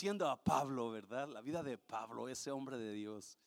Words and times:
conociendo 0.00 0.30
a 0.30 0.42
Pablo, 0.42 0.90
¿verdad? 0.90 1.28
La 1.28 1.42
vida 1.42 1.62
de 1.62 1.76
Pablo, 1.76 2.26
ese 2.26 2.50
hombre 2.50 2.78
de 2.78 2.94
Dios. 2.94 3.38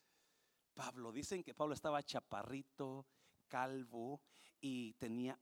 Pablo, 0.75 1.11
dicen 1.11 1.41
que 1.41 1.55
Pablo 1.55 1.73
estaba 1.73 2.03
chaparrito, 2.03 3.07
calvo 3.47 4.21
y 4.61 4.93
tenía, 4.93 5.39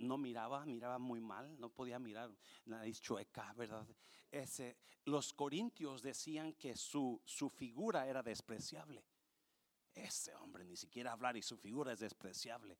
no 0.00 0.18
miraba, 0.18 0.66
miraba 0.66 0.98
muy 0.98 1.20
mal, 1.20 1.60
no 1.60 1.70
podía 1.70 2.00
mirar, 2.00 2.36
nariz 2.64 3.00
chueca, 3.00 3.52
¿verdad? 3.52 3.86
Ese, 4.32 4.76
los 5.04 5.32
corintios 5.32 6.02
decían 6.02 6.54
que 6.54 6.74
su, 6.74 7.22
su 7.24 7.50
figura 7.50 8.08
era 8.08 8.20
despreciable. 8.20 9.04
Ese 9.94 10.34
hombre 10.34 10.64
ni 10.64 10.76
siquiera 10.76 11.12
hablar 11.12 11.36
y 11.36 11.42
su 11.42 11.56
figura 11.56 11.92
es 11.92 12.00
despreciable. 12.00 12.76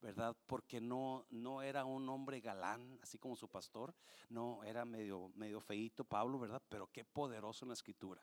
¿Verdad? 0.00 0.36
Porque 0.46 0.80
no, 0.80 1.26
no 1.30 1.62
era 1.62 1.84
un 1.84 2.08
hombre 2.08 2.40
galán, 2.40 2.98
así 3.02 3.18
como 3.18 3.36
su 3.36 3.48
pastor, 3.48 3.94
no, 4.28 4.62
era 4.64 4.84
medio, 4.84 5.30
medio 5.34 5.60
feito 5.60 6.04
Pablo, 6.04 6.38
¿verdad? 6.38 6.62
Pero 6.68 6.90
qué 6.92 7.04
poderoso 7.04 7.64
en 7.64 7.70
la 7.70 7.74
escritura. 7.74 8.22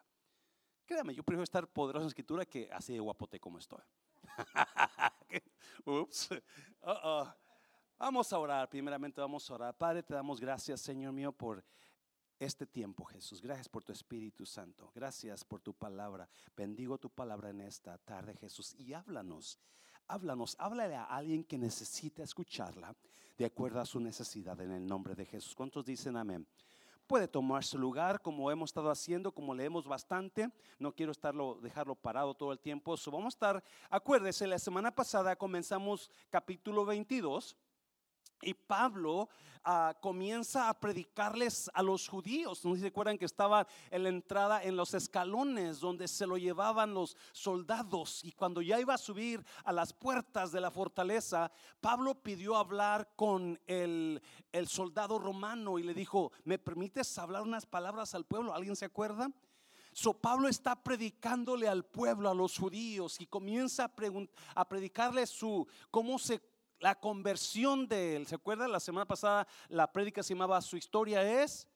Créame, 0.86 1.16
yo 1.16 1.24
prefiero 1.24 1.44
estar 1.44 1.68
poderoso 1.68 2.04
en 2.04 2.06
la 2.06 2.10
escritura 2.10 2.46
que 2.46 2.70
así 2.72 2.94
de 2.94 3.00
guapote 3.00 3.40
como 3.40 3.58
estoy. 3.58 3.82
Ups. 5.86 6.30
Vamos 7.98 8.32
a 8.32 8.40
orar, 8.40 8.70
primeramente 8.70 9.22
vamos 9.22 9.50
a 9.50 9.54
orar. 9.54 9.78
Padre, 9.78 10.04
te 10.04 10.14
damos 10.14 10.40
gracias, 10.40 10.82
Señor 10.82 11.14
mío, 11.14 11.32
por 11.32 11.64
este 12.38 12.68
tiempo, 12.68 13.06
Jesús. 13.06 13.42
Gracias 13.42 13.70
por 13.70 13.84
tu 13.84 13.94
Espíritu 13.94 14.46
Santo. 14.46 14.92
Gracias 14.94 15.44
por 15.44 15.62
tu 15.62 15.74
palabra. 15.74 16.30
Bendigo 16.56 16.98
tu 16.98 17.10
palabra 17.10 17.50
en 17.50 17.62
esta 17.62 17.98
tarde, 17.98 18.36
Jesús. 18.36 18.76
Y 18.78 18.94
háblanos, 18.94 19.58
háblanos, 20.08 20.56
háblale 20.60 20.96
a 20.96 21.04
alguien 21.04 21.44
que 21.44 21.58
necesita 21.58 22.24
escucharla 22.24 22.96
de 23.38 23.46
acuerdo 23.46 23.80
a 23.80 23.86
su 23.86 24.00
necesidad 24.00 24.60
en 24.62 24.72
el 24.72 24.86
nombre 24.86 25.16
de 25.16 25.26
Jesús. 25.26 25.56
¿Cuántos 25.56 25.86
dicen 25.86 26.16
amén? 26.18 26.48
Puede 27.08 27.28
tomar 27.28 27.64
su 27.64 27.78
lugar 27.78 28.20
como 28.22 28.50
hemos 28.50 28.72
estado 28.72 28.90
haciendo, 28.90 29.32
como 29.32 29.54
leemos 29.54 29.88
bastante. 29.88 30.50
No 30.80 30.92
quiero 30.92 31.12
estarlo, 31.12 31.60
dejarlo 31.62 31.94
parado 31.94 32.34
todo 32.34 32.52
el 32.52 32.60
tiempo. 32.60 32.98
So, 32.98 33.12
vamos 33.12 33.36
a 33.36 33.36
estar, 33.36 33.64
acuérdese, 33.92 34.48
la 34.48 34.58
semana 34.58 34.90
pasada 34.90 35.36
comenzamos 35.36 36.10
capítulo 36.32 36.84
22 36.84 37.56
y 38.42 38.54
Pablo 38.54 39.30
ah, 39.64 39.96
comienza 40.02 40.70
a 40.70 40.80
predicarles 40.80 41.70
a 41.74 41.82
los 41.82 42.08
judíos. 42.08 42.64
No 42.64 42.76
se 42.76 42.88
acuerdan 42.88 43.18
que 43.18 43.26
estaba 43.26 43.68
en 43.90 44.04
la 44.04 44.10
entrada 44.10 44.64
en 44.64 44.76
los 44.76 44.94
escalones 44.94 45.80
donde 45.80 46.08
se 46.08 46.28
lo 46.28 46.38
llevaban 46.38 46.94
los 46.94 47.18
soldados. 47.32 48.24
Y 48.24 48.32
cuando 48.32 48.62
ya 48.62 48.80
iba 48.80 48.94
a 48.94 49.00
subir 49.00 49.44
a 49.64 49.72
las 49.72 49.94
puertas 49.94 50.52
de 50.52 50.62
la 50.62 50.72
fortaleza, 50.72 51.52
Pablo 51.82 52.16
pidió 52.16 52.56
hablar 52.56 53.14
con 53.16 53.60
el, 53.68 54.22
soldado 54.68 55.20
romano 55.20 55.80
y 55.80 55.84
le 55.84 55.94
dijo, 55.94 56.32
¿me 56.44 56.58
permites 56.58 57.18
hablar 57.18 57.42
unas 57.42 57.66
palabras 57.66 58.16
al 58.16 58.26
pueblo? 58.26 58.54
¿Alguien 58.54 58.76
se 58.76 58.86
acuerda? 58.86 59.30
So 59.92 60.14
Pablo 60.14 60.50
está 60.50 60.84
predicándole 60.84 61.70
al 61.70 61.86
pueblo, 61.86 62.30
a 62.30 62.34
los 62.34 62.58
judíos, 62.58 63.22
y 63.22 63.28
comienza 63.28 63.86
a, 63.86 63.92
a 64.56 64.68
predicarle 64.68 65.26
su 65.26 65.66
cómo 65.90 66.20
se 66.20 66.42
la 66.80 66.96
conversión 66.96 67.88
de 67.88 68.16
él. 68.16 68.28
¿Se 68.28 68.36
acuerda? 68.36 68.68
La 68.68 68.80
semana 68.80 69.06
pasada 69.06 69.48
la 69.70 69.92
prédica 69.92 70.24
se 70.24 70.34
llamaba 70.34 70.62
Su 70.62 70.78
historia 70.78 71.44
es 71.44 71.68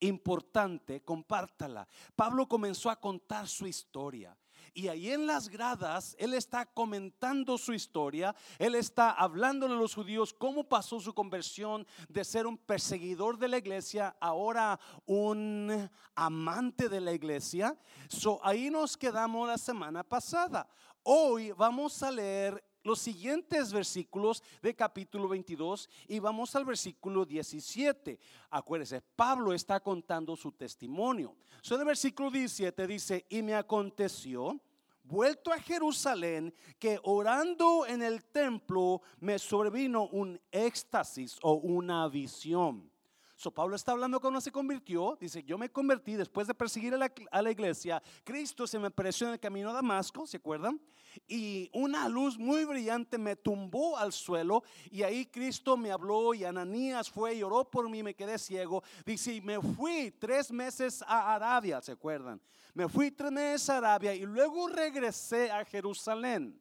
importante, 0.00 1.02
compártala. 1.02 1.88
Pablo 2.14 2.46
comenzó 2.46 2.90
a 2.90 3.00
contar 3.00 3.48
su 3.48 3.66
historia. 3.66 4.36
Y 4.74 4.88
ahí 4.88 5.10
en 5.10 5.26
las 5.26 5.48
gradas, 5.48 6.14
él 6.18 6.34
está 6.34 6.66
comentando 6.66 7.58
su 7.58 7.72
historia, 7.72 8.34
él 8.58 8.74
está 8.74 9.10
hablándole 9.10 9.74
a 9.74 9.78
los 9.78 9.94
judíos 9.94 10.32
cómo 10.32 10.68
pasó 10.68 11.00
su 11.00 11.14
conversión 11.14 11.86
de 12.08 12.24
ser 12.24 12.46
un 12.46 12.56
perseguidor 12.56 13.38
de 13.38 13.48
la 13.48 13.58
iglesia, 13.58 14.16
ahora 14.20 14.78
un 15.06 15.90
amante 16.14 16.88
de 16.88 17.00
la 17.00 17.12
iglesia. 17.12 17.76
So, 18.08 18.40
ahí 18.44 18.70
nos 18.70 18.96
quedamos 18.96 19.48
la 19.48 19.58
semana 19.58 20.04
pasada. 20.04 20.68
Hoy 21.02 21.52
vamos 21.52 22.02
a 22.02 22.10
leer 22.10 22.62
los 22.88 22.98
siguientes 23.00 23.70
versículos 23.70 24.42
de 24.62 24.74
capítulo 24.74 25.28
22 25.28 25.90
y 26.08 26.18
vamos 26.18 26.56
al 26.56 26.64
versículo 26.64 27.26
17. 27.26 28.18
Acuérdense, 28.50 29.02
Pablo 29.14 29.52
está 29.52 29.78
contando 29.78 30.34
su 30.34 30.52
testimonio. 30.52 31.36
So, 31.60 31.74
en 31.74 31.82
el 31.82 31.86
versículo 31.86 32.30
17 32.30 32.86
dice, 32.86 33.26
y 33.28 33.42
me 33.42 33.54
aconteció, 33.54 34.58
vuelto 35.02 35.52
a 35.52 35.60
Jerusalén, 35.60 36.54
que 36.78 36.98
orando 37.02 37.86
en 37.86 38.02
el 38.02 38.24
templo 38.24 39.02
me 39.20 39.38
sobrevino 39.38 40.08
un 40.08 40.40
éxtasis 40.50 41.38
o 41.42 41.54
una 41.54 42.08
visión. 42.08 42.90
So 43.36 43.52
Pablo 43.52 43.76
está 43.76 43.92
hablando 43.92 44.18
cuando 44.18 44.40
se 44.40 44.50
convirtió. 44.50 45.16
Dice, 45.20 45.44
yo 45.44 45.56
me 45.58 45.70
convertí 45.70 46.14
después 46.14 46.48
de 46.48 46.54
perseguir 46.54 46.94
a 46.94 46.96
la, 46.96 47.12
a 47.30 47.40
la, 47.40 47.50
iglesia. 47.52 48.02
Cristo 48.24 48.66
se 48.66 48.80
me 48.80 48.88
apareció 48.88 49.28
en 49.28 49.34
el 49.34 49.38
camino 49.38 49.70
a 49.70 49.74
Damasco, 49.74 50.26
¿se 50.26 50.38
acuerdan? 50.38 50.80
Y 51.26 51.70
una 51.72 52.08
luz 52.08 52.38
muy 52.38 52.64
brillante 52.64 53.18
me 53.18 53.36
tumbó 53.36 53.96
al 53.96 54.12
suelo. 54.12 54.62
Y 54.90 55.02
ahí 55.02 55.26
Cristo 55.26 55.76
me 55.76 55.90
habló 55.90 56.34
y 56.34 56.44
Ananías 56.44 57.10
fue 57.10 57.34
y 57.34 57.42
oró 57.42 57.64
por 57.64 57.88
mí, 57.88 58.02
me 58.02 58.14
quedé 58.14 58.38
ciego. 58.38 58.82
Dice, 59.04 59.34
y 59.34 59.40
me 59.40 59.60
fui 59.60 60.10
tres 60.12 60.50
meses 60.52 61.02
a 61.06 61.34
Arabia, 61.34 61.80
¿se 61.80 61.92
acuerdan? 61.92 62.40
Me 62.74 62.88
fui 62.88 63.10
tres 63.10 63.32
meses 63.32 63.70
a 63.70 63.78
Arabia 63.78 64.14
y 64.14 64.20
luego 64.20 64.68
regresé 64.68 65.50
a 65.50 65.64
Jerusalén. 65.64 66.60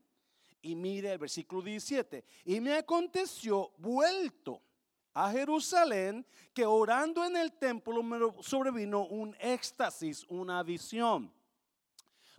Y 0.62 0.75
mire 0.75 1.12
el 1.12 1.18
versículo 1.19 1.62
17. 1.62 2.24
Y 2.45 2.59
me 2.59 2.74
aconteció 2.74 3.72
vuelto 3.78 4.62
a 5.13 5.31
Jerusalén 5.31 6.25
que 6.53 6.66
orando 6.66 7.25
en 7.25 7.35
el 7.38 7.53
templo 7.53 8.03
me 8.03 8.19
sobrevino 8.41 9.06
un 9.07 9.35
éxtasis, 9.39 10.25
una 10.29 10.62
visión. 10.63 11.31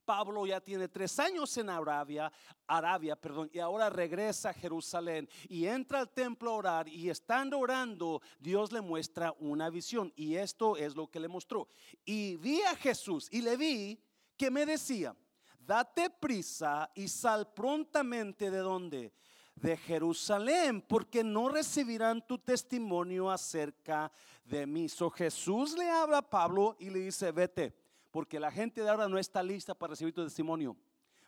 Pablo 0.09 0.47
ya 0.47 0.59
tiene 0.59 0.89
tres 0.89 1.19
años 1.19 1.55
en 1.59 1.69
Arabia, 1.69 2.33
Arabia, 2.67 3.15
perdón, 3.15 3.51
y 3.53 3.59
ahora 3.59 3.91
regresa 3.91 4.49
a 4.49 4.55
Jerusalén 4.55 5.29
y 5.51 5.67
entra 5.67 5.99
al 5.99 6.09
templo 6.09 6.51
a 6.51 6.55
orar 6.55 6.89
y 6.89 7.11
estando 7.11 7.59
orando, 7.59 8.23
Dios 8.39 8.73
le 8.73 8.81
muestra 8.81 9.35
una 9.39 9.69
visión 9.69 10.11
y 10.17 10.37
esto 10.37 10.79
es 10.79 10.97
lo 10.97 11.11
que 11.11 11.21
le 11.21 11.29
mostró. 11.29 11.69
Y 12.07 12.37
vi 12.37 12.63
a 12.63 12.75
Jesús 12.77 13.29
y 13.31 13.43
le 13.43 13.59
vi 13.59 14.03
que 14.35 14.51
me 14.51 14.65
decía, 14.65 15.15
date 15.59 16.09
prisa 16.09 16.91
y 16.95 17.07
sal 17.07 17.53
prontamente 17.53 18.51
de 18.51 18.61
donde 18.61 19.13
de 19.57 19.77
Jerusalén, 19.77 20.81
porque 20.81 21.23
no 21.23 21.51
recibirán 21.51 22.27
tu 22.27 22.39
testimonio 22.39 23.31
acerca 23.31 24.11
de 24.43 24.67
mí. 24.67 24.89
So 24.89 25.11
Jesús 25.11 25.77
le 25.77 25.91
habla 25.91 26.19
a 26.19 26.31
Pablo 26.31 26.77
y 26.79 26.89
le 26.89 27.01
dice, 27.01 27.31
vete, 27.31 27.75
porque 28.19 28.41
la 28.41 28.51
gente 28.51 28.83
de 28.83 28.89
ahora 28.89 29.07
no 29.07 29.17
está 29.17 29.41
lista 29.45 29.77
para 29.77 29.91
recibir 29.91 30.13
tu 30.13 30.25
testimonio. 30.25 30.77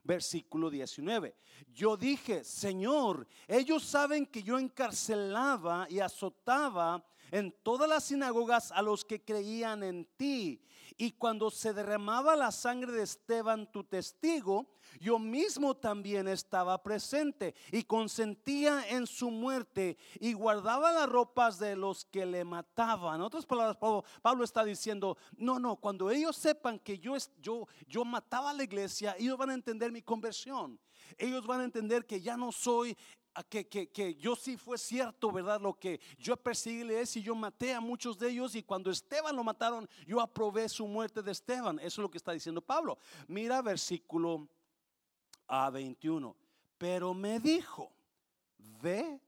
Versículo 0.02 0.68
19. 0.68 1.36
Yo 1.72 1.96
dije, 1.96 2.42
Señor, 2.42 3.28
ellos 3.46 3.84
saben 3.84 4.26
que 4.26 4.42
yo 4.42 4.58
encarcelaba 4.58 5.86
y 5.88 6.00
azotaba 6.00 7.04
en 7.30 7.52
todas 7.62 7.88
las 7.88 8.04
sinagogas 8.04 8.72
a 8.72 8.82
los 8.82 9.04
que 9.04 9.22
creían 9.22 9.82
en 9.82 10.04
ti. 10.16 10.62
Y 10.96 11.12
cuando 11.12 11.50
se 11.50 11.72
derramaba 11.72 12.36
la 12.36 12.50
sangre 12.50 12.92
de 12.92 13.02
Esteban, 13.02 13.70
tu 13.70 13.84
testigo, 13.84 14.66
yo 14.98 15.18
mismo 15.18 15.74
también 15.76 16.28
estaba 16.28 16.82
presente 16.82 17.54
y 17.70 17.84
consentía 17.84 18.88
en 18.88 19.06
su 19.06 19.30
muerte 19.30 19.96
y 20.18 20.32
guardaba 20.32 20.92
las 20.92 21.08
ropas 21.08 21.58
de 21.58 21.76
los 21.76 22.04
que 22.04 22.26
le 22.26 22.44
mataban. 22.44 23.16
En 23.16 23.22
otras 23.22 23.46
palabras, 23.46 23.78
Pablo, 24.22 24.44
está 24.44 24.64
diciendo, 24.64 25.16
no, 25.36 25.58
no, 25.58 25.76
cuando 25.76 26.10
ellos 26.10 26.36
sepan 26.36 26.78
que 26.78 26.98
yo, 26.98 27.16
yo, 27.40 27.66
yo 27.86 28.04
mataba 28.04 28.50
a 28.50 28.54
la 28.54 28.64
iglesia, 28.64 29.14
ellos 29.18 29.38
van 29.38 29.50
a 29.50 29.54
entender 29.54 29.92
mi 29.92 30.02
conversión. 30.02 30.78
Ellos 31.18 31.46
van 31.46 31.60
a 31.60 31.64
entender 31.64 32.06
que 32.06 32.20
ya 32.20 32.36
no 32.36 32.52
soy 32.52 32.96
que, 33.48 33.68
que, 33.68 33.88
que, 33.88 34.14
yo 34.16 34.34
sí 34.36 34.56
fue 34.56 34.76
cierto, 34.76 35.30
¿verdad? 35.30 35.60
Lo 35.60 35.78
que 35.78 36.00
yo 36.18 36.36
perseguí 36.36 36.92
es 36.92 37.16
y 37.16 37.22
yo 37.22 37.34
maté 37.34 37.72
a 37.72 37.80
muchos 37.80 38.18
de 38.18 38.30
ellos 38.30 38.54
y 38.54 38.62
cuando 38.62 38.90
Esteban 38.90 39.34
lo 39.36 39.44
mataron, 39.44 39.88
yo 40.06 40.20
aprobé 40.20 40.68
su 40.68 40.86
muerte 40.86 41.22
de 41.22 41.32
Esteban. 41.32 41.78
Eso 41.78 41.86
es 41.86 41.98
lo 41.98 42.10
que 42.10 42.18
está 42.18 42.32
diciendo 42.32 42.60
Pablo. 42.60 42.98
Mira 43.28 43.62
versículo 43.62 44.48
a 45.46 45.70
21. 45.70 46.36
Pero 46.78 47.12
me 47.14 47.38
dijo, 47.38 47.92
ve, 48.82 49.20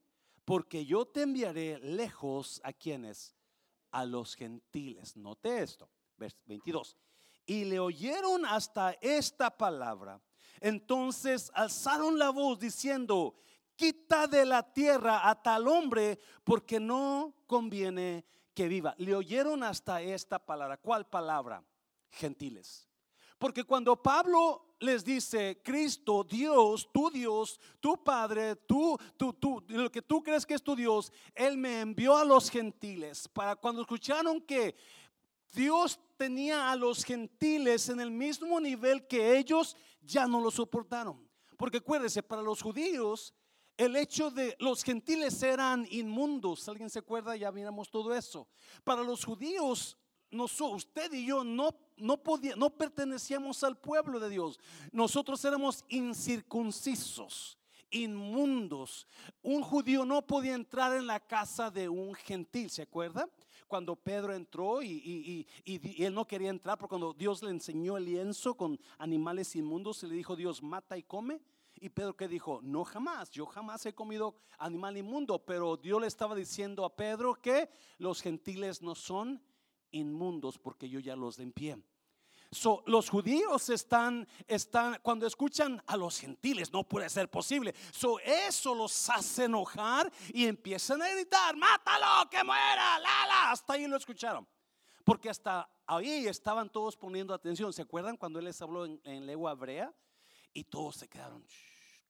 porque 0.44 0.84
yo 0.84 1.04
te 1.06 1.22
enviaré 1.22 1.78
lejos 1.78 2.60
a 2.64 2.72
quienes, 2.72 3.34
a 3.90 4.04
los 4.04 4.34
gentiles. 4.34 5.16
Note 5.16 5.62
esto, 5.62 5.88
22. 6.16 6.96
Y 7.46 7.64
le 7.64 7.78
oyeron 7.78 8.46
hasta 8.46 8.92
esta 9.00 9.56
palabra. 9.56 10.20
Entonces 10.60 11.50
alzaron 11.54 12.18
la 12.18 12.30
voz 12.30 12.58
diciendo, 12.58 13.34
quita 13.82 14.28
de 14.28 14.46
la 14.46 14.62
tierra 14.62 15.28
a 15.28 15.42
tal 15.42 15.66
hombre 15.66 16.16
porque 16.44 16.78
no 16.78 17.34
conviene 17.48 18.24
que 18.54 18.68
viva. 18.68 18.94
Le 18.96 19.12
oyeron 19.12 19.64
hasta 19.64 20.00
esta 20.00 20.38
palabra. 20.38 20.76
¿Cuál 20.76 21.08
palabra? 21.08 21.64
Gentiles. 22.08 22.88
Porque 23.38 23.64
cuando 23.64 24.00
Pablo 24.00 24.76
les 24.78 25.04
dice, 25.04 25.60
Cristo, 25.64 26.22
Dios, 26.22 26.88
tu 26.92 27.10
Dios, 27.10 27.58
tu 27.80 28.04
Padre, 28.04 28.54
tú, 28.54 28.96
tú, 29.16 29.32
tú, 29.32 29.64
lo 29.66 29.90
que 29.90 30.00
tú 30.00 30.22
crees 30.22 30.46
que 30.46 30.54
es 30.54 30.62
tu 30.62 30.76
Dios, 30.76 31.12
Él 31.34 31.58
me 31.58 31.80
envió 31.80 32.16
a 32.16 32.24
los 32.24 32.50
gentiles 32.50 33.26
para 33.26 33.56
cuando 33.56 33.80
escucharon 33.80 34.40
que 34.42 34.76
Dios 35.52 35.98
tenía 36.16 36.70
a 36.70 36.76
los 36.76 37.02
gentiles 37.02 37.88
en 37.88 37.98
el 37.98 38.12
mismo 38.12 38.60
nivel 38.60 39.08
que 39.08 39.36
ellos, 39.36 39.76
ya 40.02 40.28
no 40.28 40.40
lo 40.40 40.52
soportaron. 40.52 41.28
Porque 41.56 41.78
acuérdese, 41.78 42.22
para 42.22 42.42
los 42.42 42.62
judíos, 42.62 43.34
el 43.84 43.96
hecho 43.96 44.30
de 44.30 44.56
los 44.60 44.84
gentiles 44.84 45.42
eran 45.42 45.86
inmundos. 45.90 46.68
¿Alguien 46.68 46.88
se 46.88 47.00
acuerda? 47.00 47.34
Ya 47.34 47.50
miramos 47.50 47.90
todo 47.90 48.14
eso. 48.14 48.46
Para 48.84 49.02
los 49.02 49.24
judíos, 49.24 49.96
usted 50.30 51.12
y 51.12 51.26
yo 51.26 51.42
no, 51.42 51.74
no, 51.96 52.20
no 52.56 52.70
pertenecíamos 52.70 53.64
al 53.64 53.76
pueblo 53.76 54.20
de 54.20 54.30
Dios. 54.30 54.60
Nosotros 54.92 55.44
éramos 55.44 55.84
incircuncisos 55.88 57.58
inmundos. 57.90 59.06
Un 59.42 59.62
judío 59.62 60.04
no 60.04 60.22
podía 60.22 60.54
entrar 60.54 60.96
en 60.96 61.06
la 61.06 61.18
casa 61.18 61.70
de 61.70 61.88
un 61.88 62.14
gentil, 62.14 62.70
¿se 62.70 62.82
acuerda? 62.82 63.28
Cuando 63.66 63.96
Pedro 63.96 64.32
entró 64.32 64.80
y, 64.82 65.46
él 65.64 66.14
no 66.14 66.24
quería 66.24 66.50
entrar, 66.50 66.78
porque 66.78 66.90
cuando 66.90 67.14
Dios 67.14 67.42
le 67.42 67.50
enseñó 67.50 67.96
el 67.96 68.04
lienzo 68.04 68.54
con 68.54 68.78
animales 68.98 69.56
inmundos, 69.56 70.04
y 70.04 70.06
le 70.06 70.14
dijo 70.14 70.36
Dios, 70.36 70.62
mata 70.62 70.96
y 70.96 71.02
come. 71.02 71.40
Y 71.82 71.90
Pedro 71.90 72.16
que 72.16 72.28
dijo, 72.28 72.60
no 72.62 72.84
jamás, 72.84 73.30
yo 73.30 73.44
jamás 73.44 73.84
he 73.86 73.94
comido 73.94 74.36
animal 74.58 74.96
inmundo, 74.96 75.44
pero 75.44 75.76
Dios 75.76 76.00
le 76.00 76.06
estaba 76.06 76.34
diciendo 76.34 76.84
a 76.84 76.94
Pedro 76.94 77.34
que 77.34 77.68
los 77.98 78.22
gentiles 78.22 78.82
no 78.82 78.94
son 78.94 79.42
inmundos 79.90 80.58
porque 80.58 80.88
yo 80.88 81.00
ya 81.00 81.16
los 81.16 81.38
limpié 81.38 81.76
los 82.86 83.08
judíos 83.08 83.68
están, 83.70 84.28
están, 84.46 84.98
cuando 85.02 85.26
escuchan 85.26 85.82
a 85.86 85.96
los 85.96 86.18
gentiles, 86.18 86.72
no 86.72 86.84
puede 86.84 87.08
ser 87.08 87.30
posible. 87.30 87.74
So, 87.90 88.18
eso 88.20 88.74
los 88.74 89.08
hace 89.08 89.44
enojar 89.44 90.12
y 90.32 90.46
empiezan 90.46 91.00
a 91.00 91.08
gritar, 91.08 91.56
mátalo, 91.56 92.28
que 92.28 92.44
muera, 92.44 92.98
la, 92.98 93.50
Hasta 93.50 93.72
ahí 93.72 93.86
lo 93.86 93.96
escucharon. 93.96 94.46
Porque 95.04 95.30
hasta 95.30 95.68
ahí 95.86 96.26
estaban 96.26 96.70
todos 96.70 96.96
poniendo 96.96 97.32
atención. 97.34 97.72
¿Se 97.72 97.82
acuerdan 97.82 98.16
cuando 98.16 98.38
él 98.38 98.44
les 98.44 98.60
habló 98.60 98.84
en, 98.84 99.26
lengua 99.26 99.52
hebrea? 99.52 99.92
Y 100.52 100.64
todos 100.64 100.96
se 100.96 101.08
quedaron 101.08 101.44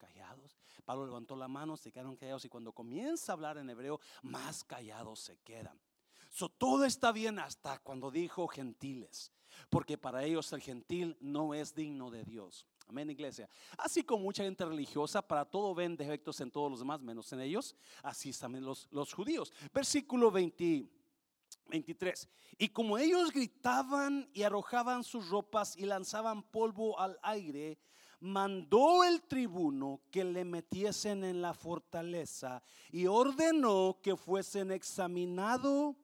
callados. 0.03 0.57
Pablo 0.85 1.07
levantó 1.07 1.37
la 1.37 1.49
mano, 1.49 1.77
se 1.77 1.93
quedaron 1.93 2.17
callados. 2.17 2.45
Y 2.45 2.49
cuando 2.49 2.73
comienza 2.73 3.33
a 3.33 3.35
hablar 3.35 3.59
en 3.59 3.71
hebreo, 3.71 4.01
más 4.23 4.65
callados 4.65 5.21
se 5.21 5.39
quedan. 5.39 5.81
So, 6.29 6.49
todo 6.49 6.85
está 6.85 7.13
bien 7.13 7.39
hasta 7.39 7.79
cuando 7.79 8.11
dijo 8.11 8.49
gentiles 8.49 9.33
porque 9.71 9.99
para 9.99 10.25
ellos 10.25 10.53
el 10.53 10.61
gentil 10.61 11.17
no 11.21 11.55
es 11.55 11.75
digno 11.75 12.11
de 12.11 12.25
Dios. 12.25 12.67
Amén, 12.89 13.11
iglesia. 13.11 13.49
Así 13.79 14.03
como 14.03 14.25
mucha 14.25 14.45
gente 14.45 14.65
religiosa, 14.65 15.23
para 15.23 15.45
todo 15.45 15.75
ven 15.75 15.97
defectos 15.97 16.41
en 16.41 16.51
todos 16.51 16.71
los 16.71 16.81
demás, 16.81 17.01
menos 17.01 17.33
en 17.33 17.41
ellos, 17.41 17.77
así 18.03 18.33
también 18.33 18.65
los, 18.65 18.89
los 18.91 19.13
judíos. 19.13 19.53
Versículo 19.73 20.31
23. 20.31 22.29
Y 22.59 22.69
como 22.69 22.99
ellos 22.99 23.31
gritaban 23.31 24.29
y 24.35 24.43
arrojaban 24.43 25.05
sus 25.05 25.29
ropas 25.29 25.77
y 25.77 25.87
lanzaban 25.87 26.43
polvo 26.43 26.99
al 26.99 27.19
aire, 27.23 27.79
mandó 28.23 29.05
el 29.05 29.21
tribuno 29.23 30.01
que 30.11 30.25
le 30.25 30.45
metiesen 30.45 31.23
en 31.25 31.43
la 31.43 31.53
fortaleza 31.53 32.63
y 32.91 33.07
ordenó 33.07 33.99
que 34.03 34.17
fuesen 34.17 34.73
examinado, 34.73 35.95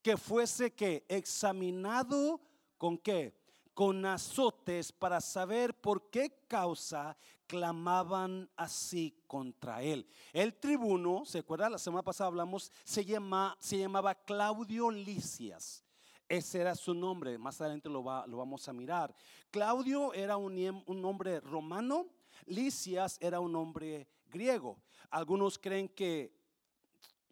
que 0.00 0.16
fuese 0.16 0.72
que 0.72 1.04
examinado 1.08 2.40
¿Con 2.78 2.98
qué? 2.98 3.34
Con 3.72 4.04
azotes 4.06 4.92
para 4.92 5.20
saber 5.20 5.74
por 5.80 6.10
qué 6.10 6.44
causa 6.48 7.16
clamaban 7.46 8.50
así 8.56 9.22
contra 9.26 9.82
él. 9.82 10.06
El 10.32 10.54
tribuno, 10.54 11.24
¿se 11.24 11.38
acuerda? 11.38 11.70
La 11.70 11.78
semana 11.78 12.02
pasada 12.02 12.28
hablamos, 12.28 12.72
se, 12.84 13.04
llama, 13.04 13.56
se 13.60 13.78
llamaba 13.78 14.14
Claudio 14.14 14.90
Licias. 14.90 15.83
Ese 16.28 16.60
era 16.60 16.74
su 16.74 16.94
nombre, 16.94 17.36
más 17.36 17.60
adelante 17.60 17.88
lo, 17.88 18.02
vamos 18.02 18.66
a 18.68 18.72
mirar. 18.72 19.14
Claudio 19.50 20.14
era 20.14 20.36
un, 20.36 20.54
nombre 20.86 21.40
romano, 21.40 22.06
Licias 22.46 23.18
era 23.20 23.40
un 23.40 23.52
nombre 23.52 24.08
griego. 24.30 24.78
Algunos 25.10 25.58
creen 25.58 25.88
que, 25.88 26.32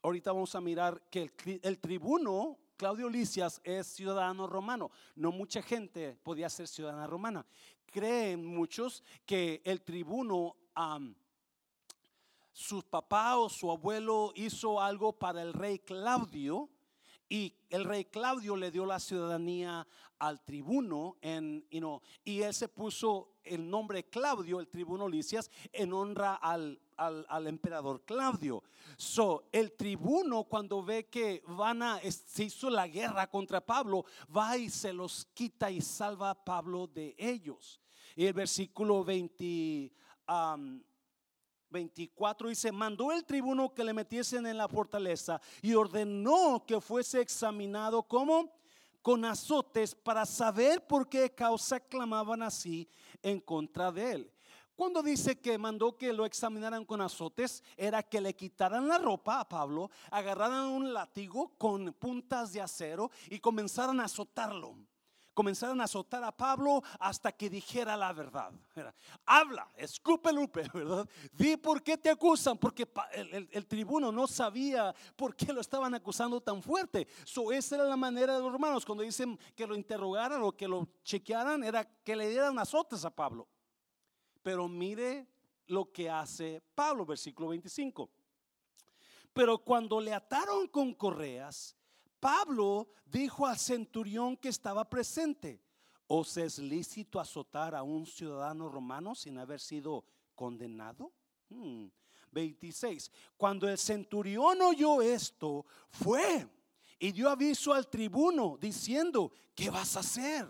ahorita 0.03 0.33
vamos 0.33 0.55
a 0.55 0.61
mirar 0.61 1.03
que 1.11 1.33
el, 1.62 1.79
tribuno 1.79 2.59
Claudio 2.77 3.09
Licias 3.09 3.62
es 3.65 3.87
ciudadano 3.87 4.47
romano. 4.47 4.91
No 5.17 5.33
mucha 5.33 5.62
gente 5.62 6.19
podía 6.23 6.50
ser 6.50 6.69
ciudadana 6.69 7.06
romana. 7.06 7.47
Creen 7.87 8.45
muchos 8.45 9.03
que 9.25 9.62
el 9.65 9.81
tribuno, 9.83 10.55
su 12.53 12.83
papá 12.83 13.38
o 13.38 13.49
su 13.49 13.71
abuelo 13.71 14.33
hizo 14.35 14.81
algo 14.81 15.15
para 15.15 15.41
el 15.41 15.55
rey 15.55 15.79
Claudio 15.79 16.69
y 17.32 17.55
el 17.70 17.84
rey 17.84 18.05
Claudio 18.05 18.55
le 18.56 18.70
dio 18.70 18.84
la 18.84 19.00
ciudadanía 19.00 19.87
al 20.19 20.44
tribuno 20.44 21.17
en, 21.23 21.64
y 22.23 22.43
él 22.43 22.52
se 22.52 22.69
puso 22.69 23.38
el 23.43 23.70
nombre 23.70 24.05
Claudio, 24.05 24.61
el 24.61 24.69
tribuno 24.69 25.08
Licias, 25.08 25.50
en 25.73 25.94
honra 25.94 26.34
al, 26.34 26.79
al, 26.99 27.46
emperador 27.46 28.05
Claudio. 28.05 28.62
So, 28.99 29.44
el 29.50 29.73
tribuno 29.73 30.44
cuando 30.44 30.82
ve 30.82 31.08
que 31.08 31.43
van 31.46 31.82
a, 31.82 32.00
se 32.00 32.44
hizo 32.44 32.69
la 32.69 32.87
guerra 32.87 33.26
contra 33.26 33.64
Pablo, 33.64 34.05
va 34.37 34.58
y 34.58 34.69
se 34.69 34.93
los 34.93 35.25
quita 35.32 35.70
y 35.70 35.81
salva 35.81 36.28
a 36.28 36.44
Pablo 36.44 36.87
de 36.87 37.14
ellos. 37.17 37.81
Y 38.14 38.26
el 38.26 38.35
versículo 38.35 39.05
20, 39.05 39.90
24 41.73 42.51
dice, 42.51 42.71
mandó 42.71 43.11
el 43.11 43.25
tribuno 43.25 43.75
que 43.75 43.83
le 43.83 43.95
metiesen 43.95 44.47
en 44.47 44.59
la 44.59 44.69
fortaleza 44.69 45.41
y 45.63 45.75
ordenó 45.75 46.65
que 46.67 46.81
fuese 46.81 47.21
examinado 47.21 48.03
como 48.03 48.53
con 49.01 49.25
azotes 49.25 49.95
para 49.95 50.25
saber 50.25 50.87
por 50.87 51.09
qué 51.09 51.35
causa 51.35 51.81
clamaban 51.81 52.43
así 52.43 52.89
en 53.23 53.41
contra 53.41 53.91
de 53.91 54.13
él. 54.13 54.33
Cuando 54.77 55.03
dice 55.03 55.39
que 55.39 55.59
mandó 55.59 55.97
que 55.97 56.13
lo 56.13 56.25
examinaran 56.25 56.85
con 56.85 57.01
azotes, 57.01 57.63
era 57.77 58.03
que 58.03 58.21
le 58.21 58.35
quitaran 58.35 58.89
la 58.89 58.99
ropa 58.99 59.41
a 59.41 59.49
Pablo, 59.49 59.91
agarraran 60.11 60.67
un 60.67 60.95
látigo 60.95 61.53
con 61.59 61.93
puntas 61.95 62.53
de 62.53 62.61
acero 62.61 63.11
y 63.29 63.39
comenzaran 63.39 64.01
a 64.01 64.05
azotarlo 64.05 64.77
comenzaron 65.34 65.81
a 65.81 65.84
azotar 65.84 66.23
a 66.25 66.37
Pablo 66.37 66.82
hasta 66.99 67.32
que 67.32 67.49
dijera 67.49 67.96
la 67.96 68.12
verdad. 68.12 68.52
Habla, 69.26 69.70
escupe 69.76 70.32
Lupe, 70.32 70.69
¿verdad? 70.75 71.08
Di 71.32 71.56
por 71.56 71.82
qué 71.82 71.96
te 71.99 72.11
acusan, 72.11 72.58
porque 72.58 72.88
el, 73.12 73.67
tribuno 73.67 74.12
no 74.12 74.26
sabía 74.26 74.94
por 75.17 75.34
qué 75.34 75.52
lo 75.52 75.61
estaban 75.61 75.94
acusando 75.94 76.40
tan 76.40 76.62
fuerte. 76.62 77.06
So, 77.25 77.52
esa 77.52 77.76
era 77.76 77.84
la 77.84 77.96
manera 77.96 78.34
de 78.34 78.40
los 78.40 78.52
hermanos, 78.52 78.84
cuando 78.84 79.05
dicen 79.05 79.38
que 79.56 79.67
lo 79.67 79.75
interrogaran 79.75 80.43
o 80.43 80.52
que 80.52 80.69
lo 80.69 80.88
chequearan, 81.02 81.64
era 81.64 81.85
que 81.85 82.17
le 82.17 82.28
dieran 82.28 82.58
azotes 82.58 83.04
a 83.04 83.11
Pablo. 83.11 83.49
Pero 84.42 84.68
mire 84.68 85.26
lo 85.66 85.90
que 85.92 86.11
hace 86.11 86.62
Pablo, 86.75 87.07
versículo 87.07 87.49
25. 87.49 88.11
Pero 89.33 89.59
cuando 89.59 90.00
le 90.00 90.12
ataron 90.12 90.68
con 90.68 90.92
correas, 90.95 91.76
Pablo 92.23 92.87
dijo 93.05 93.49
al 93.49 93.59
centurión 93.59 94.37
que 94.37 94.49
estaba 94.49 94.88
presente, 94.88 95.61
¿os 96.07 96.37
es 96.37 96.61
lícito 96.61 97.19
azotar 97.19 97.75
a 97.75 97.83
un 97.83 98.07
ciudadano 98.07 98.69
romano 98.69 99.17
sin 99.17 99.38
haber 99.38 99.59
sido 99.59 100.05
condenado? 100.37 101.12
26. 102.31 103.11
Hmm. 103.11 103.14
Cuando 103.37 103.69
el 103.69 103.76
centurión 103.76 104.62
oyó 104.62 105.02
esto, 105.02 105.67
fue 105.91 106.49
y 107.00 107.11
dio 107.11 107.29
aviso 107.29 107.73
al 107.73 107.88
tribuno 107.88 108.57
diciendo, 108.57 109.33
¿qué 109.52 109.69
vas 109.69 109.97
a 109.97 110.00
hacer? 110.00 110.49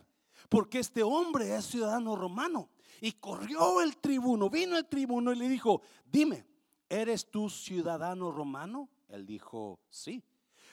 Porque 0.50 0.80
este 0.80 1.02
hombre 1.02 1.56
es 1.56 1.64
ciudadano 1.64 2.16
romano. 2.16 2.68
Y 3.00 3.12
corrió 3.12 3.80
el 3.80 3.96
tribuno, 3.96 4.50
vino 4.50 4.76
el 4.76 4.84
tribuno 4.84 5.32
y 5.32 5.36
le 5.36 5.48
dijo, 5.48 5.80
dime, 6.04 6.44
¿eres 6.86 7.30
tú 7.30 7.48
ciudadano 7.48 8.30
romano? 8.30 8.90
Él 9.08 9.24
dijo, 9.24 9.80
sí. 9.88 10.22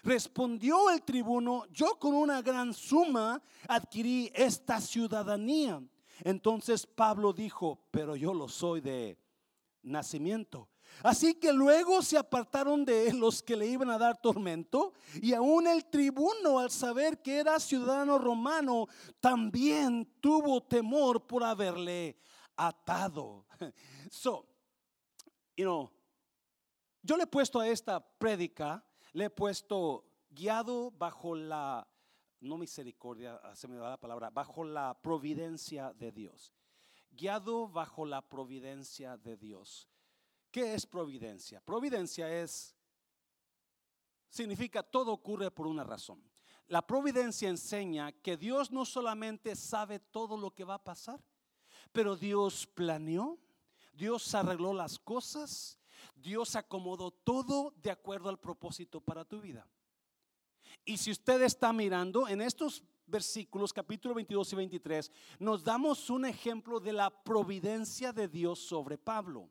Respondió 0.03 0.89
el 0.89 1.03
tribuno, 1.03 1.65
yo 1.71 1.99
con 1.99 2.15
una 2.15 2.41
gran 2.41 2.73
suma 2.73 3.41
adquirí 3.67 4.31
esta 4.33 4.79
ciudadanía. 4.79 5.81
Entonces 6.23 6.85
Pablo 6.85 7.33
dijo, 7.33 7.79
pero 7.91 8.15
yo 8.15 8.33
lo 8.33 8.47
soy 8.47 8.81
de 8.81 9.17
nacimiento. 9.83 10.69
Así 11.03 11.35
que 11.35 11.53
luego 11.53 12.01
se 12.01 12.17
apartaron 12.17 12.83
de 12.83 13.07
él 13.07 13.17
los 13.17 13.41
que 13.41 13.55
le 13.55 13.67
iban 13.67 13.89
a 13.89 13.97
dar 13.97 14.19
tormento 14.19 14.93
y 15.21 15.33
aún 15.33 15.67
el 15.67 15.85
tribuno 15.85 16.59
al 16.59 16.71
saber 16.71 17.21
que 17.21 17.37
era 17.37 17.59
ciudadano 17.59 18.17
romano 18.17 18.87
también 19.19 20.05
tuvo 20.19 20.61
temor 20.61 21.25
por 21.25 21.43
haberle 21.43 22.17
atado. 22.55 23.45
So, 24.11 24.47
you 25.55 25.65
know, 25.65 25.91
yo 27.03 27.15
le 27.15 27.23
he 27.23 27.27
puesto 27.27 27.59
a 27.59 27.67
esta 27.67 27.99
prédica 27.99 28.83
le 29.13 29.25
he 29.25 29.29
puesto 29.29 30.05
guiado 30.29 30.91
bajo 30.91 31.35
la, 31.35 31.87
no 32.41 32.57
misericordia, 32.57 33.39
se 33.55 33.67
me 33.67 33.75
da 33.75 33.89
la 33.89 33.99
palabra, 33.99 34.29
bajo 34.29 34.63
la 34.63 34.99
providencia 35.01 35.93
de 35.93 36.11
Dios. 36.11 36.53
Guiado 37.11 37.67
bajo 37.67 38.05
la 38.05 38.21
providencia 38.21 39.17
de 39.17 39.35
Dios. 39.35 39.89
¿Qué 40.51 40.73
es 40.73 40.85
providencia? 40.85 41.61
Providencia 41.61 42.31
es, 42.41 42.75
significa 44.29 44.83
todo 44.83 45.11
ocurre 45.11 45.51
por 45.51 45.67
una 45.67 45.83
razón. 45.83 46.23
la 46.67 46.85
providencia 46.85 47.49
enseña 47.49 48.11
que 48.11 48.37
Dios 48.37 48.71
no 48.71 48.85
solamente 48.85 49.55
sabe 49.55 49.97
todo 49.99 50.37
lo 50.37 50.53
que 50.53 50.63
va 50.63 50.75
a 50.75 50.83
pasar, 50.83 51.19
pero 51.91 52.15
Dios 52.15 52.67
planeó, 52.67 53.39
Dios 53.93 54.33
arregló 54.35 54.71
las 54.71 54.99
cosas, 54.99 55.78
Dios 56.15 56.55
acomodó 56.55 57.11
todo 57.11 57.73
de 57.81 57.91
acuerdo 57.91 58.29
al 58.29 58.39
propósito 58.39 59.01
para 59.01 59.25
tu 59.25 59.41
vida. 59.41 59.67
Y 60.85 60.97
si 60.97 61.11
usted 61.11 61.41
está 61.41 61.73
mirando 61.73 62.27
en 62.27 62.41
estos 62.41 62.83
versículos, 63.05 63.73
capítulo 63.73 64.15
22 64.15 64.53
y 64.53 64.55
23, 64.55 65.11
nos 65.39 65.63
damos 65.63 66.09
un 66.09 66.25
ejemplo 66.25 66.79
de 66.79 66.93
la 66.93 67.09
providencia 67.09 68.13
de 68.13 68.27
Dios 68.27 68.59
sobre 68.59 68.97
Pablo, 68.97 69.49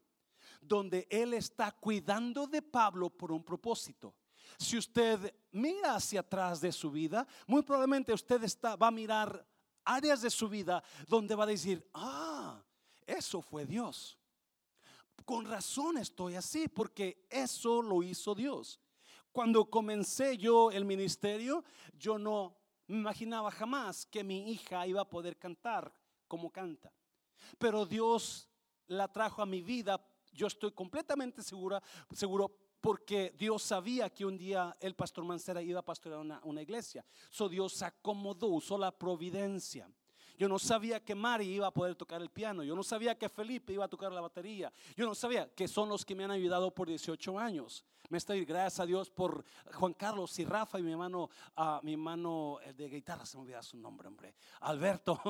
donde 0.61 1.07
Él 1.11 1.35
está 1.35 1.73
cuidando 1.73 2.47
de 2.47 2.63
Pablo 2.63 3.11
por 3.11 3.33
un 3.33 3.45
propósito. 3.45 4.15
Si 4.57 4.77
usted 4.77 5.35
mira 5.53 5.95
hacia 5.95 6.21
atrás 6.21 6.61
de 6.61 6.73
su 6.73 6.91
vida, 6.91 7.27
muy 7.47 7.63
probablemente 7.63 8.13
usted 8.13 8.43
está, 8.45 8.77
va 8.77 8.89
a 8.89 8.93
mirar 8.93 9.47
áreas 9.85 10.23
de 10.23 10.31
su 10.31 10.49
vida 10.49 10.83
donde 11.07 11.35
va 11.35 11.45
a 11.45 11.49
decir, 11.49 11.89
ah, 11.95 12.63
eso 13.07 13.41
fue 13.41 13.65
Dios. 13.65 14.18
Con 15.25 15.47
razón 15.47 15.99
estoy 15.99 16.37
así, 16.37 16.69
porque 16.69 17.27
eso 17.31 17.83
lo 17.83 18.03
hizo 18.03 18.35
Dios. 18.35 18.81
Cuando 19.33 19.69
comencé 19.69 20.37
yo 20.39 20.71
el 20.71 20.85
ministerio, 20.85 21.65
yo 21.99 22.19
no 22.19 22.57
me 22.87 22.97
imaginaba 22.97 23.51
jamás 23.51 24.07
que 24.07 24.25
mi 24.25 24.51
hija 24.51 24.87
iba 24.87 25.03
a 25.03 25.09
poder 25.09 25.39
cantar 25.39 25.93
como 26.27 26.51
canta. 26.51 26.93
Pero 27.59 27.87
Dios 27.87 28.49
la 28.87 29.13
trajo 29.13 29.43
a 29.43 29.47
mi 29.47 29.63
vida. 29.63 30.05
Yo 30.33 30.47
estoy 30.47 30.73
completamente 30.73 31.43
segura, 31.43 31.83
seguro 32.13 32.57
porque 32.81 33.35
Dios 33.37 33.63
sabía 33.63 34.09
que 34.11 34.25
un 34.25 34.39
día 34.39 34.75
el 34.81 34.95
pastor 34.95 35.25
Mancera 35.25 35.61
iba 35.61 35.81
a 35.81 35.85
pastorear 35.85 36.21
una, 36.21 36.41
una 36.45 36.63
iglesia. 36.63 37.05
So 37.31 37.49
Dios 37.49 37.83
acomodó, 37.83 38.49
usó 38.49 38.79
la 38.79 38.97
providencia. 38.97 39.91
Yo 40.39 40.49
no 40.49 40.59
sabía 40.59 41.05
que 41.05 41.15
Mari 41.15 41.47
iba 41.47 41.67
a 41.67 41.73
poder 41.73 41.97
tocar 41.97 42.23
el 42.23 42.31
piano. 42.31 42.63
Yo 42.63 42.77
no 42.77 42.85
sabía 42.85 43.19
que 43.19 43.29
Felipe 43.29 43.73
iba 43.73 43.85
a 43.85 43.89
tocar 43.89 44.13
la 44.13 44.21
batería. 44.21 44.73
Yo 44.97 45.05
no 45.05 45.15
sabía 45.15 45.53
que 45.53 45.67
son 45.67 45.89
los 45.89 46.05
que 46.05 46.15
me 46.15 46.25
han 46.25 46.31
ayudado 46.31 46.73
por 46.73 46.87
18 46.89 47.39
años. 47.39 47.85
Me 48.09 48.19
estoy, 48.19 48.45
gracias 48.45 48.81
a 48.81 48.87
Dios 48.87 49.11
por 49.11 49.45
Juan 49.75 49.93
Carlos 49.93 50.39
y 50.39 50.45
Rafa 50.45 50.79
y 50.79 50.83
mi 50.83 50.93
hermano, 50.93 51.29
uh, 51.57 51.83
mi 51.83 51.93
hermano 51.93 52.59
de 52.75 52.89
guitarra, 52.89 53.27
se 53.27 53.37
me 53.37 53.43
olvida 53.43 53.63
su 53.63 53.77
nombre, 53.77 54.09
hombre, 54.09 54.35
Alberto. 54.61 55.21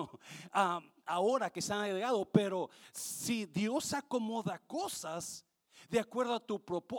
Uh, 0.55 0.81
ahora 1.07 1.51
que 1.51 1.63
se 1.63 1.73
han 1.73 1.81
agregado, 1.81 2.25
pero 2.27 2.69
si 2.93 3.47
Dios 3.47 3.95
acomoda 3.95 4.61
cosas, 4.67 5.45
de 5.89 5.99
acuerdo 5.99 6.35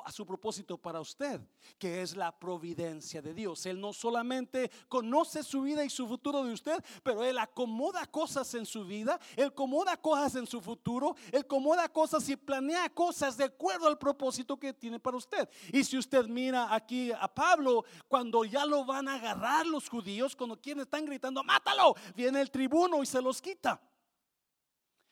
a, 0.04 0.12
su 0.12 0.26
propósito 0.26 0.78
para 0.78 1.00
usted, 1.00 1.40
que 1.78 2.02
es 2.02 2.16
la 2.16 2.38
providencia 2.38 3.22
de 3.22 3.34
Dios. 3.34 3.66
Él 3.66 3.80
no 3.80 3.94
solamente 3.94 4.72
conoce 4.88 5.44
su 5.44 5.62
vida 5.62 5.86
y 5.86 5.90
su 5.90 6.08
futuro 6.08 6.44
de 6.44 6.54
usted, 6.54 6.84
pero 7.04 7.24
Él 7.24 7.38
acomoda 7.38 8.06
cosas 8.08 8.54
en 8.56 8.66
su 8.66 8.86
vida, 8.86 9.20
Él 9.36 9.48
acomoda 9.48 9.96
cosas 9.98 10.36
en 10.36 10.48
su 10.48 10.60
futuro, 10.60 11.16
Él 11.32 11.42
acomoda 11.42 11.88
cosas 11.88 12.28
y 12.30 12.36
planea 12.36 12.90
cosas 12.90 13.38
de 13.38 13.46
acuerdo 13.46 13.88
al 13.88 14.00
propósito 14.00 14.58
que 14.58 14.74
tiene 14.74 15.00
para 15.00 15.18
usted. 15.18 15.48
Y 15.72 15.84
si 15.84 15.98
usted 15.98 16.26
mira 16.26 16.74
aquí 16.74 17.12
a 17.12 17.28
Pablo, 17.28 17.86
cuando 18.08 18.44
ya 18.44 18.66
lo 18.66 18.86
van 18.86 19.08
a 19.08 19.16
agarrar 19.16 19.68
los 19.68 19.88
judíos, 19.88 20.36
cuando 20.36 20.60
quienes 20.60 20.86
están 20.86 21.06
gritando, 21.06 21.44
mátalo, 21.44 21.96
viene 22.16 22.42
el 22.42 22.50
tribuno 22.50 23.04
y 23.04 23.06
se 23.06 23.22
los 23.22 23.42
quita. 23.42 23.80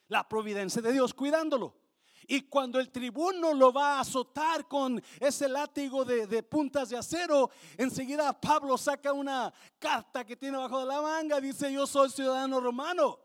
La 0.07 0.27
providencia 0.27 0.81
de 0.81 0.93
Dios 0.93 1.13
cuidándolo. 1.13 1.86
Y 2.29 2.41
cuando 2.41 2.77
el 2.77 2.91
tribuno 2.91 3.53
lo 3.53 3.71
va 3.71 3.95
a 3.95 3.99
azotar 4.01 4.67
con 4.67 5.01
ese 5.17 5.47
látigo 5.47 6.03
de, 6.03 6.43
puntas 6.43 6.89
de 6.89 6.97
acero, 6.97 7.49
enseguida 7.77 8.37
Pablo 8.39 8.77
saca 8.77 9.13
una 9.13 9.53
carta 9.79 10.25
que 10.25 10.35
tiene 10.35 10.57
bajo 10.57 10.81
de 10.81 10.85
la 10.87 11.01
manga, 11.01 11.39
dice 11.39 11.71
yo 11.71 11.87
soy 11.87 12.09
ciudadano 12.09 12.59
romano. 12.59 13.17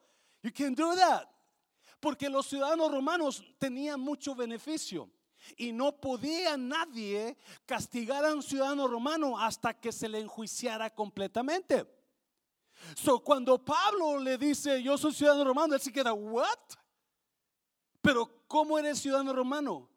You 0.42 0.52
can 0.52 0.74
do 0.74 0.94
that. 0.94 1.28
Porque 1.98 2.28
los 2.28 2.46
ciudadanos 2.46 2.92
romanos 2.92 3.44
tenían 3.58 4.00
mucho 4.00 4.36
beneficio. 4.36 5.10
Y 5.56 5.72
no 5.72 6.00
podía 6.00 6.56
nadie 6.56 7.36
castigar 7.66 8.24
a 8.24 8.32
un 8.32 8.42
ciudadano 8.42 8.86
romano 8.86 9.36
hasta 9.36 9.74
que 9.74 9.90
se 9.90 10.08
le 10.08 10.20
enjuiciara 10.20 10.90
completamente. 10.90 11.84
So, 12.94 13.20
cuando 13.20 13.58
Pablo 13.64 14.18
le 14.20 14.38
dice, 14.38 14.80
yo 14.80 14.96
soy 14.96 15.12
ciudadano 15.12 15.44
romano, 15.44 15.74
él 15.74 15.80
se 15.80 15.92
queda, 15.92 16.12
¿what? 16.12 16.58
Pero 18.02 18.44
¿cómo 18.48 18.78
eres 18.78 18.98
ciudadano 18.98 19.32
romano? 19.32 19.88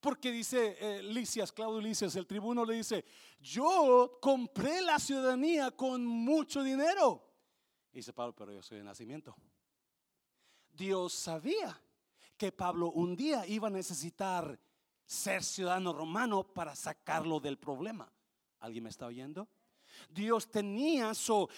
Porque 0.00 0.30
dice 0.30 0.76
eh, 0.80 1.02
Licias, 1.02 1.52
Claudio 1.52 1.80
Licias, 1.80 2.14
el 2.16 2.26
tribuno 2.26 2.64
le 2.64 2.74
dice, 2.74 3.04
yo 3.40 4.18
compré 4.20 4.80
la 4.80 4.98
ciudadanía 4.98 5.72
con 5.72 6.06
mucho 6.06 6.62
dinero. 6.62 7.22
Y 7.92 7.96
dice 7.96 8.12
Pablo, 8.12 8.34
pero 8.34 8.52
yo 8.52 8.62
soy 8.62 8.78
de 8.78 8.84
nacimiento. 8.84 9.36
Dios 10.72 11.12
sabía 11.12 11.78
que 12.36 12.52
Pablo 12.52 12.90
un 12.92 13.14
día 13.14 13.46
iba 13.46 13.68
a 13.68 13.70
necesitar 13.70 14.58
ser 15.04 15.42
ciudadano 15.42 15.92
romano 15.92 16.44
para 16.44 16.74
sacarlo 16.74 17.40
del 17.40 17.58
problema. 17.58 18.10
¿Alguien 18.60 18.84
me 18.84 18.90
está 18.90 19.06
oyendo? 19.06 19.48
Dios 20.08 20.50
tenía 20.50 21.12
so, 21.14 21.48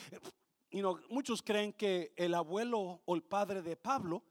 muchos 1.08 1.42
creen 1.42 1.72
que 1.74 2.12
el 2.16 2.34
abuelo 2.34 3.02
o 3.04 3.14
el 3.14 3.22
padre 3.22 3.62
de 3.62 3.76
Pablo 3.76 4.24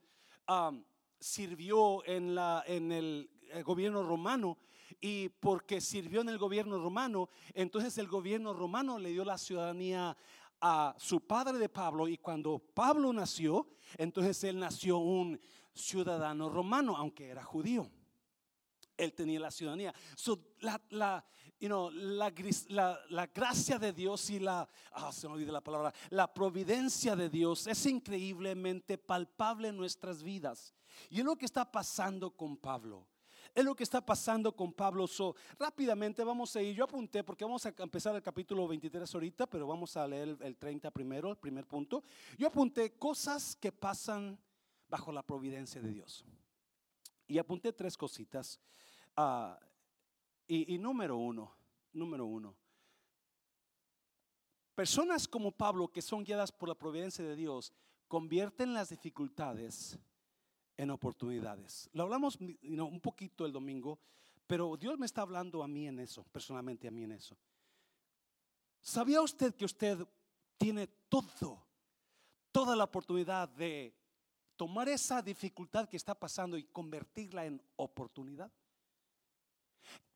um, 0.48 0.84
sirvió 1.24 2.06
en, 2.06 2.36
la, 2.36 2.64
en 2.68 2.92
el 2.92 3.30
eh, 3.50 3.64
gobierno 3.64 4.04
romano 4.04 4.58
y 5.00 5.30
porque 5.30 5.80
sirvió 5.80 6.22
en 6.22 6.30
el 6.30 6.38
gobierno 6.38 6.78
romano, 6.78 7.30
entonces 7.54 7.98
el 7.98 8.08
gobierno 8.08 8.54
romano 8.54 9.00
le 9.00 9.10
dio 9.10 9.24
la 9.24 9.38
ciudadanía 9.38 10.18
a 10.60 10.94
su 10.98 11.22
padre 11.22 11.58
de 11.58 11.70
Pablo 11.70 12.08
y 12.08 12.18
cuando 12.18 12.60
Pablo 12.60 13.14
nació, 13.14 13.70
entonces 13.98 14.44
él 14.44 14.60
nació 14.60 14.98
un 14.98 15.40
ciudadano 15.74 16.50
romano, 16.50 16.96
aunque 16.98 17.30
era 17.30 17.44
judío. 17.44 17.90
Él 18.98 19.14
tenía 19.14 19.40
la 19.40 19.50
ciudadanía. 19.50 19.94
La, 21.70 23.28
gracia 23.34 23.80
de 23.80 23.94
Dios 23.94 24.30
y 24.30 24.40
la, 24.40 24.68
ah, 24.92 25.12
se 25.12 25.28
me 25.28 25.36
olvida 25.36 25.52
la 25.52 25.62
palabra, 25.62 25.94
la 26.10 26.34
providencia 26.34 27.16
de 27.16 27.30
Dios 27.30 27.68
es 27.68 27.86
increíblemente 27.86 28.98
palpable 28.98 29.70
en 29.70 29.78
nuestras 29.78 30.22
vidas. 30.24 30.74
Y 31.10 31.20
es 31.20 31.26
lo 31.26 31.36
que 31.36 31.46
está 31.46 31.72
pasando 31.72 32.32
con 32.32 32.58
Pablo. 32.58 33.08
Es 33.56 33.64
lo 33.64 33.76
que 33.76 33.84
está 33.84 34.04
pasando 34.04 34.56
con 34.56 34.74
Pablo. 34.74 35.06
So, 35.08 35.36
rápidamente 35.60 36.24
vamos 36.24 36.56
a 36.56 36.62
ir. 36.62 36.76
Yo 36.76 36.86
apunté 36.86 37.24
porque 37.24 37.46
vamos 37.46 37.66
a 37.66 37.74
empezar 37.78 38.16
el 38.16 38.24
capítulo 38.24 38.68
23 38.68 39.14
ahorita, 39.14 39.48
pero 39.48 39.68
vamos 39.68 39.96
a 39.96 40.08
leer 40.08 40.38
el, 40.42 40.58
30 40.58 40.90
primero, 40.92 41.30
el 41.30 41.38
primer 41.38 41.68
punto. 41.68 42.04
Yo 42.38 42.48
apunté 42.48 42.98
cosas 42.98 43.56
que 43.56 43.72
pasan 43.72 44.40
bajo 44.90 45.12
la 45.12 45.24
providencia 45.24 45.82
de 45.82 45.92
Dios. 45.92 46.26
Y 47.28 47.38
apunté 47.38 47.74
tres 47.74 47.96
cositas. 47.96 48.60
Ah, 49.16 49.60
y, 50.48 50.78
número 50.78 51.18
uno, 51.18 51.56
número 51.94 52.26
uno. 52.26 52.56
Personas 54.76 55.28
como 55.28 55.52
Pablo 55.52 55.92
que 55.92 56.02
son 56.02 56.24
guiadas 56.24 56.52
por 56.52 56.70
la 56.70 56.76
providencia 56.76 57.24
de 57.24 57.36
Dios 57.36 57.72
convierten 58.08 58.74
las 58.74 58.90
dificultades 58.90 59.98
en 60.78 60.90
oportunidades. 60.90 61.90
Lo 61.94 62.04
hablamos 62.04 62.38
un 62.40 63.00
poquito 63.00 63.46
el 63.46 63.52
domingo, 63.52 64.00
pero 64.48 64.76
Dios 64.78 64.98
me 64.98 65.06
está 65.06 65.22
hablando 65.22 65.64
a 65.64 65.68
mí 65.68 65.88
en 65.88 66.00
eso, 66.00 66.24
personalmente 66.32 66.88
a 66.88 66.92
mí 66.92 67.04
en 67.04 67.12
eso. 67.14 67.38
¿Sabía 68.82 69.22
usted 69.22 69.56
que 69.56 69.66
usted 69.66 70.06
tiene 70.58 70.88
todo, 70.88 71.66
toda 72.52 72.76
la 72.76 72.84
oportunidad 72.84 73.48
de 73.48 73.96
tomar 74.56 74.90
esa 74.90 75.22
dificultad 75.22 75.88
que 75.88 75.98
está 75.98 76.14
pasando 76.14 76.58
y 76.58 76.64
convertirla 76.66 77.46
en 77.46 77.62
oportunidad? 77.76 78.52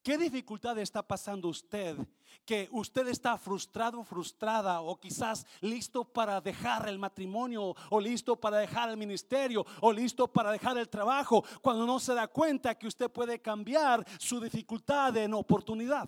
¿Qué 0.08 0.18
dificultad 0.18 0.78
está 0.78 1.06
pasando 1.06 1.50
usted? 1.50 1.98
Que 2.46 2.70
usted 2.72 3.10
está 3.10 3.38
frustrado, 3.38 4.06
frustrada 4.06 4.80
o 4.80 4.98
quizás 4.98 5.46
listo 5.60 6.06
para 6.06 6.40
dejar 6.40 6.88
el 6.88 6.98
matrimonio 6.98 7.76
o 7.90 8.00
listo 8.00 8.38
para 8.38 8.60
dejar 8.60 8.88
el 8.88 8.96
ministerio 8.96 9.66
o 9.82 9.92
listo 9.92 10.26
para 10.30 10.54
dejar 10.54 10.78
el 10.78 10.88
trabajo 10.88 11.44
cuando 11.62 11.86
no 11.86 12.00
se 12.00 12.14
da 12.14 12.30
cuenta 12.30 12.76
que 12.76 12.88
usted 12.88 13.12
puede 13.12 13.42
cambiar 13.42 14.08
su 14.18 14.40
dificultad 14.40 15.18
en 15.18 15.34
oportunidad. 15.34 16.08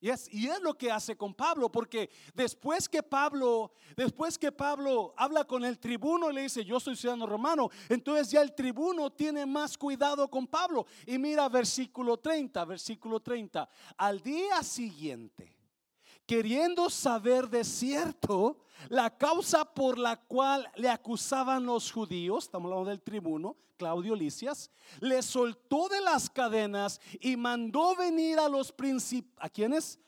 Y 0.00 0.08
es, 0.08 0.32
y 0.32 0.48
es, 0.48 0.60
lo 0.60 0.76
que 0.76 0.90
hace 0.90 1.16
con 1.16 1.34
Pablo, 1.34 1.70
porque 1.70 2.10
después 2.34 2.88
que 2.88 3.02
Pablo, 3.02 3.72
después 3.96 4.38
que 4.38 4.50
Pablo 4.50 5.12
habla 5.16 5.44
con 5.44 5.64
el 5.64 5.78
tribuno 5.78 6.30
y 6.30 6.34
le 6.34 6.42
dice, 6.42 6.64
yo 6.64 6.80
soy 6.80 6.96
ciudadano 6.96 7.26
romano, 7.26 7.68
entonces 7.88 8.30
ya 8.30 8.40
el 8.40 8.54
tribuno 8.54 9.10
tiene 9.10 9.44
más 9.44 9.76
cuidado 9.76 10.28
con 10.28 10.46
Pablo. 10.46 10.86
Y 11.06 11.18
mira 11.18 11.48
versículo 11.48 12.16
30, 12.16 12.64
versículo 12.64 13.20
30, 13.20 13.68
al 13.98 14.20
día 14.20 14.62
siguiente, 14.62 15.59
queriendo 16.26 16.90
saber 16.90 17.48
de 17.48 17.64
cierto 17.64 18.58
la 18.88 19.16
causa 19.16 19.64
por 19.64 19.98
la 19.98 20.16
cual 20.16 20.70
le 20.76 20.88
acusaban 20.88 21.64
los 21.64 21.90
judíos, 21.92 22.44
estamos 22.44 22.70
hablando 22.70 22.90
del 22.90 23.02
tribuno, 23.02 23.56
Claudio 23.76 24.14
Licias, 24.14 24.70
le 25.00 25.22
soltó 25.22 25.88
de 25.88 26.00
las 26.00 26.28
cadenas 26.28 27.00
y 27.20 27.36
mandó 27.36 27.96
venir 27.96 28.38
a 28.38 28.48
los 28.48 28.72
principales, 28.72 29.36
¿a 29.38 29.48
quiénes? 29.48 29.98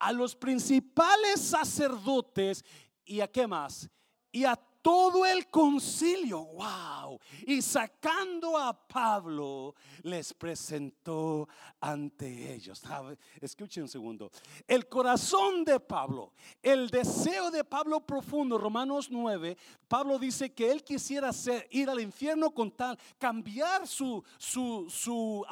a 0.00 0.12
los 0.12 0.34
principales 0.34 1.40
sacerdotes 1.40 2.64
y 3.04 3.20
a 3.20 3.28
qué 3.28 3.46
más? 3.46 3.88
Y 4.32 4.44
a 4.44 4.56
todo 4.82 5.26
el 5.26 5.48
concilio, 5.48 6.44
wow, 6.44 7.18
y 7.46 7.60
sacando 7.60 8.56
a 8.56 8.72
Pablo, 8.72 9.74
les 10.02 10.32
presentó 10.32 11.48
ante 11.80 12.54
ellos. 12.54 12.82
Escuchen 13.40 13.84
un 13.84 13.88
segundo. 13.88 14.30
El 14.66 14.88
corazón 14.88 15.64
de 15.64 15.78
Pablo, 15.80 16.32
el 16.62 16.88
deseo 16.88 17.50
de 17.50 17.62
Pablo 17.64 18.00
profundo, 18.00 18.56
Romanos 18.56 19.08
9, 19.10 19.56
Pablo 19.86 20.18
dice 20.18 20.52
que 20.52 20.70
él 20.70 20.82
quisiera 20.82 21.30
ir 21.70 21.90
al 21.90 22.00
infierno 22.00 22.50
con 22.50 22.70
tal, 22.70 22.98
cambiar 23.18 23.86
su, 23.86 24.24
su, 24.38 24.86
su, 24.88 25.44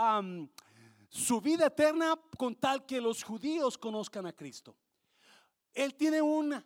su 1.08 1.40
vida 1.40 1.66
eterna 1.66 2.18
con 2.36 2.54
tal 2.54 2.86
que 2.86 3.00
los 3.00 3.22
judíos 3.22 3.76
conozcan 3.76 4.26
a 4.26 4.32
Cristo. 4.32 4.74
Él 5.74 5.94
tiene 5.94 6.22
un, 6.22 6.64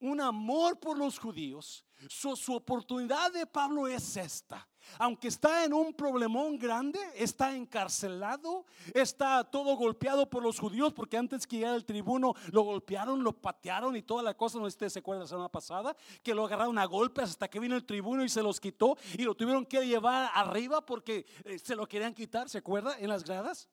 un 0.00 0.20
amor 0.20 0.78
por 0.78 0.96
los 0.96 1.18
judíos 1.18 1.84
su, 2.06 2.54
oportunidad 2.54 3.32
de 3.32 3.46
Pablo 3.46 3.88
es 3.88 4.16
esta. 4.16 4.66
Aunque 4.98 5.28
está 5.28 5.64
en 5.64 5.74
un 5.74 5.92
problemón 5.92 6.58
grande, 6.58 6.98
está 7.14 7.54
encarcelado, 7.54 8.64
está 8.94 9.44
todo 9.44 9.76
golpeado 9.76 10.30
por 10.30 10.42
los 10.42 10.58
judíos, 10.58 10.94
porque 10.94 11.18
antes 11.18 11.46
que 11.46 11.56
llegara 11.56 11.76
el 11.76 11.84
tribuno 11.84 12.34
lo 12.52 12.62
golpearon, 12.62 13.22
lo 13.22 13.32
patearon 13.32 13.96
y 13.96 14.02
toda 14.02 14.22
la 14.22 14.34
cosa. 14.34 14.58
No 14.58 14.64
usted 14.64 14.88
se 14.88 15.00
acuerda 15.00 15.22
la 15.22 15.28
semana 15.28 15.48
pasada, 15.48 15.94
que 16.22 16.34
lo 16.34 16.46
agarraron 16.46 16.78
a 16.78 16.86
golpes 16.86 17.30
hasta 17.30 17.48
que 17.48 17.60
vino 17.60 17.76
el 17.76 17.84
tribuno 17.84 18.24
y 18.24 18.28
se 18.28 18.42
los 18.42 18.60
quitó 18.60 18.96
y 19.14 19.24
lo 19.24 19.34
tuvieron 19.34 19.66
que 19.66 19.86
llevar 19.86 20.30
arriba 20.32 20.84
porque 20.84 21.26
eh, 21.44 21.58
se 21.58 21.76
lo 21.76 21.86
querían 21.86 22.14
quitar, 22.14 22.48
¿se 22.48 22.58
acuerda? 22.58 22.98
En 22.98 23.08
las 23.08 23.24
gradas. 23.24 23.68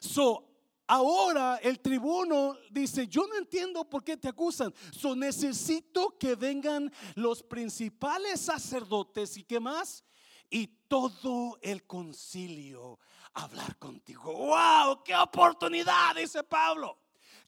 So, 0.00 0.50
Ahora 0.92 1.60
el 1.62 1.78
tribuno 1.78 2.56
dice, 2.68 3.06
yo 3.06 3.24
no 3.28 3.36
entiendo 3.36 3.88
por 3.88 4.02
qué 4.02 4.16
te 4.16 4.26
acusan. 4.26 4.74
So 4.90 5.14
necesito 5.14 6.18
que 6.18 6.34
vengan 6.34 6.92
los 7.14 7.44
principales 7.44 8.40
sacerdotes 8.40 9.36
y 9.36 9.44
qué 9.44 9.60
más. 9.60 10.02
Y 10.50 10.66
todo 10.88 11.60
el 11.62 11.86
concilio 11.86 12.98
a 13.34 13.44
hablar 13.44 13.78
contigo. 13.78 14.32
¡Wow! 14.32 15.04
¡Qué 15.04 15.14
oportunidad! 15.14 16.16
Dice 16.16 16.42
Pablo. 16.42 16.98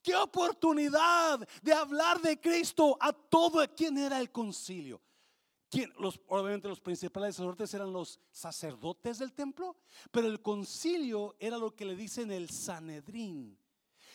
¡Qué 0.01 0.15
oportunidad 0.15 1.41
de 1.63 1.73
hablar 1.73 2.21
de 2.21 2.41
Cristo 2.41 2.97
a 3.01 3.13
todo 3.13 3.59
quien 3.75 3.99
era 3.99 4.21
el 4.21 4.31
concilio! 4.31 5.03
Los, 5.99 6.21
obviamente 6.29 6.69
los 6.69 6.81
principales 6.81 7.37
sacerdotes 7.37 7.73
eran 7.75 7.93
los 7.93 8.21
sacerdotes 8.31 9.19
del 9.19 9.33
templo, 9.33 9.77
pero 10.11 10.27
el 10.27 10.43
concilio 10.43 11.35
era 11.39 11.57
lo 11.57 11.75
que 11.75 11.85
le 11.85 11.97
dicen 11.97 12.31
el 12.31 12.51
Sanedrín. 12.51 13.59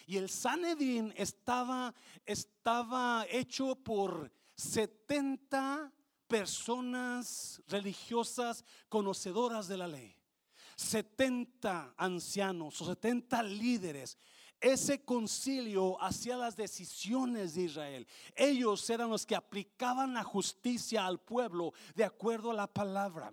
Y 0.06 0.18
el 0.18 0.30
Sanedrín 0.30 1.14
estaba, 1.18 1.94
estaba 2.26 3.26
hecho 3.30 3.76
por 3.76 4.32
70 4.56 5.92
personas 6.28 7.62
religiosas 7.68 8.64
conocedoras 8.88 9.68
de 9.68 9.78
la 9.78 9.88
ley. 9.88 10.16
70 10.76 11.96
ancianos 11.98 12.80
o 12.82 12.86
70 12.86 13.42
líderes 13.44 14.18
ese 14.60 15.04
concilio 15.04 16.02
hacía 16.02 16.36
las 16.36 16.56
decisiones 16.56 17.54
de 17.54 17.64
Israel. 17.64 18.08
Ellos 18.36 18.90
eran 18.90 19.10
los 19.10 19.26
que 19.26 19.36
aplicaban 19.36 20.14
la 20.14 20.24
justicia 20.24 21.06
al 21.06 21.20
pueblo 21.20 21.74
de 21.96 22.04
acuerdo 22.04 22.52
a 22.52 22.56
la 22.56 22.68
palabra. 22.68 23.32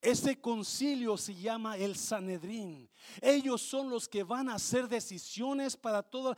Ese 0.00 0.40
concilio 0.40 1.16
se 1.16 1.34
llama 1.34 1.76
el 1.76 1.96
Sanedrín. 1.96 2.90
Ellos 3.20 3.62
son 3.62 3.88
los 3.88 4.08
que 4.08 4.24
van 4.24 4.48
a 4.48 4.56
hacer 4.56 4.88
decisiones 4.88 5.76
para 5.76 6.02
todo. 6.02 6.36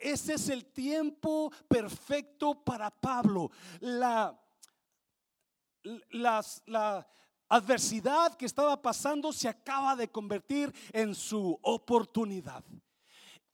ese 0.00 0.34
es 0.34 0.48
el 0.48 0.66
tiempo 0.66 1.52
perfecto 1.68 2.64
para 2.64 2.90
Pablo. 2.90 3.50
La, 3.80 4.36
la 6.10 7.06
adversidad 7.48 8.34
que 8.34 8.46
estaba 8.46 8.82
pasando 8.82 9.32
se 9.32 9.48
acaba 9.48 9.94
de 9.94 10.10
convertir 10.10 10.74
en 10.92 11.14
su 11.14 11.56
oportunidad. 11.62 12.64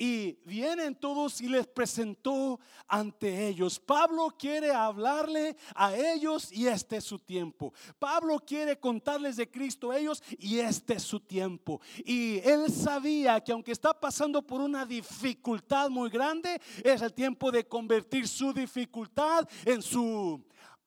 Y 0.03 0.37
vienen 0.45 0.97
todos 0.97 1.41
y 1.41 1.47
les 1.47 1.65
presentó 1.65 2.59
ante 2.89 3.47
ellos. 3.47 3.79
Pablo 3.79 4.35
quiere 4.37 4.73
hablarle 4.73 5.57
a 5.77 5.95
ellos 5.95 6.51
y 6.51 6.67
este 6.67 6.97
es 6.97 7.05
su 7.05 7.21
tiempo. 7.21 7.73
Pablo 8.01 8.41
quiere 8.45 8.77
contarles 8.81 9.37
de 9.37 9.49
Cristo 9.49 9.93
a 9.93 9.99
ellos 9.99 10.21
y 10.41 10.59
este 10.59 10.95
es 10.95 11.05
su 11.05 11.21
tiempo. 11.21 11.81
Y 12.05 12.41
él 12.41 12.69
sabía 12.73 13.41
que 13.41 13.53
aunque 13.53 13.71
está 13.71 13.95
pasando 13.95 14.43
por 14.43 14.61
una 14.61 14.85
dificultad 14.85 15.89
muy 15.89 16.11
grande, 16.11 16.61
es 16.83 17.01
el 17.01 17.13
tiempo 17.13 17.53
de 17.53 17.65
convertir 17.65 18.27
su 18.27 18.53
dificultad 18.53 19.49
en 19.65 19.81
su 19.83 20.43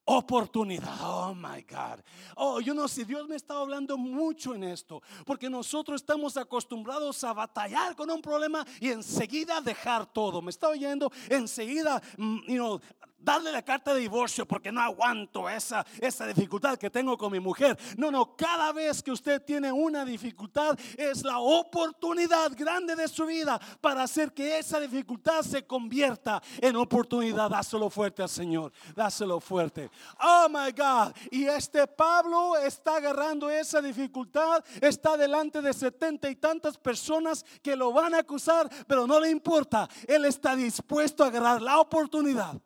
oportunidad. 0.06 0.94
Oh 1.02 1.34
my 1.34 1.62
God. 1.64 2.04
Oh, 2.36 2.60
yo 2.62 2.74
no 2.74 2.88
sé, 2.88 3.04
Dios 3.04 3.28
me 3.28 3.36
está 3.36 3.56
hablando 3.56 3.98
mucho 3.98 4.54
en 4.54 4.64
esto, 4.64 5.02
porque 5.26 5.50
nosotros 5.50 6.02
estamos 6.02 6.38
acostumbrados 6.38 7.24
a 7.24 7.34
batallar 7.34 7.96
con 7.96 8.10
un 8.10 8.22
problema 8.22 8.66
y 8.80 8.90
enseguida 8.90 9.60
dejar 9.62 10.06
todo. 10.06 10.42
Me 10.42 10.52
está 10.52 10.70
oyendo, 10.70 11.12
enseguida, 11.30 12.02
mm, 12.18 12.38
you 12.48 12.56
know, 12.56 12.82
darle 13.26 13.52
la 13.52 13.64
carta 13.64 13.94
de 13.94 14.02
divorcio 14.02 14.48
porque 14.48 14.72
no 14.72 14.80
aguanto 14.80 15.50
esa, 15.50 15.86
esa 16.00 16.28
dificultad 16.28 16.78
que 16.78 16.92
tengo 16.92 17.18
con 17.18 17.32
mi 17.32 17.40
mujer. 17.40 17.78
No, 17.98 18.12
no, 18.12 18.36
cada 18.36 18.72
vez 18.72 19.02
que 19.02 19.12
usted 19.12 19.42
tiene 19.42 19.72
una 19.72 20.06
dificultad 20.06 20.78
es 20.96 21.24
la 21.24 21.40
oportunidad 21.40 22.52
grande 22.56 22.96
de 22.96 23.08
su 23.08 23.26
vida 23.26 23.60
para 23.82 24.04
hacer 24.04 24.32
que 24.32 24.60
esa 24.60 24.80
dificultad 24.80 25.42
se 25.42 25.66
convierta 25.66 26.42
en 26.62 26.76
oportunidad. 26.76 27.50
Dáselo 27.50 27.90
fuerte 27.90 28.22
al 28.22 28.30
Señor, 28.30 28.72
dáselo 28.96 29.40
fuerte. 29.40 29.90
Oh 30.22 30.48
my 30.48 30.72
God. 30.72 31.14
Y 31.32 31.46
este 31.46 31.88
Pablo 31.88 32.56
está 32.58 32.98
agarrando 32.98 33.50
esa 33.50 33.82
dificultad, 33.82 34.64
está 34.80 35.18
delante 35.18 35.62
de 35.62 35.74
setenta 35.74 36.30
y 36.30 36.36
tantas 36.36 36.78
personas 36.78 37.44
que 37.64 37.76
lo 37.76 37.92
van 37.92 38.14
a 38.14 38.20
acusar, 38.20 38.70
pero 38.88 39.08
no 39.08 39.20
le 39.20 39.32
importa. 39.32 39.90
Él 40.08 40.26
está 40.26 40.56
dispuesto 40.56 41.24
a 41.24 41.28
agarrar 41.28 41.62
la 41.62 41.80
oportunidad 41.80 42.62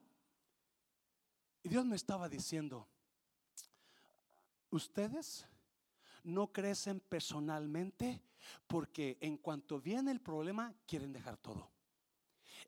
Dios 1.69 1.85
me 1.85 1.95
estaba 1.95 2.27
diciendo, 2.27 2.87
ustedes 4.71 5.45
no 6.23 6.51
crecen 6.51 6.99
personalmente 6.99 8.23
porque 8.65 9.19
en 9.21 9.37
cuanto 9.37 9.79
viene 9.79 10.11
el 10.11 10.19
problema 10.19 10.73
quieren 10.87 11.13
dejar 11.13 11.37
todo. 11.37 11.69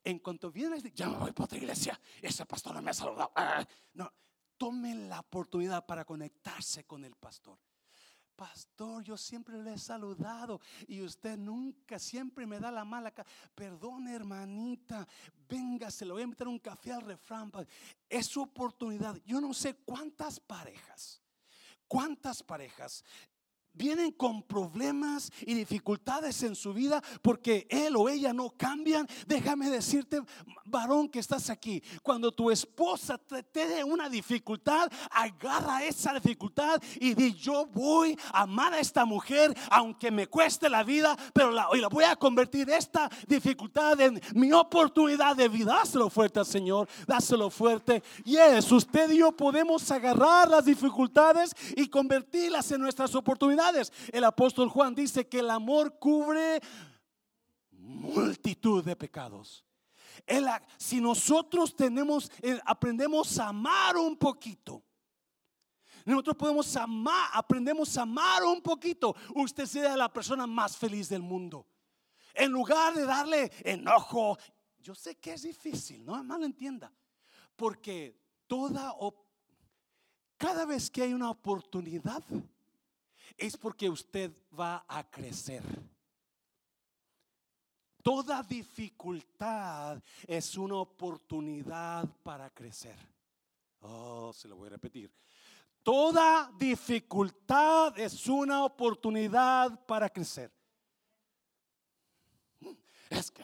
En 0.04 0.20
cuanto 0.20 0.52
viene, 0.52 0.80
ya 0.94 1.10
me 1.10 1.18
voy 1.18 1.32
para 1.32 1.46
otra 1.46 1.58
iglesia, 1.58 2.00
ese 2.22 2.46
pastor 2.46 2.76
no 2.76 2.82
me 2.84 2.92
ha 2.92 2.94
saludado. 2.94 3.32
Ah, 3.36 3.66
no, 3.94 4.14
tomen 4.56 5.10
la 5.10 5.20
oportunidad 5.20 5.84
para 5.84 6.06
conectarse 6.06 6.84
con 6.84 7.04
el 7.04 7.16
pastor. 7.16 7.58
Pastor, 8.36 9.04
yo 9.04 9.18
siempre 9.18 9.62
le 9.62 9.74
he 9.74 9.78
saludado 9.78 10.60
y 10.88 11.02
usted 11.02 11.38
nunca, 11.38 12.00
siempre 12.00 12.46
me 12.46 12.60
da 12.60 12.72
la 12.72 12.84
mala 12.84 13.12
cara. 13.12 13.30
Perdone, 13.54 14.16
hermanita, 14.16 15.08
venga, 15.48 15.92
se 15.92 16.06
lo 16.06 16.16
voy 16.16 16.24
a 16.24 16.28
meter 16.28 16.48
un 16.48 16.60
café 16.60 16.94
al 16.94 17.02
refrán. 17.02 17.52
Es 18.10 18.28
su 18.28 18.42
oportunidad. 18.42 19.16
Yo 19.26 19.40
no 19.40 19.54
sé 19.54 19.76
cuántas 19.76 20.40
parejas, 20.40 21.22
cuántas 21.88 22.42
parejas 22.42 23.04
vienen 23.74 24.12
con 24.12 24.44
problemas 24.44 25.32
y 25.42 25.54
dificultades 25.54 26.44
en 26.44 26.56
su 26.56 26.74
vida 26.74 27.02
porque 27.22 27.68
él 27.70 27.96
o 27.96 28.10
ella 28.10 28.34
no 28.34 28.50
cambian, 28.52 29.08
déjame 29.28 29.70
decirte, 29.70 30.22
varón 30.66 31.10
que 31.10 31.20
estás 31.20 31.50
aquí, 31.50 31.82
cuando 32.04 32.32
tu 32.32 32.52
esposa 32.52 33.18
te, 33.18 33.44
dé 33.68 33.84
una 33.84 34.10
dificultad, 34.10 34.92
agarra 35.12 35.84
esa 35.84 36.14
dificultad 36.14 36.82
y 37.00 37.14
di, 37.14 37.34
yo 37.34 37.66
voy 37.68 38.18
a 38.34 38.42
amar 38.42 38.74
a 38.74 38.80
esta 38.80 39.06
mujer 39.06 39.56
aunque 39.70 40.12
me 40.12 40.28
cueste 40.28 40.70
la 40.70 40.84
vida, 40.84 41.18
pero 41.34 41.52
la, 41.52 41.68
la 41.74 41.88
voy 41.88 42.04
a 42.04 42.16
convertir 42.16 42.70
esta 42.70 43.10
dificultad 43.28 44.00
en 44.02 44.20
mi 44.34 44.52
oportunidad 44.52 45.36
de 45.36 45.48
vida. 45.48 45.76
Dáselo 45.76 46.10
fuerte 46.10 46.40
al 46.40 46.46
Señor, 46.46 46.88
dáselo 47.08 47.50
fuerte. 47.50 48.04
Yes, 48.26 48.72
usted 48.72 49.12
y 49.12 49.18
yo 49.18 49.32
podemos 49.32 49.90
agarrar 49.92 50.50
las 50.50 50.66
dificultades 50.66 51.56
y 51.76 51.88
convertirlas 51.88 52.72
en 52.72 52.82
nuestras 52.82 53.14
oportunidades 53.16 53.61
el 54.12 54.24
apóstol 54.24 54.70
Juan 54.70 54.96
dice 54.96 55.28
que 55.28 55.40
el 55.40 55.50
amor 55.50 55.98
cubre 56.00 56.60
multitud 57.72 58.84
de 58.84 58.96
pecados. 58.96 59.66
si 60.78 61.02
nosotros 61.02 61.76
tenemos, 61.76 62.32
eh, 62.42 62.60
aprendemos 62.66 63.38
a 63.40 63.50
amar 63.50 63.98
un 63.98 64.18
poquito, 64.18 64.84
nosotros 66.06 66.36
podemos 66.36 66.76
amar, 66.76 67.30
aprendemos 67.34 67.98
a 67.98 68.02
amar 68.04 68.44
un 68.44 68.62
poquito, 68.62 69.16
usted 69.36 69.66
será 69.66 69.96
la 69.96 70.12
persona 70.12 70.48
más 70.48 70.78
feliz 70.78 71.10
del 71.10 71.22
mundo. 71.22 71.68
En 72.34 72.52
lugar 72.52 72.94
de 72.94 73.06
darle 73.06 73.52
enojo, 73.64 74.38
yo 74.80 74.96
sé 74.96 75.18
que 75.18 75.34
es 75.34 75.44
difícil, 75.44 76.04
no 76.06 76.22
mal 76.24 76.44
entienda, 76.44 76.92
porque 77.56 78.20
toda 78.48 78.96
cada 80.38 80.66
vez 80.66 80.90
que 80.90 81.04
hay 81.04 81.14
una 81.14 81.30
oportunidad, 81.30 82.24
es 83.38 83.58
porque 83.58 83.90
usted 83.90 84.32
va 84.58 84.86
a 84.88 85.04
crecer. 85.10 85.64
Toda 88.02 88.42
dificultad 88.42 90.02
es 90.26 90.58
una 90.58 90.76
oportunidad 90.76 92.10
para 92.24 92.50
crecer. 92.50 92.96
Oh, 93.82 94.32
se 94.34 94.48
lo 94.48 94.56
voy 94.56 94.68
a 94.68 94.72
repetir. 94.72 95.12
Toda 95.84 96.52
dificultad 96.58 97.98
es 98.00 98.28
una 98.28 98.64
oportunidad 98.64 99.86
para 99.86 100.10
crecer. 100.10 100.52
Es 103.10 103.30
que 103.30 103.44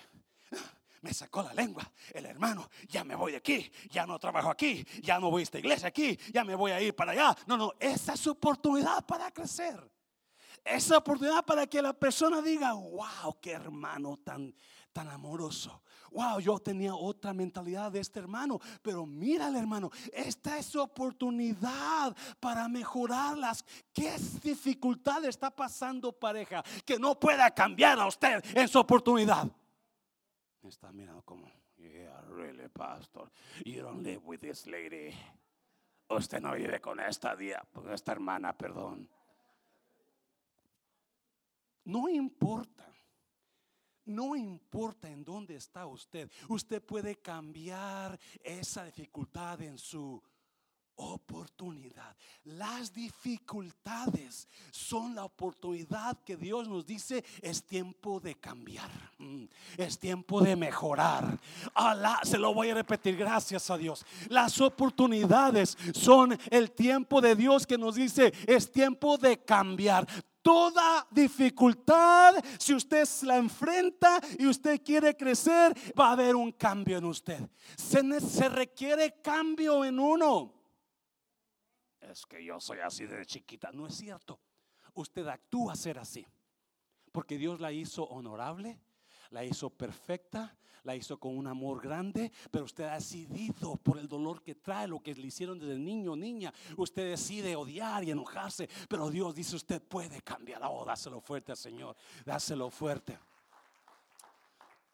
me 1.01 1.13
sacó 1.13 1.43
la 1.43 1.53
lengua 1.53 1.91
el 2.13 2.25
hermano, 2.25 2.69
ya 2.87 3.03
me 3.03 3.15
voy 3.15 3.31
de 3.31 3.37
aquí, 3.37 3.71
ya 3.89 4.05
no 4.05 4.19
trabajo 4.19 4.49
aquí, 4.49 4.85
ya 5.01 5.19
no 5.19 5.29
voy 5.29 5.41
a 5.41 5.43
esta 5.43 5.59
iglesia 5.59 5.87
aquí, 5.89 6.17
ya 6.33 6.43
me 6.43 6.55
voy 6.55 6.71
a 6.71 6.81
ir 6.81 6.95
para 6.95 7.11
allá. 7.11 7.35
No, 7.45 7.57
no, 7.57 7.73
esa 7.79 8.13
es 8.13 8.19
su 8.19 8.31
oportunidad 8.31 9.05
para 9.05 9.31
crecer. 9.31 9.79
Esa 10.63 10.97
oportunidad 10.97 11.45
para 11.45 11.65
que 11.67 11.81
la 11.81 11.93
persona 11.93 12.41
diga, 12.41 12.73
wow, 12.73 13.39
qué 13.41 13.51
hermano 13.51 14.17
tan, 14.17 14.53
tan 14.91 15.07
amoroso. 15.09 15.81
Wow, 16.11 16.39
yo 16.39 16.57
tenía 16.59 16.95
otra 16.95 17.33
mentalidad 17.33 17.91
de 17.91 17.99
este 17.99 18.19
hermano, 18.19 18.59
pero 18.81 19.05
mira 19.05 19.47
hermano, 19.47 19.91
esta 20.11 20.57
es 20.57 20.65
su 20.65 20.81
oportunidad 20.81 22.15
para 22.39 22.67
mejorarlas. 22.67 23.63
¿Qué 23.93 24.15
dificultad 24.41 25.23
está 25.25 25.51
pasando 25.51 26.11
pareja 26.11 26.63
que 26.85 26.97
no 26.97 27.19
pueda 27.19 27.49
cambiar 27.51 27.99
a 27.99 28.07
usted 28.07 28.43
en 28.55 28.67
su 28.67 28.79
oportunidad? 28.79 29.47
Está 30.63 30.91
mirando 30.91 31.21
como, 31.23 31.51
yeah, 31.77 32.21
really, 32.29 32.67
pastor, 32.69 33.29
you 33.65 33.81
don't 33.81 34.03
live 34.03 34.21
with 34.25 34.39
this 34.39 34.67
lady. 34.67 35.13
Usted 36.09 36.41
no 36.41 36.53
vive 36.53 36.79
con 36.79 36.99
esta 36.99 37.35
día, 37.35 37.61
con 37.73 37.91
esta 37.91 38.13
hermana, 38.13 38.53
perdón. 38.53 39.09
No 41.85 42.07
importa. 42.09 42.85
No 44.05 44.35
importa 44.35 45.09
en 45.09 45.23
dónde 45.23 45.55
está 45.55 45.85
usted. 45.85 46.31
Usted 46.47 46.81
puede 46.81 47.17
cambiar 47.17 48.17
esa 48.41 48.85
dificultad 48.85 49.61
en 49.61 49.77
su 49.77 50.23
oportunidad. 50.97 52.15
Las 52.43 52.93
dificultades 52.93 54.47
son 54.71 55.15
la 55.15 55.25
oportunidad 55.25 56.17
que 56.23 56.35
Dios 56.35 56.67
nos 56.67 56.85
dice 56.85 57.23
es 57.41 57.63
tiempo 57.63 58.19
de 58.19 58.35
cambiar. 58.35 58.89
Mm, 59.17 59.45
es 59.77 59.99
tiempo 59.99 60.41
de 60.41 60.55
mejorar. 60.55 61.39
se 62.23 62.37
lo 62.37 62.53
voy 62.53 62.69
a 62.69 62.75
repetir, 62.75 63.15
gracias 63.15 63.69
a 63.69 63.77
Dios. 63.77 64.05
Las 64.29 64.59
oportunidades 64.61 65.77
son 65.93 66.37
el 66.49 66.71
tiempo 66.71 67.21
de 67.21 67.35
Dios 67.35 67.65
que 67.65 67.77
nos 67.77 67.95
dice 67.95 68.33
es 68.45 68.71
tiempo 68.71 69.17
de 69.17 69.43
cambiar 69.43 70.07
toda 70.41 71.05
dificultad, 71.11 72.33
si 72.57 72.73
usted 72.73 73.05
la 73.23 73.35
enfrenta 73.35 74.21
y 74.39 74.45
usted 74.45 74.81
quiere 74.81 75.17
crecer, 75.17 75.73
va 75.99 76.07
a 76.07 76.11
haber 76.13 76.37
un 76.37 76.53
cambio 76.53 76.97
en 76.97 77.03
usted. 77.03 77.49
Se, 77.75 78.21
se 78.21 78.47
requiere 78.47 79.19
cambio 79.21 79.83
en 79.83 79.99
uno 79.99 80.56
es 82.11 82.25
que 82.25 82.43
yo 82.43 82.59
soy 82.59 82.79
así 82.79 83.05
de 83.05 83.25
chiquita. 83.25 83.71
No 83.71 83.87
es 83.87 83.95
cierto. 83.95 84.39
Usted 84.93 85.27
actúa 85.27 85.75
ser 85.75 85.99
así. 85.99 86.25
Porque 87.11 87.37
Dios 87.37 87.59
la 87.59 87.71
hizo 87.71 88.03
honorable, 88.03 88.79
la 89.31 89.43
hizo 89.43 89.69
perfecta, 89.69 90.57
la 90.83 90.95
hizo 90.95 91.19
con 91.19 91.37
un 91.37 91.47
amor 91.47 91.81
grande, 91.81 92.31
pero 92.51 92.65
usted 92.65 92.85
ha 92.85 92.95
decidido 92.95 93.75
por 93.75 93.97
el 93.97 94.07
dolor 94.07 94.41
que 94.41 94.55
trae, 94.55 94.87
lo 94.87 94.99
que 94.99 95.13
le 95.13 95.27
hicieron 95.27 95.59
desde 95.59 95.77
niño, 95.77 96.15
niña. 96.15 96.53
Usted 96.77 97.09
decide 97.09 97.55
odiar 97.55 98.03
y 98.03 98.11
enojarse, 98.11 98.69
pero 98.87 99.09
Dios 99.09 99.35
dice: 99.35 99.55
Usted 99.55 99.81
puede 99.81 100.21
cambiar. 100.21 100.61
Oh, 100.63 100.85
dáselo 100.85 101.19
fuerte 101.19 101.51
al 101.51 101.57
Señor, 101.57 101.95
dáselo 102.25 102.69
fuerte. 102.69 103.19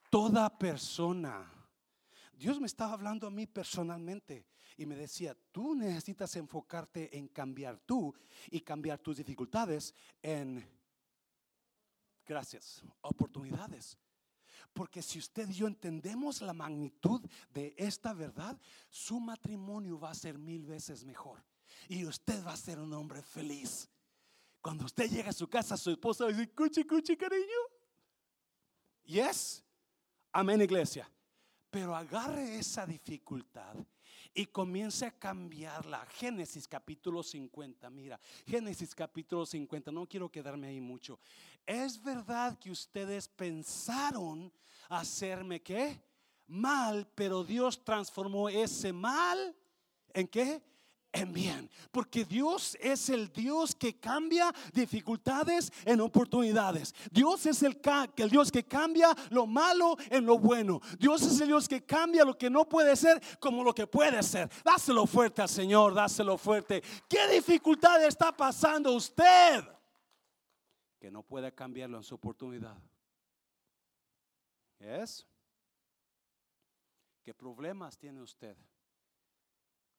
Toda 0.09 0.49
persona, 0.57 1.51
Dios 2.33 2.59
me 2.59 2.67
estaba 2.67 2.93
hablando 2.93 3.27
a 3.27 3.31
mí 3.31 3.47
personalmente 3.47 4.45
y 4.77 4.85
me 4.85 4.95
decía, 4.95 5.35
tú 5.51 5.75
necesitas 5.75 6.35
enfocarte 6.35 7.15
en 7.17 7.27
cambiar 7.27 7.79
tú 7.79 8.13
y 8.49 8.61
cambiar 8.61 8.99
tus 8.99 9.17
dificultades 9.17 9.93
en, 10.21 10.65
gracias, 12.25 12.83
oportunidades. 13.01 13.97
Porque 14.73 15.01
si 15.03 15.19
usted 15.19 15.49
y 15.49 15.53
yo 15.53 15.67
entendemos 15.67 16.41
la 16.41 16.53
magnitud 16.53 17.21
de 17.53 17.75
esta 17.77 18.13
verdad, 18.13 18.59
su 18.89 19.19
matrimonio 19.19 19.99
va 19.99 20.11
a 20.11 20.15
ser 20.15 20.37
mil 20.37 20.65
veces 20.65 21.05
mejor. 21.05 21.43
Y 21.87 22.05
usted 22.05 22.43
va 22.45 22.53
a 22.53 22.57
ser 22.57 22.79
un 22.79 22.93
hombre 22.93 23.21
feliz. 23.21 23.89
Cuando 24.61 24.85
usted 24.85 25.09
llega 25.09 25.29
a 25.29 25.33
su 25.33 25.47
casa, 25.47 25.77
su 25.77 25.91
esposa 25.91 26.25
decir, 26.25 26.53
cuchi, 26.55 26.85
cuchi, 26.85 27.15
cariño. 27.17 27.59
Yes. 29.03 29.63
Amén, 30.31 30.61
iglesia. 30.61 31.09
Pero 31.69 31.95
agarre 31.95 32.57
esa 32.57 32.85
dificultad 32.85 33.75
y 34.33 34.45
comience 34.45 35.05
a 35.05 35.11
cambiarla. 35.11 36.05
Génesis 36.07 36.67
capítulo 36.67 37.21
50, 37.21 37.89
mira, 37.89 38.19
Génesis 38.45 38.95
capítulo 38.95 39.45
50, 39.45 39.91
no 39.91 40.07
quiero 40.07 40.29
quedarme 40.29 40.67
ahí 40.67 40.81
mucho. 40.81 41.19
Es 41.65 42.01
verdad 42.01 42.57
que 42.57 42.71
ustedes 42.71 43.27
pensaron 43.27 44.51
hacerme 44.89 45.61
qué? 45.61 46.01
Mal, 46.47 47.07
pero 47.15 47.43
Dios 47.43 47.83
transformó 47.83 48.49
ese 48.49 48.91
mal 48.91 49.55
en 50.13 50.27
qué? 50.27 50.61
En 51.13 51.31
bien. 51.31 51.69
Porque 51.91 52.25
Dios 52.25 52.75
es 52.81 53.07
el 53.09 53.31
Dios 53.31 53.75
que 53.75 53.99
cambia 53.99 54.53
dificultades 54.73 55.71
en 55.85 56.01
oportunidades. 56.01 56.93
Dios 57.11 57.45
es 57.45 57.61
el, 57.63 57.79
el, 58.17 58.29
Dios 58.29 58.51
que 58.51 58.63
cambia 58.65 59.15
lo 59.29 59.45
malo 59.45 59.95
en 60.09 60.25
lo 60.25 60.37
bueno. 60.37 60.81
Dios 60.99 61.21
es 61.21 61.39
el 61.39 61.47
Dios 61.47 61.69
que 61.69 61.85
cambia 61.85 62.25
lo 62.25 62.37
que 62.37 62.49
no 62.49 62.67
puede 62.67 62.95
ser 62.95 63.21
como 63.39 63.63
lo 63.63 63.73
que 63.73 63.87
puede 63.87 64.21
ser. 64.23 64.49
Dáselo 64.65 65.05
fuerte 65.05 65.41
al 65.43 65.49
Señor, 65.49 65.93
dáselo 65.93 66.37
fuerte. 66.37 66.83
¿Qué 67.07 67.27
dificultad 67.27 68.03
está 68.03 68.35
pasando 68.35 68.93
usted? 68.93 69.63
Que 70.99 71.11
no 71.11 71.21
puede 71.21 71.53
cambiarlo 71.53 71.97
en 71.97 72.03
su 72.03 72.15
oportunidad. 72.15 72.77
¿Es? 74.79 75.25
¿Qué 77.23 77.33
problemas 77.33 77.97
tiene 77.97 78.21
usted 78.21 78.57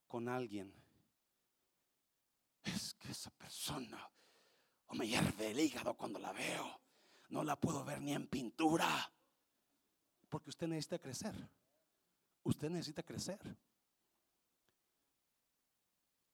con 0.08 0.28
alguien? 0.28 0.83
Es 2.64 2.94
que 2.94 3.10
esa 3.10 3.30
persona 3.30 4.10
o 4.86 4.94
me 4.94 5.06
hierve 5.06 5.50
el 5.50 5.60
hígado 5.60 5.94
cuando 5.94 6.18
la 6.18 6.32
veo. 6.32 6.80
No 7.28 7.42
la 7.42 7.56
puedo 7.56 7.84
ver 7.84 8.00
ni 8.00 8.12
en 8.12 8.26
pintura. 8.26 9.12
Porque 10.28 10.50
usted 10.50 10.66
necesita 10.68 10.98
crecer. 10.98 11.34
Usted 12.42 12.70
necesita 12.70 13.02
crecer. 13.02 13.40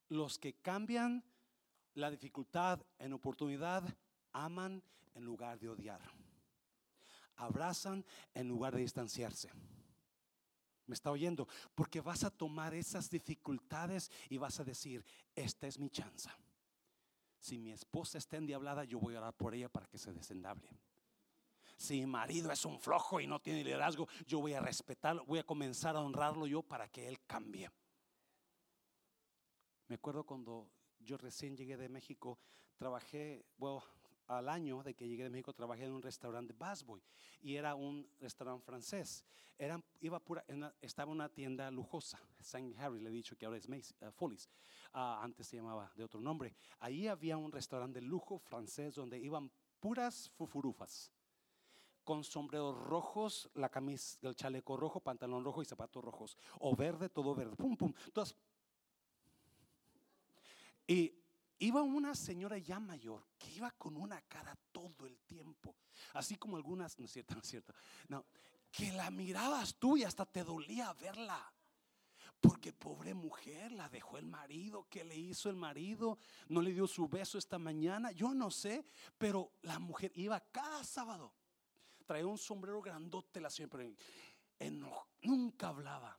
Los 0.08 0.38
que 0.38 0.54
cambian 0.54 1.22
la 1.94 2.10
dificultad 2.10 2.80
en 2.98 3.12
oportunidad 3.12 3.84
aman 4.32 4.82
en 5.14 5.24
lugar 5.24 5.58
de 5.58 5.68
odiar. 5.68 6.00
Abrazan 7.36 8.04
en 8.34 8.48
lugar 8.48 8.74
de 8.74 8.82
distanciarse. 8.82 9.50
¿Me 10.90 10.94
está 10.94 11.12
oyendo? 11.12 11.46
Porque 11.72 12.00
vas 12.00 12.24
a 12.24 12.30
tomar 12.30 12.74
esas 12.74 13.08
dificultades 13.08 14.10
y 14.28 14.38
vas 14.38 14.58
a 14.58 14.64
decir, 14.64 15.04
esta 15.36 15.68
es 15.68 15.78
mi 15.78 15.88
chance. 15.88 16.28
Si 17.38 17.58
mi 17.58 17.70
esposa 17.70 18.18
está 18.18 18.38
endiablada, 18.38 18.82
yo 18.82 18.98
voy 18.98 19.14
a 19.14 19.18
orar 19.18 19.32
por 19.32 19.54
ella 19.54 19.68
para 19.68 19.86
que 19.86 19.98
se 19.98 20.12
desendable. 20.12 20.68
Si 21.76 22.00
mi 22.00 22.06
marido 22.06 22.50
es 22.50 22.64
un 22.64 22.80
flojo 22.80 23.20
y 23.20 23.28
no 23.28 23.40
tiene 23.40 23.62
liderazgo, 23.62 24.08
yo 24.26 24.40
voy 24.40 24.54
a 24.54 24.60
respetarlo, 24.60 25.24
voy 25.26 25.38
a 25.38 25.46
comenzar 25.46 25.94
a 25.94 26.00
honrarlo 26.00 26.48
yo 26.48 26.60
para 26.60 26.88
que 26.88 27.06
él 27.06 27.20
cambie. 27.24 27.70
Me 29.86 29.94
acuerdo 29.94 30.24
cuando 30.24 30.68
yo 30.98 31.16
recién 31.18 31.56
llegué 31.56 31.76
de 31.76 31.88
México, 31.88 32.36
trabajé, 32.76 33.44
bueno, 33.56 33.80
al 34.30 34.48
año 34.48 34.82
de 34.82 34.94
que 34.94 35.08
llegué 35.08 35.24
de 35.24 35.30
México 35.30 35.52
trabajé 35.52 35.84
en 35.84 35.92
un 35.92 36.02
restaurante 36.02 36.54
Bassboy 36.56 37.02
y 37.42 37.56
era 37.56 37.74
un 37.74 38.08
restaurante 38.20 38.64
francés. 38.64 39.24
Era, 39.58 39.82
iba 40.00 40.18
pura, 40.20 40.44
estaba 40.80 41.10
una 41.10 41.28
tienda 41.28 41.70
lujosa, 41.70 42.18
St. 42.38 42.74
Harry, 42.78 43.00
le 43.00 43.10
he 43.10 43.12
dicho 43.12 43.36
que 43.36 43.44
ahora 43.44 43.58
es 43.58 43.68
Macy, 43.68 43.94
uh, 44.00 44.10
Follies, 44.10 44.48
ah, 44.94 45.20
antes 45.22 45.48
se 45.48 45.56
llamaba 45.56 45.92
de 45.96 46.04
otro 46.04 46.20
nombre. 46.20 46.54
Ahí 46.78 47.08
había 47.08 47.36
un 47.36 47.52
restaurante 47.52 48.00
de 48.00 48.06
lujo 48.06 48.38
francés 48.38 48.94
donde 48.94 49.18
iban 49.18 49.50
puras 49.80 50.30
fufurufas 50.30 51.12
con 52.04 52.24
sombreros 52.24 52.76
rojos, 52.76 53.50
la 53.54 53.68
camisa, 53.68 54.18
el 54.22 54.34
chaleco 54.34 54.76
rojo, 54.76 55.00
pantalón 55.00 55.44
rojo 55.44 55.60
y 55.60 55.66
zapatos 55.66 56.02
rojos, 56.02 56.38
o 56.58 56.74
verde, 56.74 57.08
todo 57.08 57.34
verde, 57.34 57.56
pum, 57.56 57.76
pum. 57.76 57.92
Entonces, 58.06 58.36
y 60.86 61.19
Iba 61.60 61.82
una 61.82 62.14
señora 62.14 62.58
ya 62.58 62.80
mayor 62.80 63.24
que 63.38 63.50
iba 63.52 63.70
con 63.72 63.96
una 63.96 64.20
cara 64.22 64.56
todo 64.72 65.06
el 65.06 65.20
tiempo, 65.20 65.76
así 66.14 66.36
como 66.36 66.56
algunas, 66.56 66.98
no 66.98 67.04
es 67.04 67.12
cierto, 67.12 67.34
no 67.34 67.40
es 67.40 67.46
cierto, 67.46 67.72
no, 68.08 68.26
que 68.70 68.92
la 68.92 69.10
mirabas 69.10 69.76
tú 69.76 69.96
y 69.96 70.04
hasta 70.04 70.26
te 70.26 70.42
dolía 70.42 70.92
verla. 70.94 71.52
Porque 72.40 72.72
pobre 72.72 73.12
mujer, 73.12 73.70
la 73.72 73.90
dejó 73.90 74.16
el 74.16 74.24
marido, 74.24 74.86
¿qué 74.88 75.04
le 75.04 75.16
hizo 75.16 75.50
el 75.50 75.56
marido? 75.56 76.18
No 76.48 76.62
le 76.62 76.72
dio 76.72 76.86
su 76.86 77.06
beso 77.06 77.36
esta 77.36 77.58
mañana, 77.58 78.12
yo 78.12 78.32
no 78.32 78.50
sé, 78.50 78.86
pero 79.18 79.52
la 79.62 79.78
mujer 79.78 80.10
iba 80.14 80.40
cada 80.40 80.82
sábado 80.82 81.34
traía 82.10 82.26
un 82.26 82.38
sombrero 82.38 82.82
grandote 82.82 83.40
la 83.40 83.48
señora, 83.48 83.70
pero 84.58 85.06
nunca 85.22 85.68
hablaba. 85.68 86.18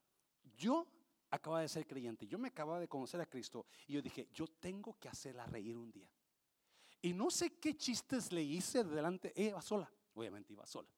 Yo 0.55 0.87
acababa 1.31 1.61
de 1.61 1.69
ser 1.69 1.87
creyente, 1.87 2.27
yo 2.27 2.37
me 2.37 2.49
acababa 2.49 2.79
de 2.79 2.87
conocer 2.87 3.21
a 3.21 3.25
Cristo 3.25 3.65
y 3.87 3.93
yo 3.93 4.01
dije, 4.01 4.27
yo 4.33 4.47
tengo 4.47 4.97
que 4.99 5.07
hacerla 5.07 5.45
reír 5.45 5.77
un 5.77 5.91
día. 5.91 6.09
Y 7.01 7.13
no 7.13 7.31
sé 7.31 7.53
qué 7.53 7.75
chistes 7.75 8.31
le 8.31 8.43
hice 8.43 8.83
delante, 8.83 9.33
ella 9.35 9.49
iba 9.49 9.61
sola, 9.61 9.91
obviamente 10.13 10.53
iba 10.53 10.65
sola, 10.67 10.89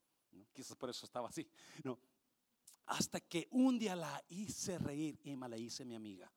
quizás 0.51 0.75
por 0.75 0.89
eso 0.89 1.05
estaba 1.05 1.29
así, 1.29 1.47
no. 1.83 1.97
Hasta 2.87 3.21
que 3.21 3.47
un 3.51 3.79
día 3.79 3.95
la 3.95 4.21
hice 4.27 4.77
reír 4.77 5.17
y 5.23 5.37
me 5.37 5.47
la 5.47 5.55
hice 5.55 5.85
mi 5.85 5.95
amiga. 5.95 6.29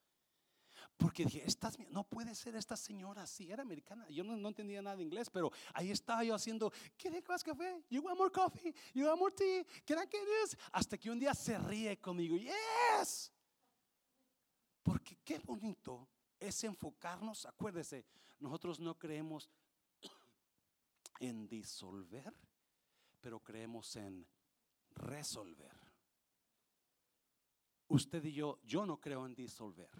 Porque 0.96 1.24
dije, 1.24 1.42
Estás, 1.44 1.78
no 1.90 2.04
puede 2.04 2.35
ser 2.35 2.54
esta 2.54 2.76
señora 2.76 3.22
así, 3.22 3.50
era 3.50 3.62
americana. 3.62 4.09
Yo 4.09 4.22
no, 4.22 4.48
entendía 4.48 4.80
nada 4.80 4.96
de 4.96 5.02
inglés, 5.02 5.28
pero 5.28 5.50
ahí 5.74 5.90
estaba 5.90 6.22
yo 6.22 6.35
haciendo, 6.35 6.72
¿quiere 6.96 7.22
más 7.28 7.42
café? 7.42 7.82
You 7.90 8.02
want 8.02 8.16
more 8.16 8.30
coffee? 8.30 8.72
You 8.94 9.06
want 9.06 9.18
more 9.18 9.35
tea? 9.35 9.64
Can 9.85 9.98
I 9.98 10.06
get? 10.09 10.59
Hasta 10.72 10.96
que 10.96 11.11
un 11.11 11.18
día 11.18 11.35
se 11.35 11.59
ríe 11.59 11.98
conmigo, 11.98 12.37
yes. 12.37 13.32
Qué 15.26 15.38
bonito 15.40 16.08
es 16.40 16.64
enfocarnos, 16.64 17.44
acuérdese, 17.44 18.06
nosotros 18.38 18.80
no 18.80 18.98
creemos 18.98 19.50
en 21.20 21.46
disolver, 21.46 22.32
pero 23.20 23.40
creemos 23.40 23.94
en 23.96 24.26
resolver. 24.94 25.76
Usted 27.88 28.24
y 28.24 28.32
yo, 28.32 28.60
yo 28.64 28.86
no 28.86 28.98
creo 28.98 29.26
en 29.26 29.34
disolver 29.34 29.90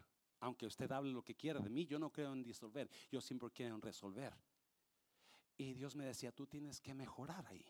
aunque 0.41 0.67
usted 0.67 0.91
hable 0.93 1.13
lo 1.13 1.25
que 1.25 1.35
quiera 1.35 1.61
de 1.61 1.71
mí, 1.71 1.87
yo 1.87 1.99
no 1.99 2.13
creo 2.13 2.33
en 2.33 2.43
disolver, 2.43 2.91
yo 3.11 3.21
siempre 3.21 3.51
quiero 3.51 3.75
en 3.75 3.83
resolver. 3.83 4.35
Y 5.57 5.75
Dios 5.75 5.97
me 5.97 6.05
decía, 6.05 6.33
tú 6.33 6.47
tienes 6.47 6.81
que 6.81 6.95
mejorar 6.95 7.47
ahí. 7.47 7.65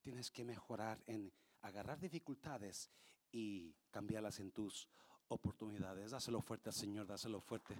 Tienes 0.00 0.30
que 0.30 0.44
mejorar 0.44 1.02
en 1.06 1.32
agarrar 1.60 2.00
dificultades 2.00 2.90
y 3.30 3.74
cambiarlas 3.90 4.40
en 4.40 4.52
tus 4.52 4.88
oportunidades. 5.28 6.10
Dáselo 6.10 6.40
fuerte 6.40 6.70
al 6.70 6.74
Señor, 6.74 7.06
dáselo 7.06 7.40
fuerte. 7.40 7.74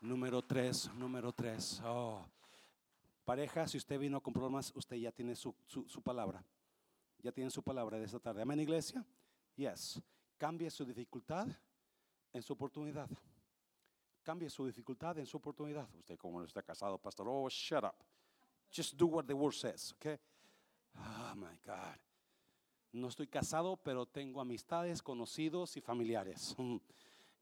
Número 0.00 0.42
tres, 0.42 0.92
número 0.94 1.32
tres. 1.32 1.80
Oh. 1.84 2.24
Pareja, 3.24 3.66
si 3.66 3.76
usted 3.76 3.98
vino 3.98 4.20
con 4.20 4.32
problemas, 4.32 4.72
usted 4.74 4.96
ya 4.96 5.12
tiene 5.12 5.34
su, 5.34 5.54
su 5.66 6.02
palabra. 6.02 6.44
Ya 7.22 7.32
tiene 7.32 7.50
su 7.50 7.62
palabra 7.62 7.98
de 7.98 8.04
esta 8.04 8.18
tarde. 8.18 8.42
Amén, 8.42 8.60
iglesia. 8.60 9.04
Yes. 9.56 10.00
Cambie 10.38 10.70
su 10.70 10.84
dificultad 10.84 11.46
en 12.32 12.42
su 12.42 12.52
oportunidad. 12.52 13.08
Cambie 14.22 14.48
su 14.48 14.66
dificultad 14.66 15.18
en 15.18 15.26
su 15.26 15.36
oportunidad. 15.36 15.88
Usted 15.96 16.18
como 16.18 16.38
no 16.38 16.46
está 16.46 16.62
casado, 16.62 16.98
pastor, 16.98 17.26
oh, 17.28 17.48
shut 17.48 17.84
up. 17.84 17.96
Just 18.70 18.96
do 18.96 19.06
what 19.06 19.26
the 19.26 19.34
word 19.34 19.54
says, 19.54 19.92
okay? 19.96 20.18
Oh 20.96 21.34
my 21.34 21.56
God. 21.64 21.98
No 22.92 23.08
estoy 23.08 23.28
casado, 23.28 23.76
pero 23.76 24.06
tengo 24.06 24.40
amistades, 24.40 25.02
conocidos 25.02 25.76
y 25.76 25.80
familiares. 25.80 26.56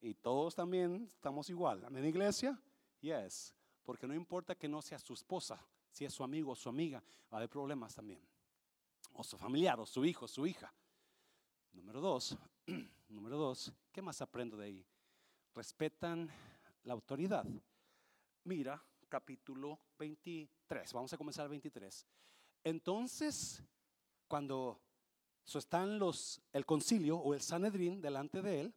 Y 0.00 0.14
todos 0.14 0.54
también 0.54 1.08
estamos 1.12 1.50
igual. 1.50 1.84
¿Amén, 1.84 2.04
iglesia? 2.04 2.56
Yes. 3.00 3.52
Porque 3.82 4.06
no 4.06 4.14
importa 4.14 4.54
que 4.54 4.68
no 4.68 4.80
sea 4.80 4.98
su 5.00 5.12
esposa, 5.12 5.60
si 5.90 6.04
es 6.04 6.14
su 6.14 6.22
amigo 6.22 6.52
o 6.52 6.54
su 6.54 6.68
amiga, 6.68 7.02
va 7.32 7.32
a 7.32 7.36
haber 7.38 7.48
problemas 7.48 7.96
también. 7.96 8.20
O 9.14 9.24
su 9.24 9.36
familiar, 9.36 9.80
o 9.80 9.86
su 9.86 10.04
hijo, 10.04 10.28
su 10.28 10.46
hija. 10.46 10.72
Número 11.72 12.00
dos, 12.00 12.38
número 13.08 13.36
dos, 13.36 13.72
¿qué 13.90 14.00
más 14.00 14.22
aprendo 14.22 14.56
de 14.56 14.66
ahí? 14.66 14.86
Respetan 15.54 16.30
la 16.84 16.92
autoridad. 16.92 17.44
Mira, 18.44 18.80
capítulo 19.08 19.80
23, 19.98 20.92
vamos 20.92 21.12
a 21.12 21.18
comenzar 21.18 21.44
el 21.44 21.50
23. 21.50 22.06
Entonces, 22.62 23.62
cuando 24.28 24.80
están 25.56 25.98
los, 25.98 26.42
el 26.52 26.66
concilio 26.66 27.16
o 27.16 27.32
el 27.32 27.40
Sanedrín 27.40 28.00
delante 28.00 28.42
de 28.42 28.60
él, 28.60 28.74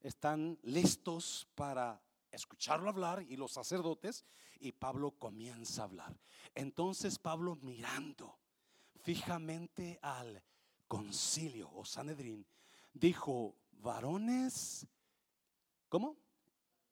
están 0.00 0.58
listos 0.62 1.46
para 1.54 2.02
escucharlo 2.32 2.88
hablar 2.88 3.22
y 3.28 3.36
los 3.36 3.52
sacerdotes, 3.52 4.24
y 4.60 4.72
Pablo 4.72 5.12
comienza 5.12 5.82
a 5.82 5.84
hablar. 5.84 6.18
Entonces 6.54 7.18
Pablo 7.18 7.56
mirando 7.62 8.36
fijamente 9.02 9.98
al 10.02 10.42
concilio 10.88 11.70
o 11.74 11.84
Sanedrín, 11.84 12.44
dijo, 12.92 13.54
varones, 13.70 14.86
¿cómo? 15.88 16.16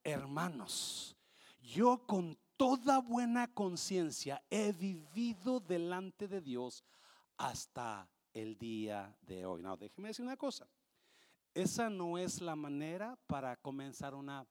hermanos, 0.07 1.17
yo 1.61 2.07
con 2.07 2.39
toda 2.57 3.01
buena 3.01 3.53
conciencia 3.53 4.41
he 4.51 4.73
vivido 4.73 5.59
delante 5.59 6.29
de 6.29 6.41
Dios 6.41 6.85
hasta 7.37 8.09
el 8.37 8.59
día 8.59 9.16
de 9.22 9.46
hoy. 9.46 9.62
No, 9.62 9.77
déjeme 9.77 10.09
decir 10.09 10.25
una 10.25 10.37
cosa. 10.37 10.68
Esa 11.55 11.88
no 11.88 12.18
es 12.18 12.42
la 12.42 12.55
manera 12.55 13.18
para 13.27 13.57
comenzar 13.57 14.14
una 14.14 14.46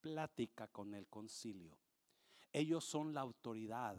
plática 0.00 0.66
con 0.66 0.92
el 0.92 1.06
concilio. 1.06 1.78
Ellos 2.52 2.84
son 2.84 3.14
la 3.14 3.20
autoridad. 3.20 3.96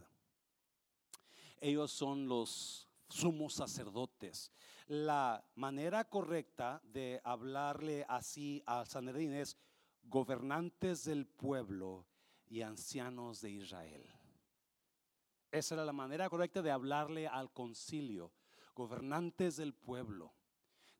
Ellos 1.61 1.91
son 1.91 2.27
los 2.27 2.89
sumos 3.07 3.53
sacerdotes. 3.53 4.51
La 4.87 5.41
manera 5.55 6.03
correcta 6.03 6.81
de 6.83 7.21
hablarle 7.23 8.05
así 8.09 8.61
al 8.65 8.87
Sanedrín 8.87 9.33
es 9.33 9.57
gobernantes 10.03 11.05
del 11.05 11.27
pueblo 11.27 12.05
y 12.49 12.61
ancianos 12.61 13.39
de 13.39 13.51
Israel. 13.51 14.05
Esa 15.51 15.75
era 15.75 15.85
la 15.85 15.93
manera 15.93 16.29
correcta 16.29 16.61
de 16.61 16.71
hablarle 16.71 17.27
al 17.27 17.53
concilio, 17.53 18.33
gobernantes 18.79 19.57
del 19.57 19.73
pueblo. 19.73 20.31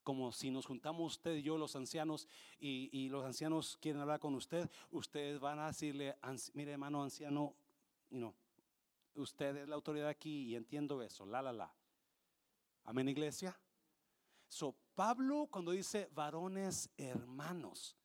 Como 0.04 0.34
si 0.34 0.52
nos 0.52 0.66
juntamos 0.66 1.14
usted 1.14 1.36
y 1.36 1.44
yo, 1.44 1.58
los 1.58 1.78
ancianos, 1.78 2.28
y, 2.60 3.08
los 3.10 3.24
ancianos 3.24 3.78
quieren 3.82 4.02
hablar 4.02 4.20
con 4.20 4.36
usted, 4.36 4.70
ustedes 4.92 5.40
van 5.40 5.60
a 5.60 5.68
decirle, 5.68 6.18
mire 6.54 6.74
hermano 6.74 7.04
anciano, 7.04 7.56
no, 8.10 8.36
usted 9.16 9.56
es 9.56 9.70
la 9.70 9.76
autoridad 9.76 10.10
aquí 10.10 10.50
y 10.50 10.56
entiendo 10.56 11.02
eso, 11.02 11.26
la, 11.26 11.42
la, 11.42 11.54
la. 11.54 11.74
Amén, 12.84 13.08
iglesia. 13.08 13.58
So, 14.50 14.76
Pablo 14.94 15.48
cuando 15.50 15.72
dice 15.72 16.10
varones 16.14 16.90
hermanos, 16.98 17.96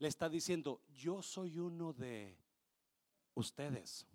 le 0.00 0.08
está 0.08 0.28
diciendo, 0.28 0.80
yo 0.88 1.22
soy 1.22 1.58
uno 1.58 1.92
de 1.92 2.36
ustedes. 3.34 4.06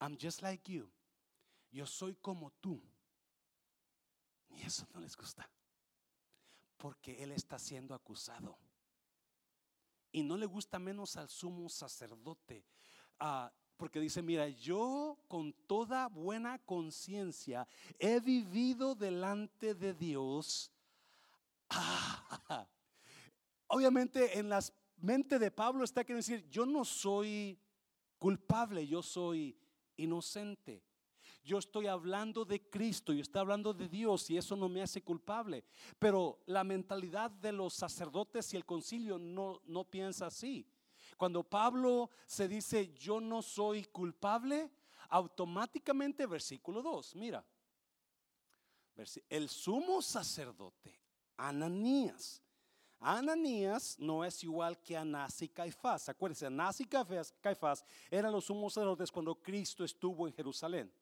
I'm 0.00 0.18
just 0.20 0.42
like 0.42 0.70
you. 0.70 0.90
Yo 1.70 1.86
soy 1.86 2.14
como 2.16 2.50
tú. 2.60 2.82
Y 4.50 4.62
eso 4.62 4.86
no 4.92 5.00
les 5.00 5.16
gusta. 5.16 5.48
Porque 6.76 7.22
él 7.22 7.32
está 7.32 7.58
siendo 7.58 7.94
acusado. 7.94 8.58
Y 10.12 10.22
no 10.22 10.36
le 10.36 10.46
gusta 10.46 10.78
menos 10.78 11.16
al 11.16 11.28
sumo 11.28 11.68
sacerdote. 11.68 12.64
Ah, 13.18 13.52
porque 13.76 14.00
dice, 14.00 14.22
mira, 14.22 14.48
yo 14.48 15.18
con 15.28 15.52
toda 15.66 16.08
buena 16.08 16.58
conciencia 16.58 17.66
he 17.98 18.20
vivido 18.20 18.94
delante 18.94 19.74
de 19.74 19.94
Dios. 19.94 20.70
obviamente 23.68 24.38
en 24.38 24.48
las 24.48 24.72
mente 24.98 25.38
de 25.38 25.50
Pablo 25.50 25.84
está 25.84 26.04
queriendo 26.04 26.26
decir, 26.26 26.48
yo 26.50 26.66
no 26.66 26.84
soy 26.84 27.58
culpable, 28.18 28.86
yo 28.86 29.02
soy 29.02 29.56
inocente. 29.96 30.82
Yo 31.42 31.58
estoy 31.58 31.86
hablando 31.86 32.44
de 32.44 32.60
Cristo, 32.68 33.12
yo 33.12 33.22
estoy 33.22 33.40
hablando 33.40 33.72
de 33.72 33.88
Dios 33.88 34.28
y 34.30 34.36
eso 34.36 34.56
no 34.56 34.68
me 34.68 34.82
hace 34.82 35.02
culpable. 35.02 35.64
Pero 35.98 36.40
la 36.46 36.64
mentalidad 36.64 37.30
de 37.30 37.52
los 37.52 37.74
sacerdotes 37.74 38.52
y 38.52 38.56
el 38.56 38.64
concilio 38.64 39.18
no, 39.18 39.60
no 39.64 39.84
piensa 39.84 40.26
así. 40.26 40.66
Cuando 41.16 41.42
Pablo 41.42 42.10
se 42.26 42.48
dice, 42.48 42.92
yo 42.94 43.20
no 43.20 43.42
soy 43.42 43.84
culpable, 43.84 44.70
automáticamente 45.08 46.26
versículo 46.26 46.82
2, 46.82 47.16
mira, 47.16 47.44
el 49.28 49.48
sumo 49.48 50.02
sacerdote, 50.02 51.00
Ananías, 51.36 52.42
Ananías 53.00 53.96
no 53.98 54.24
es 54.24 54.44
igual 54.44 54.78
que 54.78 54.94
Anás 54.94 55.40
y 55.40 55.48
Caifás. 55.48 56.10
Acuérdense, 56.10 56.46
Anás 56.46 56.80
y 56.80 56.84
Caifás, 56.84 57.82
eran 58.10 58.30
los 58.30 58.44
sumos 58.44 58.74
sacerdotes 58.74 59.10
cuando 59.10 59.34
Cristo 59.34 59.84
estuvo 59.84 60.28
en 60.28 60.34
Jerusalén. 60.34 60.92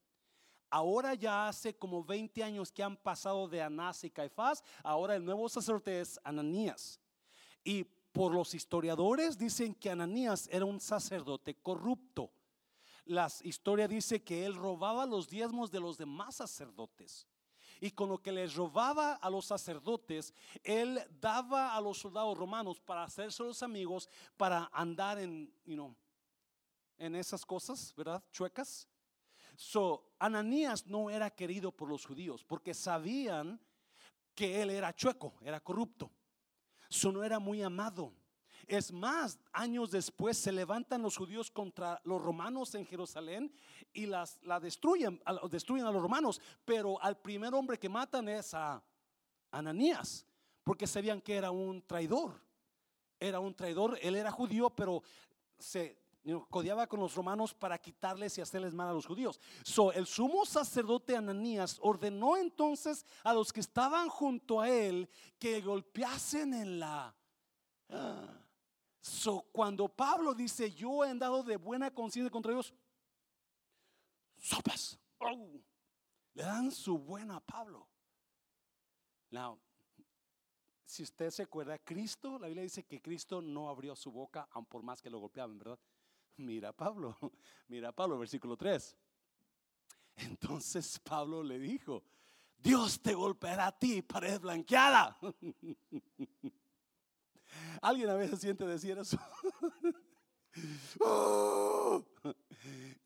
Ahora 0.71 1.15
ya 1.15 1.49
hace 1.49 1.77
como 1.77 2.05
20 2.05 2.43
años 2.43 2.71
que 2.71 2.83
han 2.83 2.97
pasado 2.97 3.49
de 3.49 3.63
Anás 3.63 4.05
y 4.05 4.11
Caifás, 4.11 4.63
ahora 4.83 5.17
el 5.17 5.25
nuevo 5.25 5.49
sacerdote 5.49 6.01
es 6.01 6.21
Ananías. 6.25 7.01
Y 7.65 7.85
por 7.85 8.35
los 8.35 8.55
historiadores 8.55 9.39
dicen 9.39 9.75
que 9.75 9.91
Ananías 9.91 10.49
era 10.53 10.65
un 10.65 10.81
sacerdote 10.81 11.55
corrupto. 11.55 12.31
La 13.05 13.29
historia 13.43 13.89
dice 13.89 14.23
que 14.23 14.45
él 14.45 14.55
robaba 14.55 15.07
los 15.07 15.29
diezmos 15.29 15.71
de 15.71 15.81
los 15.81 15.97
demás 15.97 16.37
sacerdotes 16.37 17.27
y 17.81 17.91
con 17.93 18.09
lo 18.09 18.19
que 18.19 18.33
les 18.33 18.55
robaba 18.55 19.15
a 19.15 19.31
los 19.31 19.47
sacerdotes, 19.47 20.35
él 20.63 21.01
daba 21.21 21.75
a 21.75 21.81
los 21.81 21.99
soldados 21.99 22.37
romanos 22.37 22.81
para 22.81 23.05
hacerse 23.05 23.43
los 23.43 23.63
amigos, 23.63 24.09
para 24.37 24.69
andar 24.73 25.19
en, 25.19 25.53
you 25.65 25.95
en 26.99 27.15
esas 27.15 27.47
cosas, 27.47 27.95
¿verdad? 27.97 28.23
Chuecas. 28.33 28.89
So, 29.59 30.13
Ananías 30.21 30.87
no 30.87 31.11
era 31.11 31.31
querido 31.31 31.73
por 31.73 31.89
los 31.89 32.07
judíos 32.07 32.45
porque 32.45 32.73
sabían 32.73 33.61
que 34.33 34.63
él 34.63 34.71
era 34.71 34.95
chueco, 34.95 35.35
era 35.43 35.59
corrupto. 35.59 36.13
Su 36.89 37.11
no 37.11 37.25
era 37.25 37.41
muy 37.41 37.61
amado. 37.61 38.13
Es 38.69 38.93
más, 38.93 39.37
años 39.53 39.91
después 39.91 40.39
se 40.39 40.53
levantan 40.53 41.03
los 41.03 41.17
judíos 41.17 41.51
contra 41.51 42.01
los 42.05 42.23
romanos 42.23 42.73
en 42.77 42.87
Jerusalén 42.87 43.53
y 43.93 44.07
las, 44.07 44.39
la 44.45 44.61
destruyen, 44.61 45.21
destruyen 45.51 45.87
a 45.87 45.91
los 45.91 46.03
romanos. 46.03 46.41
Pero 46.65 47.03
al 47.03 47.19
primer 47.19 47.53
hombre 47.53 47.81
que 47.81 47.89
matan 47.89 48.29
es 48.29 48.55
a 48.55 48.81
Ananías, 49.51 50.25
porque 50.63 50.87
sabían 50.87 51.21
que 51.21 51.35
era 51.35 51.51
un 51.51 51.83
traidor. 51.83 52.41
Era 53.19 53.41
un 53.41 53.57
traidor, 53.57 53.99
él 54.03 54.15
era 54.15 54.31
judío, 54.31 54.71
pero 54.71 55.03
se 55.59 55.98
codiaba 56.51 56.87
con 56.87 57.01
los 57.01 57.15
romanos 57.15 57.55
para 57.55 57.79
quitarles 57.79 58.37
y 58.37 58.41
hacerles 58.41 58.75
mal 58.75 58.89
a 58.89 58.93
los 58.93 59.07
judíos. 59.07 59.41
So, 59.63 59.93
el 59.93 60.07
sumo 60.07 60.45
sacerdote 60.45 61.17
Ananías 61.17 61.79
ordenó 61.81 62.37
entonces 62.37 63.07
a 63.25 63.33
los 63.33 63.53
que 63.53 63.61
estaban 63.61 64.09
junto 64.09 64.61
a 64.61 64.69
él 64.69 65.09
que 65.39 65.61
golpeasen 65.61 66.55
en 66.55 66.81
la... 66.81 67.15
So, 69.01 69.47
cuando 69.53 69.89
Pablo 69.89 70.35
dice, 70.35 70.71
yo 70.71 71.05
he 71.05 71.11
andado 71.11 71.43
de 71.43 71.57
buena 71.57 71.91
conciencia 71.93 72.31
contra 72.31 72.53
ellos, 72.53 72.75
sopas. 74.37 74.99
Le 76.35 76.43
dan 76.43 76.71
su 76.71 76.99
buena 76.99 77.37
a 77.37 77.41
Pablo. 77.41 77.89
Si 80.85 81.03
usted 81.03 81.31
se 81.31 81.43
acuerda, 81.43 81.79
Cristo, 81.79 82.39
la 82.39 82.47
Biblia 82.47 82.63
dice 82.63 82.85
que 82.85 83.03
Cristo 83.03 83.43
no 83.43 83.69
abrió 83.69 83.95
su 83.95 84.11
boca, 84.11 84.49
aun 84.53 84.65
por 84.65 84.83
más 84.83 85.03
que 85.03 85.11
lo 85.11 85.19
golpeaban, 85.19 85.59
¿verdad? 85.59 85.79
Mira 86.49 86.73
Pablo, 86.73 87.17
mira 87.69 87.93
Pablo, 87.93 88.19
versículo 88.19 88.57
3. 88.57 88.97
Entonces 90.17 90.99
Pablo 91.01 91.43
le 91.43 91.59
dijo, 91.59 92.03
Dios 92.57 93.01
te 93.01 93.15
golpeará 93.15 93.67
a 93.67 93.79
ti, 93.79 94.03
pared 94.03 94.41
blanqueada. 94.41 95.19
¿Alguien 97.83 98.11
a 98.11 98.15
veces 98.15 98.41
siente 98.41 98.65
decir 98.67 98.97
eso? 98.99 99.19
¡Oh! 101.01 102.05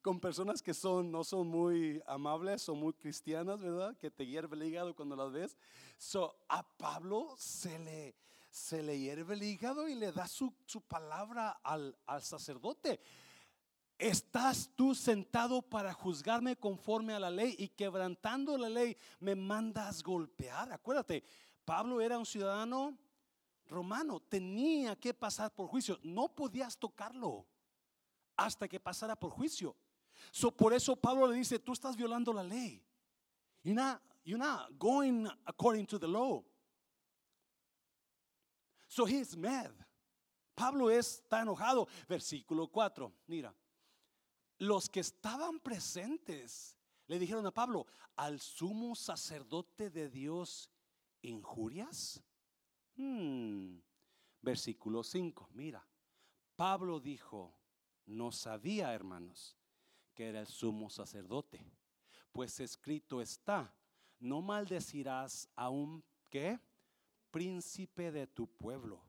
Con 0.01 0.21
personas 0.21 0.63
que 0.63 0.75
son, 0.75 1.11
no 1.11 1.23
son 1.23 1.49
muy 1.49 2.03
amables, 2.07 2.63
son 2.63 2.79
muy 2.79 2.93
cristianas, 2.93 3.61
¿verdad? 3.61 3.97
Que 3.99 4.11
te 4.11 4.27
hierve 4.27 4.57
el 4.57 4.65
hígado 4.65 4.95
cuando 4.95 5.17
las 5.17 5.33
ves. 5.33 5.57
So, 5.97 6.37
a 6.49 6.63
Pablo 6.63 7.35
se 7.39 7.79
le, 7.79 8.15
se 8.53 8.83
le 8.83 8.99
hierve 8.99 9.33
el 9.33 9.43
hígado 9.43 9.89
y 9.89 9.95
le 9.95 10.13
da 10.13 10.29
su, 10.29 10.53
su 10.67 10.83
palabra 10.83 11.61
al, 11.63 11.97
al 12.07 12.23
sacerdote. 12.23 13.01
¿Estás 13.99 14.71
tú 14.77 14.95
sentado 14.95 15.63
para 15.63 15.95
juzgarme 15.95 16.57
conforme 16.57 17.15
a 17.15 17.19
la 17.19 17.31
ley 17.31 17.57
y 17.59 17.69
quebrantando 17.69 18.59
la 18.59 18.69
ley 18.69 18.95
me 19.21 19.35
mandas 19.35 20.03
golpear? 20.03 20.71
Acuérdate, 20.71 21.25
Pablo 21.65 22.03
era 22.03 22.19
un 22.19 22.27
ciudadano 22.27 22.99
romano, 23.69 24.21
tenía 24.21 24.97
que 24.97 25.15
pasar 25.15 25.55
por 25.55 25.69
juicio, 25.69 25.99
no 26.03 26.29
podías 26.29 26.77
tocarlo 26.77 27.47
hasta 28.37 28.69
que 28.69 28.79
pasara 28.79 29.17
por 29.17 29.31
juicio. 29.31 29.75
So, 30.31 30.51
por 30.51 30.75
eso 30.75 30.95
Pablo 30.95 31.27
le 31.27 31.37
dice, 31.37 31.59
tú 31.59 31.73
estás 31.73 31.97
violando 31.97 32.35
la 32.35 32.45
ley. 32.45 32.85
You're 33.63 33.81
not, 33.81 34.03
you're 34.25 34.39
not 34.39 34.79
going 34.79 35.27
according 35.47 35.87
to 35.87 35.99
the 35.99 36.07
law. 36.07 36.45
So 38.93 39.07
he's 39.07 39.35
mad. 39.39 39.71
Pablo 40.55 40.91
está 40.91 41.41
enojado. 41.41 41.89
Versículo 42.07 42.69
4, 42.69 43.11
mira. 43.27 43.55
Los 44.59 44.91
que 44.91 45.01
estaban 45.01 45.59
presentes 45.61 46.77
le 47.07 47.19
dijeron 47.19 47.47
a 47.47 47.51
Pablo, 47.51 47.87
al 48.17 48.39
sumo 48.39 48.95
sacerdote 48.95 49.89
de 49.89 50.11
Dios, 50.11 50.69
¿injurias? 51.23 52.23
Hmm. 52.97 53.79
Versículo 54.43 55.03
5, 55.03 55.49
mira. 55.55 55.83
Pablo 56.55 57.01
dijo, 57.01 57.57
no 58.05 58.31
sabía, 58.31 58.93
hermanos, 58.93 59.57
que 60.13 60.29
era 60.29 60.41
el 60.41 60.47
sumo 60.47 60.91
sacerdote, 60.91 61.65
pues 62.31 62.61
escrito 62.61 63.23
está, 63.23 63.75
no 64.21 64.43
maldecirás 64.43 65.49
a 65.57 65.71
un 65.71 66.05
¿qué? 66.29 66.61
Príncipe 67.33 68.13
de 68.13 68.29
tu 68.29 68.47
pueblo. 68.47 69.03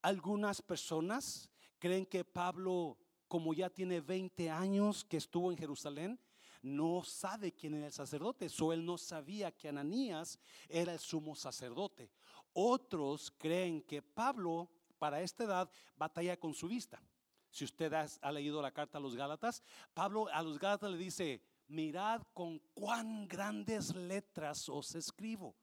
Algunas 0.00 0.62
personas 0.62 1.50
creen 1.78 2.06
que 2.06 2.24
Pablo, 2.24 2.96
como 3.28 3.52
ya 3.52 3.68
tiene 3.68 4.00
20 4.00 4.48
años 4.50 5.04
que 5.04 5.18
estuvo 5.18 5.50
en 5.50 5.58
Jerusalén, 5.58 6.18
no 6.62 7.02
sabe 7.04 7.52
quién 7.52 7.74
era 7.74 7.86
el 7.86 7.92
sacerdote. 7.92 8.48
So 8.48 8.72
él 8.72 8.84
no 8.84 8.96
sabía 8.96 9.52
que 9.52 9.68
Ananías 9.68 10.38
era 10.68 10.92
el 10.92 10.98
sumo 10.98 11.34
sacerdote. 11.34 12.10
Otros 12.52 13.30
creen 13.36 13.82
que 13.82 14.00
Pablo, 14.00 14.70
para 14.98 15.20
esta 15.20 15.44
edad, 15.44 15.70
batalla 15.96 16.38
con 16.38 16.54
su 16.54 16.68
vista. 16.68 17.02
Si 17.50 17.64
usted 17.64 17.92
ha, 17.92 18.32
leído 18.32 18.60
la 18.60 18.72
carta 18.72 18.98
a 18.98 19.00
los 19.00 19.14
Gálatas, 19.14 19.62
Pablo 19.94 20.28
a 20.28 20.42
los 20.42 20.58
Gálatas 20.58 20.90
le 20.90 20.98
dice, 20.98 21.42
mirad 21.68 22.22
con 22.32 22.58
cuán 22.74 23.26
grandes 23.28 23.94
letras 23.94 24.68
os 24.68 24.94
escribo, 24.94 25.56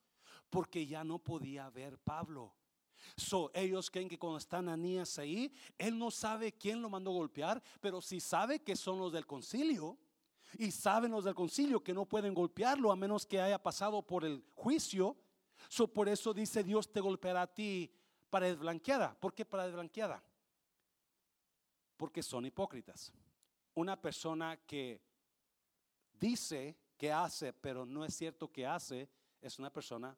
porque 0.53 0.85
ya 0.85 1.03
no 1.03 1.17
podía 1.17 1.67
ver 1.71 1.97
Pablo. 1.97 2.53
So, 3.17 3.49
ellos 3.55 3.89
creen 3.89 4.07
que 4.07 4.19
cuando 4.19 4.37
están 4.37 4.69
Anías 4.69 5.17
ahí, 5.17 5.51
él 5.79 5.97
no 5.97 6.11
sabe 6.11 6.51
quién 6.51 6.79
lo 6.79 6.91
mandó 6.91 7.09
golpear, 7.09 7.61
pero 7.81 7.99
si 8.01 8.19
sabe 8.19 8.61
que 8.61 8.75
son 8.75 8.99
los 8.99 9.11
del 9.11 9.25
concilio, 9.25 9.97
y 10.59 10.69
saben 10.69 11.09
los 11.09 11.23
del 11.23 11.33
concilio 11.33 11.83
que 11.83 11.91
no 11.91 12.05
pueden 12.05 12.35
golpearlo 12.35 12.91
a 12.91 12.95
menos 12.95 13.25
que 13.25 13.41
haya 13.41 13.57
pasado 13.57 14.03
por 14.03 14.23
el 14.25 14.45
juicio. 14.53 15.17
So, 15.69 15.87
por 15.87 16.07
eso 16.07 16.35
dice 16.35 16.63
Dios 16.63 16.91
te 16.91 17.01
golpeará 17.01 17.41
a 17.41 17.51
ti 17.51 17.91
para 18.29 18.45
desblanqueada. 18.45 19.19
¿Por 19.19 19.33
qué 19.33 19.45
para 19.45 19.65
desblanqueada? 19.65 20.23
Porque 21.97 22.21
son 22.21 22.45
hipócritas. 22.45 23.11
Una 23.73 23.99
persona 23.99 24.57
que 24.67 25.01
dice 26.19 26.77
que 26.95 27.11
hace, 27.11 27.53
pero 27.53 27.87
no 27.87 28.05
es 28.05 28.13
cierto 28.13 28.51
que 28.51 28.67
hace, 28.67 29.09
es 29.41 29.57
una 29.57 29.73
persona 29.73 30.15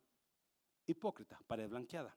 hipócrita, 0.86 1.40
pared 1.48 1.70
blanqueada. 1.70 2.16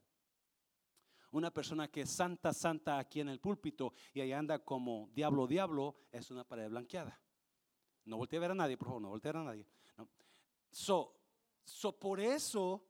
Una 1.33 1.52
persona 1.52 1.88
que 1.88 2.02
es 2.02 2.11
santa, 2.11 2.52
santa 2.54 2.98
aquí 2.98 3.20
en 3.20 3.28
el 3.28 3.38
púlpito 3.38 3.92
y 4.14 4.20
ahí 4.20 4.33
anda 4.33 4.64
como 4.64 5.11
diablo, 5.12 5.46
diablo, 5.46 5.96
es 6.11 6.31
una 6.31 6.44
pared 6.44 6.68
blanqueada. 6.68 7.20
No 8.04 8.16
voltee 8.16 8.38
a 8.38 8.40
ver 8.40 8.50
a 8.52 8.54
nadie, 8.54 8.78
por 8.78 8.88
favor, 8.88 9.02
no 9.02 9.09
voltee 9.11 9.28
a 9.28 9.33
ver 9.33 9.42
a 9.42 9.44
nadie. 9.44 9.66
So, 10.70 11.14
so 11.64 11.98
por 11.98 12.20
eso, 12.20 12.83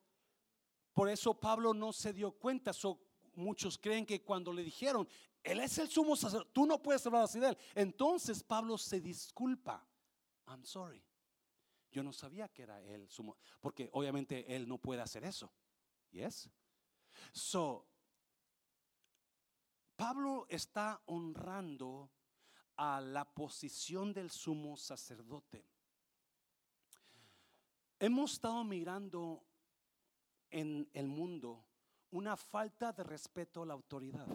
por 0.92 1.08
eso 1.08 1.34
Pablo 1.34 1.74
no 1.74 1.92
se 1.92 2.12
dio 2.12 2.32
cuenta. 2.32 2.72
So, 2.72 3.00
muchos 3.34 3.78
creen 3.78 4.06
que 4.06 4.22
cuando 4.22 4.52
le 4.52 4.62
dijeron, 4.62 5.08
él 5.42 5.60
es 5.60 5.78
el 5.78 5.88
sumo 5.88 6.16
sacerdote, 6.16 6.50
tú 6.52 6.66
no 6.66 6.80
puedes 6.82 7.04
hablar 7.06 7.22
así 7.22 7.40
de 7.40 7.48
él. 7.48 7.58
Entonces 7.74 8.42
Pablo 8.42 8.78
se 8.78 9.00
disculpa. 9.00 9.84
I'm 10.46 10.64
sorry. 10.64 11.02
Yo 11.90 12.02
no 12.02 12.12
sabía 12.12 12.48
que 12.48 12.62
era 12.62 12.82
él 12.82 13.08
sumo, 13.08 13.36
porque 13.60 13.88
obviamente 13.92 14.54
él 14.54 14.68
no 14.68 14.78
puede 14.78 15.00
hacer 15.00 15.24
eso. 15.24 15.50
Yes. 16.10 16.48
So, 17.32 17.86
Pablo 19.96 20.46
está 20.48 21.02
honrando 21.06 22.10
a 22.76 23.00
la 23.00 23.24
posición 23.24 24.12
del 24.12 24.30
sumo 24.30 24.76
sacerdote. 24.76 25.66
Hemos 27.98 28.34
estado 28.34 28.62
mirando 28.62 29.44
en 30.50 30.88
el 30.92 31.08
mundo 31.08 31.66
una 32.10 32.36
falta 32.36 32.92
de 32.92 33.02
respeto 33.02 33.62
a 33.62 33.66
la 33.66 33.74
autoridad. 33.74 34.28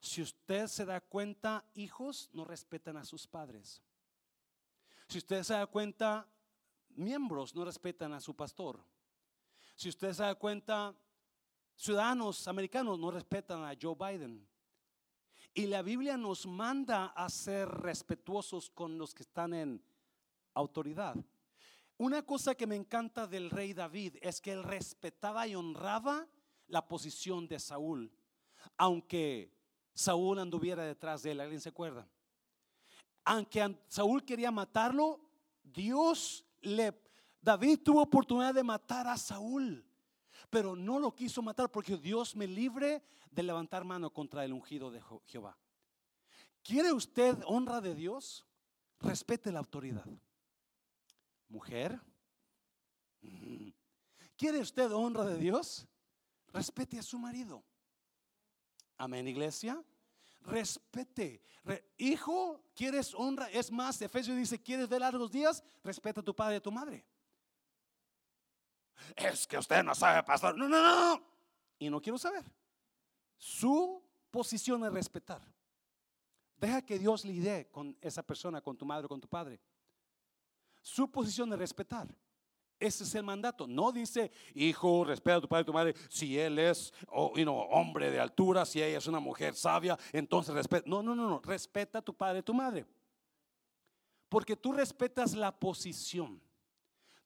Si 0.00 0.22
usted 0.22 0.66
se 0.66 0.84
da 0.84 1.00
cuenta, 1.00 1.64
hijos 1.74 2.28
no 2.32 2.44
respetan 2.44 2.98
a 2.98 3.04
sus 3.04 3.26
padres. 3.26 3.82
Si 5.08 5.18
usted 5.18 5.42
se 5.42 5.54
da 5.54 5.66
cuenta, 5.66 6.28
miembros 6.90 7.54
no 7.54 7.64
respetan 7.64 8.12
a 8.12 8.20
su 8.20 8.36
pastor. 8.36 8.84
Si 9.78 9.88
usted 9.88 10.12
se 10.12 10.24
da 10.24 10.34
cuenta, 10.34 10.92
ciudadanos 11.76 12.48
americanos 12.48 12.98
no 12.98 13.12
respetan 13.12 13.62
a 13.62 13.76
Joe 13.80 13.94
Biden. 13.94 14.44
Y 15.54 15.66
la 15.66 15.82
Biblia 15.82 16.16
nos 16.16 16.46
manda 16.46 17.06
a 17.06 17.28
ser 17.28 17.68
respetuosos 17.68 18.70
con 18.70 18.98
los 18.98 19.14
que 19.14 19.22
están 19.22 19.54
en 19.54 19.80
autoridad. 20.54 21.14
Una 21.96 22.26
cosa 22.26 22.56
que 22.56 22.66
me 22.66 22.74
encanta 22.74 23.28
del 23.28 23.50
rey 23.50 23.72
David 23.72 24.16
es 24.20 24.40
que 24.40 24.50
él 24.50 24.64
respetaba 24.64 25.46
y 25.46 25.54
honraba 25.54 26.26
la 26.66 26.88
posición 26.88 27.46
de 27.46 27.60
Saúl, 27.60 28.12
aunque 28.76 29.54
Saúl 29.94 30.40
anduviera 30.40 30.82
detrás 30.82 31.22
de 31.22 31.30
él. 31.30 31.40
¿Alguien 31.40 31.60
se 31.60 31.68
acuerda? 31.68 32.04
Aunque 33.24 33.78
Saúl 33.86 34.24
quería 34.24 34.50
matarlo, 34.50 35.20
Dios 35.62 36.44
le, 36.62 37.00
David 37.48 37.80
tuvo 37.82 38.02
oportunidad 38.02 38.52
de 38.52 38.62
matar 38.62 39.06
a 39.06 39.16
Saúl 39.16 39.82
pero 40.50 40.76
no 40.76 40.98
lo 40.98 41.14
quiso 41.14 41.40
matar 41.40 41.70
porque 41.70 41.96
Dios 41.96 42.36
me 42.36 42.46
libre 42.46 43.02
de 43.30 43.42
levantar 43.42 43.84
mano 43.84 44.12
contra 44.12 44.44
el 44.44 44.52
ungido 44.52 44.90
de 44.90 45.02
Jehová. 45.26 45.56
¿Quiere 46.62 46.92
usted 46.92 47.36
honra 47.46 47.80
de 47.80 47.94
Dios? 47.94 48.46
Respete 49.00 49.50
la 49.50 49.60
autoridad. 49.60 50.06
Mujer, 51.48 51.98
¿Quiere 54.36 54.58
usted 54.58 54.92
honra 54.92 55.24
de 55.24 55.38
Dios? 55.38 55.88
Respete 56.52 56.98
a 56.98 57.02
su 57.02 57.18
marido. 57.18 57.64
Amén, 58.96 59.26
iglesia. 59.26 59.82
Respete. 60.42 61.42
hijo, 61.96 62.62
¿quieres 62.74 63.14
honra? 63.14 63.50
Es 63.50 63.72
más, 63.72 64.00
Efesios 64.00 64.36
dice, 64.36 64.60
¿quieres 64.62 64.88
ver 64.88 65.00
largos 65.00 65.32
días? 65.32 65.64
Respeta 65.82 66.20
a 66.20 66.24
tu 66.24 66.36
padre 66.36 66.54
y 66.54 66.58
a 66.58 66.62
tu 66.62 66.70
madre. 66.70 67.04
Es 69.16 69.46
que 69.46 69.58
usted 69.58 69.82
no 69.82 69.94
sabe, 69.94 70.22
pastor. 70.22 70.56
No, 70.56 70.68
no, 70.68 70.80
no. 70.80 71.22
Y 71.78 71.90
no 71.90 72.00
quiero 72.00 72.18
saber. 72.18 72.44
Su 73.36 74.02
posición 74.30 74.84
es 74.84 74.92
respetar. 74.92 75.40
Deja 76.56 76.82
que 76.82 76.98
Dios 76.98 77.24
lidie 77.24 77.68
con 77.70 77.96
esa 78.00 78.22
persona, 78.22 78.60
con 78.60 78.76
tu 78.76 78.84
madre 78.84 79.06
o 79.06 79.08
con 79.08 79.20
tu 79.20 79.28
padre. 79.28 79.60
Su 80.82 81.10
posición 81.10 81.52
es 81.52 81.58
respetar. 81.58 82.08
Ese 82.80 83.04
es 83.04 83.14
el 83.14 83.24
mandato. 83.24 83.66
No 83.66 83.90
dice, 83.90 84.30
hijo, 84.54 85.04
respeta 85.04 85.36
a 85.36 85.40
tu 85.40 85.48
padre 85.48 85.62
y 85.62 85.66
tu 85.66 85.72
madre. 85.72 85.94
Si 86.08 86.38
él 86.38 86.58
es 86.58 86.92
oh, 87.08 87.32
hombre 87.70 88.10
de 88.10 88.20
altura, 88.20 88.64
si 88.64 88.82
ella 88.82 88.98
es 88.98 89.06
una 89.06 89.20
mujer 89.20 89.54
sabia, 89.54 89.98
entonces 90.12 90.54
respeta. 90.54 90.88
No, 90.88 91.02
no, 91.02 91.14
no, 91.14 91.28
no. 91.28 91.40
Respeta 91.40 91.98
a 91.98 92.02
tu 92.02 92.14
padre 92.14 92.40
y 92.40 92.42
tu 92.42 92.54
madre. 92.54 92.86
Porque 94.28 94.56
tú 94.56 94.72
respetas 94.72 95.34
la 95.34 95.50
posición. 95.50 96.40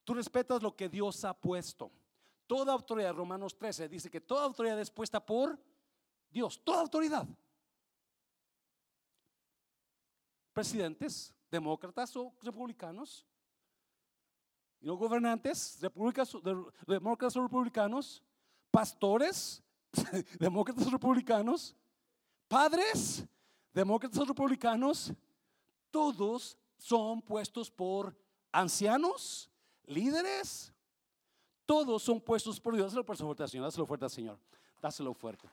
Tú 0.03 0.13
respetas 0.13 0.61
lo 0.61 0.75
que 0.75 0.89
Dios 0.89 1.23
ha 1.25 1.33
puesto. 1.33 1.91
Toda 2.47 2.73
autoridad, 2.73 3.13
Romanos 3.13 3.57
13 3.57 3.87
dice 3.87 4.09
que 4.09 4.21
toda 4.21 4.43
autoridad 4.43 4.79
es 4.79 4.91
puesta 4.91 5.25
por 5.25 5.57
Dios. 6.29 6.61
Toda 6.63 6.81
autoridad. 6.81 7.27
Presidentes, 10.53 11.33
demócratas 11.49 12.15
o 12.15 12.33
republicanos 12.41 13.25
y 14.83 14.85
los 14.85 14.97
gobernantes, 14.97 15.79
demócratas 15.79 17.37
o 17.37 17.41
republicanos, 17.43 18.21
pastores, 18.69 19.63
demócratas 20.39 20.85
o 20.87 20.89
republicanos, 20.89 21.73
padres, 22.49 23.25
demócratas 23.73 24.19
o 24.19 24.25
republicanos, 24.25 25.13
todos 25.89 26.57
son 26.77 27.21
puestos 27.21 27.71
por 27.71 28.13
ancianos, 28.51 29.49
líderes, 29.85 30.73
todos 31.65 32.03
son 32.03 32.21
puestos 32.21 32.59
por 32.59 32.75
Dios. 32.75 32.93
Dáselo 32.93 33.03
fuerte 33.03 33.43
al 33.43 33.49
Señor, 33.49 33.65
dáselo 33.65 33.85
fuerte 33.85 34.05
al 34.05 34.11
Señor, 34.11 34.39
dáselo 34.81 35.13
fuerte. 35.13 35.49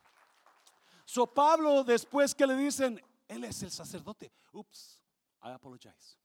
So 1.05 1.27
Pablo, 1.27 1.83
después 1.85 2.35
que 2.35 2.47
le 2.47 2.57
dicen, 2.57 3.01
él 3.27 3.45
es 3.45 3.63
el 3.63 3.71
sacerdote. 3.71 4.33
Ups, 4.53 5.01
I 5.43 5.49
apologize. 5.49 6.17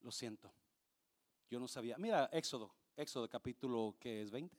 Lo 0.00 0.10
siento. 0.10 0.52
Yo 1.48 1.58
no 1.58 1.68
sabía. 1.68 1.96
Mira, 1.98 2.28
Éxodo, 2.32 2.74
Éxodo 2.96 3.28
capítulo 3.28 3.96
que 3.98 4.22
es 4.22 4.30
20, 4.30 4.56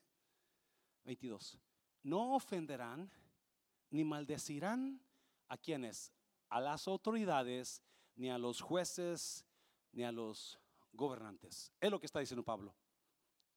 22. 1.03 1.57
No 2.03 2.36
ofenderán 2.36 3.11
ni 3.89 4.03
maldecirán 4.03 5.01
a 5.47 5.57
quienes, 5.57 6.11
a 6.49 6.59
las 6.59 6.88
autoridades, 6.88 7.82
ni 8.15 8.30
a 8.30 8.38
los 8.38 8.61
jueces, 8.61 9.45
ni 9.91 10.03
a 10.03 10.11
los 10.11 10.59
gobernantes. 10.96 11.72
Es 11.80 11.91
lo 11.91 12.00
que 12.00 12.06
está 12.06 12.20
diciendo 12.20 12.43
Pablo. 12.43 12.74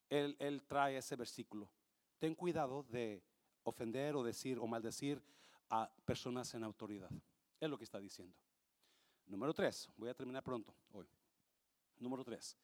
Él, 0.09 0.37
él 0.39 0.63
trae 0.67 0.97
ese 0.97 1.17
versículo. 1.17 1.71
Ten 2.19 2.35
cuidado 2.35 2.83
de 2.85 3.23
ofender 3.63 4.17
o 4.17 4.23
decir 4.23 4.59
o 4.59 4.67
maldecir 4.67 5.23
a 5.71 5.91
personas 6.05 6.53
en 6.55 6.65
autoridad. 6.65 7.11
Es 7.61 7.69
lo 7.69 7.79
que 7.79 7.85
está 7.85 8.01
diciendo. 8.01 8.35
Número 9.27 9.53
tres, 9.53 9.91
voy 9.97 10.09
a 10.09 10.15
terminar 10.15 10.43
pronto 10.43 10.75
hoy. 10.93 11.07
Número 11.99 12.25
tres, 12.25 12.57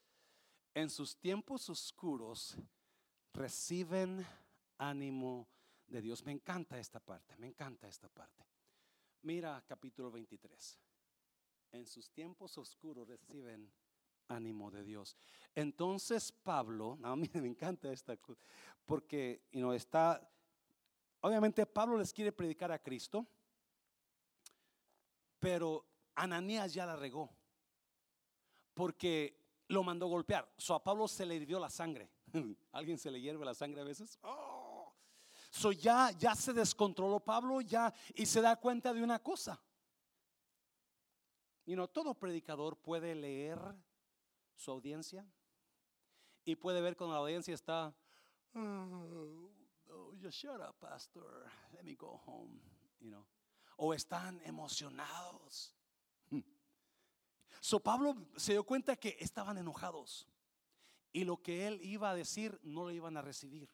en 0.73 0.89
sus 0.89 1.15
tiempos 1.15 1.69
oscuros 1.69 2.57
reciben 3.33 4.25
ánimo 4.77 5.47
de 5.87 6.01
Dios. 6.01 6.25
Me 6.25 6.31
encanta 6.31 6.79
esta 6.79 6.99
parte, 6.99 7.37
me 7.37 7.47
encanta 7.47 7.87
esta 7.87 8.09
parte. 8.09 8.43
Mira 9.21 9.63
capítulo 9.67 10.11
23. 10.11 10.79
En 11.71 11.85
sus 11.85 12.09
tiempos 12.11 12.57
oscuros 12.57 13.07
reciben 13.07 13.71
ánimo 14.27 14.71
de 14.71 14.83
Dios. 14.83 15.17
Entonces 15.53 16.31
Pablo, 16.31 16.97
a 17.03 17.15
mí 17.15 17.29
me 17.33 17.47
encanta 17.47 17.91
esta 17.91 18.17
porque 18.85 19.43
you 19.51 19.71
está, 19.71 20.29
obviamente 21.21 21.65
Pablo 21.65 21.97
les 21.97 22.13
quiere 22.13 22.31
predicar 22.31 22.71
a 22.71 22.79
Cristo, 22.79 23.25
pero 25.39 25.85
Ananías 26.15 26.73
ya 26.73 26.85
la 26.85 26.95
regó, 26.95 27.29
porque 28.73 29.45
lo 29.67 29.83
mandó 29.83 30.07
golpear. 30.07 30.51
So 30.57 30.75
a 30.75 30.83
Pablo 30.83 31.07
se 31.07 31.25
le 31.25 31.35
hirvió 31.35 31.59
la 31.59 31.69
sangre. 31.69 32.09
¿Alguien 32.71 32.97
se 32.97 33.11
le 33.11 33.19
hierve 33.19 33.45
la 33.45 33.53
sangre 33.53 33.81
a 33.81 33.83
veces? 33.83 34.19
Oh. 34.23 34.93
So 35.49 35.71
ya, 35.71 36.11
ya 36.11 36.35
se 36.35 36.53
descontroló 36.53 37.19
Pablo 37.19 37.61
ya 37.61 37.93
y 38.13 38.25
se 38.25 38.41
da 38.41 38.55
cuenta 38.57 38.93
de 38.93 39.01
una 39.01 39.19
cosa. 39.19 39.61
Y 41.65 41.75
no 41.75 41.87
todo 41.87 42.13
predicador 42.13 42.77
puede 42.77 43.15
leer 43.15 43.59
su 44.55 44.71
audiencia 44.71 45.25
y 46.43 46.55
puede 46.55 46.81
ver 46.81 46.95
cuando 46.95 47.15
la 47.15 47.21
audiencia 47.21 47.53
está, 47.53 47.95
oh, 48.53 49.49
oh 49.89 50.13
shut 50.29 50.61
up, 50.61 50.75
pastor, 50.79 51.45
let 51.73 51.83
me 51.83 51.95
go 51.95 52.21
home, 52.25 52.59
you 52.99 53.09
know. 53.09 53.25
O 53.77 53.93
están 53.93 54.41
emocionados 54.45 55.75
So 57.65 57.79
Pablo 57.79 58.15
se 58.35 58.51
dio 58.51 58.63
cuenta 58.63 58.95
que 58.95 59.17
estaban 59.19 59.57
enojados 59.57 60.27
y 61.11 61.23
lo 61.23 61.41
que 61.41 61.65
él 61.65 61.79
iba 61.81 62.11
a 62.11 62.15
decir 62.15 62.59
no 62.61 62.83
lo 62.83 62.91
iban 62.91 63.17
a 63.17 63.23
recibir. 63.23 63.67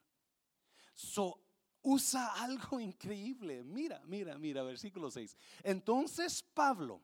So 0.96 1.44
usa 1.82 2.42
algo 2.42 2.80
increíble. 2.80 3.66
Mira, 3.66 4.02
mira, 4.06 4.38
mira, 4.38 4.64
versículo 4.64 5.12
6. 5.12 5.36
Entonces 5.64 6.42
Pablo, 6.42 7.02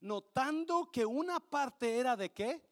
notando 0.00 0.90
que 0.90 1.04
una 1.04 1.40
parte 1.40 1.98
era 1.98 2.16
de 2.16 2.32
qué? 2.32 2.62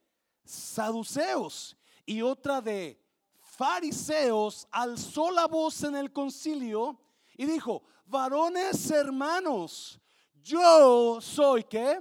Saduceos 0.45 1.77
y 2.05 2.23
otra 2.23 2.61
de 2.61 3.01
fariseos, 3.41 4.67
alzó 4.71 5.31
la 5.31 5.47
voz 5.47 5.83
en 5.85 5.95
el 5.97 6.13
concilio 6.13 6.99
y 7.37 7.47
dijo, 7.47 7.83
varones 8.07 8.91
hermanos, 8.91 10.01
yo 10.43 11.21
soy 11.21 11.65
qué? 11.65 12.01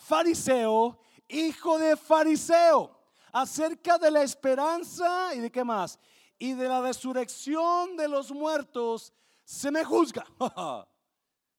fariseo, 0.00 0.98
hijo 1.28 1.78
de 1.78 1.96
fariseo, 1.96 2.98
acerca 3.32 3.98
de 3.98 4.10
la 4.10 4.22
esperanza 4.22 5.34
y 5.34 5.40
de 5.40 5.52
qué 5.52 5.62
más, 5.62 5.98
y 6.38 6.54
de 6.54 6.66
la 6.66 6.80
resurrección 6.80 7.96
de 7.96 8.08
los 8.08 8.32
muertos, 8.32 9.12
se 9.44 9.70
me 9.70 9.84
juzga. 9.84 10.26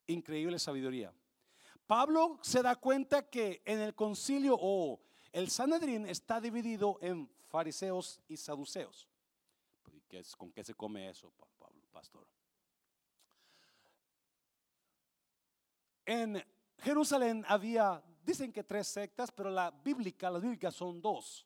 Increíble 0.08 0.60
sabiduría. 0.60 1.14
Pablo 1.86 2.40
se 2.42 2.62
da 2.62 2.76
cuenta 2.76 3.30
que 3.30 3.62
en 3.66 3.80
el 3.80 3.94
concilio 3.94 4.58
o 4.60 5.00
el 5.32 5.50
Sanedrín 5.50 6.06
está 6.06 6.40
dividido 6.42 6.98
en 7.02 7.30
fariseos 7.50 8.22
y 8.28 8.38
saduceos. 8.38 9.08
¿Con 10.38 10.52
qué 10.52 10.64
se 10.64 10.74
come 10.74 11.10
eso, 11.10 11.32
Pablo, 11.58 11.82
pastor? 11.92 12.28
En 16.06 16.44
Jerusalén 16.80 17.46
había 17.48 18.04
dicen 18.24 18.52
que 18.52 18.64
tres 18.64 18.88
sectas, 18.88 19.32
pero 19.32 19.50
la 19.50 19.72
bíblica, 19.72 20.30
las 20.30 20.42
bíblicas 20.42 20.76
son 20.76 21.02
dos 21.02 21.46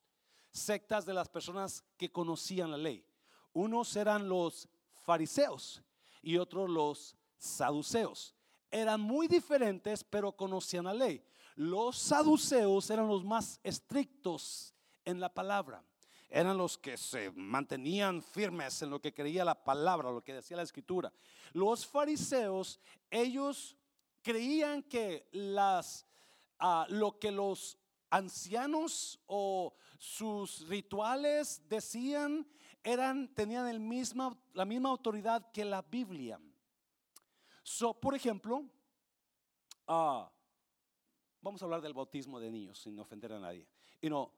sectas 0.52 1.06
de 1.06 1.14
las 1.14 1.30
personas 1.30 1.84
que 1.98 2.12
conocían 2.12 2.72
la 2.72 2.78
ley. 2.78 3.06
Unos 3.54 3.96
eran 3.96 4.28
los 4.28 4.68
fariseos 5.04 5.82
y 6.22 6.38
otros 6.38 6.70
los 6.70 7.16
saduceos. 7.38 8.36
Eran 8.72 9.02
muy 9.02 9.28
diferentes, 9.28 10.04
pero 10.04 10.32
conocían 10.34 10.86
la 10.86 10.94
ley. 10.94 11.24
Los 11.56 11.98
saduceos 11.98 12.90
eran 12.90 13.08
los 13.08 13.24
más 13.24 13.60
estrictos 13.64 14.74
en 15.06 15.20
la 15.20 15.34
palabra. 15.34 15.84
Eran 16.30 16.58
los 16.58 16.78
que 16.78 16.98
se 16.98 17.32
mantenían 17.32 18.22
firmes 18.22 18.82
en 18.82 18.90
lo 18.90 19.00
que 19.00 19.14
creía 19.14 19.46
la 19.46 19.64
palabra, 19.64 20.12
lo 20.12 20.24
que 20.24 20.34
decía 20.34 20.58
la 20.58 20.64
escritura. 20.64 21.14
Los 21.54 21.88
fariseos, 21.88 22.80
ellos 23.10 23.78
creían 24.22 24.84
que 24.84 25.30
las 25.32 26.06
lo 26.90 27.20
que 27.20 27.32
los 27.32 27.78
ancianos 28.10 29.20
o 29.28 29.76
sus 29.98 30.68
rituales 30.68 31.62
decían 31.68 32.48
eran 32.84 33.34
tenían 33.34 33.68
el 33.68 33.80
misma, 33.80 34.38
la 34.54 34.66
misma 34.66 34.90
autoridad 34.90 35.52
que 35.52 35.66
la 35.66 35.82
Biblia. 35.82 36.40
So, 37.64 37.94
por 37.94 38.14
ejemplo, 38.14 38.64
ah, 39.88 40.32
vamos 41.46 41.62
a 41.62 41.66
hablar 41.66 41.82
del 41.82 41.94
bautismo 41.94 42.40
de 42.40 42.50
niños 42.50 42.80
sin 42.80 43.00
ofender 43.00 43.32
a 43.34 43.40
nadie. 43.40 43.68
Y 44.02 44.10
no, 44.10 44.32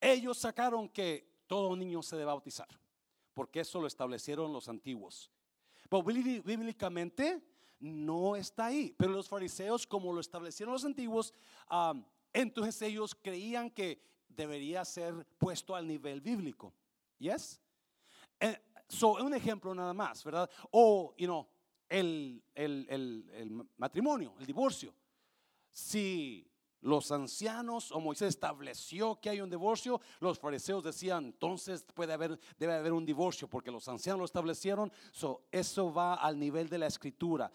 ellos 0.00 0.36
sacaron 0.36 0.88
que 0.88 1.44
todo 1.46 1.76
niño 1.76 2.02
se 2.02 2.16
debe 2.16 2.26
bautizar, 2.26 2.68
porque 3.32 3.60
eso 3.60 3.80
lo 3.80 3.86
establecieron 3.86 4.52
los 4.52 4.68
antiguos. 4.68 5.30
Pero 5.88 6.02
bíblicamente 6.02 7.40
no 7.78 8.34
está 8.34 8.66
ahí. 8.66 8.92
Pero 8.98 9.12
los 9.12 9.28
fariseos, 9.28 9.86
como 9.86 10.12
lo 10.12 10.20
establecieron 10.20 10.72
los 10.72 10.84
antiguos, 10.84 11.32
entonces 12.32 12.82
ellos 12.82 13.14
creían 13.14 13.70
que 13.70 14.02
debería 14.28 14.84
ser 14.84 15.24
puesto 15.38 15.76
al 15.76 15.86
nivel 15.86 16.20
bíblico. 16.20 16.74
¿Yes? 17.20 17.60
So, 18.88 19.12
un 19.12 19.32
ejemplo 19.32 19.72
nada 19.76 19.94
más, 19.94 20.24
¿verdad? 20.24 20.50
O, 20.72 21.14
you 21.16 21.26
know, 21.26 21.46
el, 21.88 22.42
el, 22.52 22.86
el 22.88 23.64
matrimonio, 23.76 24.34
el 24.40 24.46
divorcio. 24.46 24.92
Si 25.72 26.52
los 26.82 27.12
ancianos 27.12 27.92
o 27.92 28.00
Moisés 28.00 28.30
estableció 28.30 29.20
que 29.20 29.30
hay 29.30 29.40
un 29.40 29.48
divorcio, 29.48 30.00
los 30.20 30.38
fariseos 30.38 30.82
decían, 30.82 31.26
entonces 31.26 31.84
puede 31.94 32.12
haber, 32.12 32.38
debe 32.58 32.74
haber 32.74 32.92
un 32.92 33.06
divorcio 33.06 33.48
porque 33.48 33.70
los 33.70 33.88
ancianos 33.88 34.18
lo 34.18 34.24
establecieron. 34.24 34.92
eso 35.50 35.94
va 35.94 36.14
al 36.14 36.38
nivel 36.38 36.68
de 36.68 36.78
la 36.78 36.88
escritura. 36.88 37.50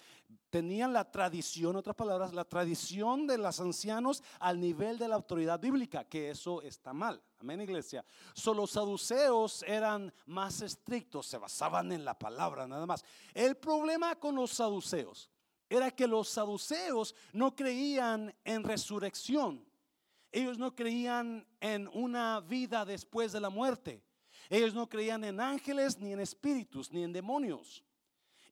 Tenían 0.50 0.94
la 0.94 1.12
tradición, 1.12 1.76
otras 1.76 1.96
palabras, 1.96 2.34
la 2.34 2.46
tradición 2.46 3.28
de 3.28 3.38
los 3.38 3.60
ancianos 3.60 4.24
al 4.40 4.62
nivel 4.62 4.98
de 4.98 5.10
la 5.10 5.16
autoridad 5.16 5.60
bíblica, 5.60 6.06
que 6.06 6.30
eso 6.30 6.62
está 6.62 6.94
mal. 6.94 7.22
Amén, 7.40 7.60
iglesia. 7.62 8.06
So, 8.34 8.54
los 8.54 8.72
saduceos 8.72 9.62
eran 9.64 10.12
más 10.26 10.62
estrictos, 10.62 11.28
se 11.28 11.38
basaban 11.38 11.92
en 11.92 12.06
la 12.06 12.18
palabra 12.18 12.66
nada 12.66 12.86
más. 12.86 13.04
El 13.34 13.58
problema 13.58 14.16
con 14.16 14.36
los 14.36 14.52
saduceos 14.52 15.30
era 15.70 15.92
que 15.92 16.08
los 16.08 16.30
saduceos 16.30 17.14
no 17.34 17.56
creían 17.56 18.34
en 18.44 18.64
resurrección. 18.64 19.66
Ellos 20.32 20.58
no 20.58 20.76
creían 20.76 21.46
en 21.60 21.90
una 21.94 22.40
vida 22.42 22.86
después 22.86 23.32
de 23.32 23.40
la 23.40 23.50
muerte. 23.50 24.04
Ellos 24.50 24.74
no 24.74 24.88
creían 24.88 25.24
en 25.24 25.40
ángeles, 25.40 25.98
ni 26.00 26.14
en 26.14 26.20
espíritus, 26.20 26.92
ni 26.92 27.04
en 27.04 27.12
demonios. 27.12 27.84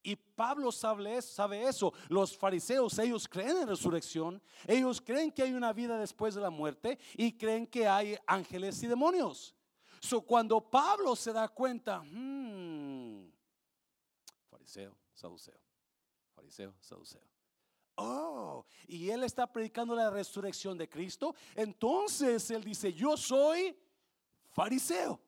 Y 0.03 0.15
Pablo 0.15 0.71
sabe, 0.71 1.17
eso. 1.17 1.93
Los 2.09 2.37
fariseos, 2.37 2.99
ellos 2.99 3.27
creen 3.27 3.57
en 3.57 3.67
resurrección. 3.67 4.41
Ellos 4.67 5.01
creen 5.01 5.31
que 5.31 5.43
hay 5.43 5.53
una 5.53 5.73
vida 5.73 5.97
después 5.97 6.35
de 6.35 6.41
la 6.41 6.49
muerte 6.49 6.99
y 7.15 7.31
creen 7.37 7.65
que 7.65 7.87
hay 7.87 8.17
ángeles 8.27 8.81
y 8.83 8.87
demonios. 8.87 9.55
So, 9.99 10.21
cuando 10.21 10.61
Pablo 10.61 11.15
se 11.15 11.33
da 11.33 11.47
cuenta, 11.47 12.01
hmm, 12.01 13.31
fariseo, 14.49 14.95
saduceo 15.13 15.65
fariseo, 16.35 16.73
saduceo. 16.79 17.21
Oh, 17.95 18.65
y 18.87 19.09
él 19.09 19.23
está 19.23 19.51
predicando 19.51 19.95
la 19.95 20.09
resurrección 20.09 20.77
de 20.77 20.89
Cristo. 20.89 21.33
Entonces 21.55 22.51
él 22.51 22.63
dice, 22.63 22.91
yo 22.93 23.15
soy 23.15 23.75
fariseo, 24.51 25.19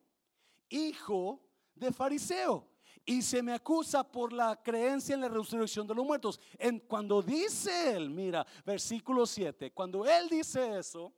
hijo 0.70 1.42
de 1.74 1.92
fariseo. 1.92 2.68
Y 3.06 3.22
se 3.22 3.42
me 3.42 3.54
acusa 3.54 4.04
por 4.04 4.34
la 4.34 4.62
creencia 4.62 5.16
en 5.16 5.22
la 5.22 5.30
resurrección 5.30 5.88
de 5.88 5.96
los 5.96 6.06
muertos. 6.06 6.42
En, 6.58 6.80
cuando 6.80 7.22
dice 7.22 7.96
él, 7.96 8.10
mira, 8.10 8.46
versículo 8.66 9.26
7, 9.26 9.72
cuando 9.72 10.06
él 10.06 10.28
dice 10.28 10.78
eso, 10.78 11.14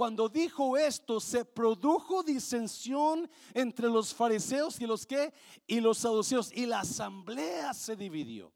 cuando 0.00 0.30
dijo 0.30 0.78
esto, 0.78 1.20
se 1.20 1.44
produjo 1.44 2.22
disensión 2.22 3.30
entre 3.52 3.86
los 3.86 4.14
fariseos 4.14 4.80
y 4.80 4.86
los 4.86 5.04
que 5.04 5.30
y 5.66 5.78
los 5.78 5.98
saduceos 5.98 6.50
y 6.54 6.64
la 6.64 6.80
asamblea 6.80 7.74
se 7.74 7.96
dividió. 7.96 8.50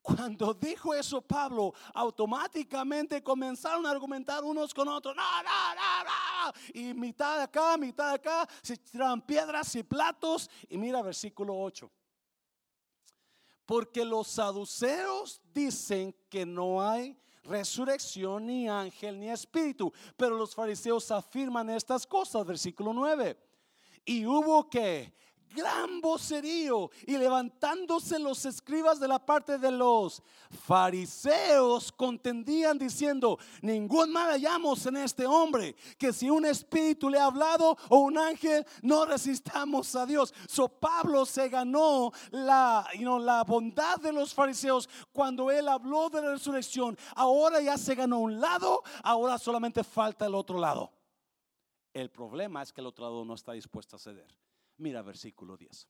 Cuando 0.00 0.54
dijo 0.54 0.94
eso 0.94 1.20
Pablo, 1.20 1.74
automáticamente 1.92 3.20
comenzaron 3.20 3.84
a 3.84 3.90
argumentar 3.90 4.44
unos 4.44 4.72
con 4.72 4.86
otros. 4.86 5.16
No, 5.16 5.42
no, 5.42 5.74
no, 5.74 6.04
no. 6.04 6.52
Y 6.72 6.94
mitad 6.94 7.38
de 7.38 7.42
acá, 7.42 7.76
mitad 7.76 8.10
de 8.10 8.14
acá, 8.14 8.48
se 8.62 8.76
tiran 8.76 9.22
piedras 9.22 9.74
y 9.74 9.82
platos. 9.82 10.48
Y 10.68 10.78
mira 10.78 11.02
versículo 11.02 11.52
8. 11.58 11.90
Porque 13.66 14.04
los 14.04 14.28
saduceos 14.28 15.42
dicen 15.52 16.14
que 16.30 16.46
no 16.46 16.80
hay 16.80 17.18
resurrección, 17.44 18.46
ni 18.46 18.68
ángel, 18.68 19.18
ni 19.18 19.30
espíritu. 19.30 19.92
Pero 20.16 20.36
los 20.36 20.54
fariseos 20.54 21.10
afirman 21.10 21.70
estas 21.70 22.06
cosas, 22.06 22.44
versículo 22.46 22.92
9. 22.92 23.36
Y 24.04 24.26
hubo 24.26 24.68
que 24.68 25.14
gran 25.54 26.00
vocerío 26.00 26.90
y 27.06 27.16
levantándose 27.16 28.18
los 28.18 28.44
escribas 28.44 29.00
de 29.00 29.08
la 29.08 29.24
parte 29.24 29.58
de 29.58 29.70
los 29.70 30.22
fariseos 30.50 31.92
contendían 31.92 32.78
diciendo, 32.78 33.38
ningún 33.62 34.12
mal 34.12 34.30
hallamos 34.30 34.84
en 34.86 34.98
este 34.98 35.26
hombre, 35.26 35.74
que 35.98 36.12
si 36.12 36.28
un 36.28 36.44
espíritu 36.44 37.08
le 37.08 37.18
ha 37.18 37.26
hablado 37.26 37.76
o 37.88 37.98
un 37.98 38.18
ángel, 38.18 38.66
no 38.82 39.04
resistamos 39.04 39.94
a 39.96 40.06
Dios. 40.06 40.34
So 40.48 40.68
Pablo 40.68 41.24
se 41.24 41.48
ganó 41.48 42.12
la, 42.30 42.86
la 43.20 43.44
bondad 43.44 43.98
de 43.98 44.12
los 44.12 44.34
fariseos 44.34 44.88
cuando 45.12 45.50
él 45.50 45.68
habló 45.68 46.10
de 46.10 46.20
la 46.20 46.32
resurrección. 46.32 46.98
Ahora 47.14 47.60
ya 47.60 47.78
se 47.78 47.94
ganó 47.94 48.18
un 48.18 48.40
lado, 48.40 48.82
ahora 49.02 49.38
solamente 49.38 49.84
falta 49.84 50.26
el 50.26 50.34
otro 50.34 50.58
lado. 50.58 50.92
El 51.92 52.10
problema 52.10 52.60
es 52.62 52.72
que 52.72 52.80
el 52.80 52.88
otro 52.88 53.04
lado 53.04 53.24
no 53.24 53.34
está 53.34 53.52
dispuesto 53.52 53.96
a 53.96 53.98
ceder. 54.00 54.26
Mira 54.78 55.02
versículo 55.02 55.56
10. 55.56 55.88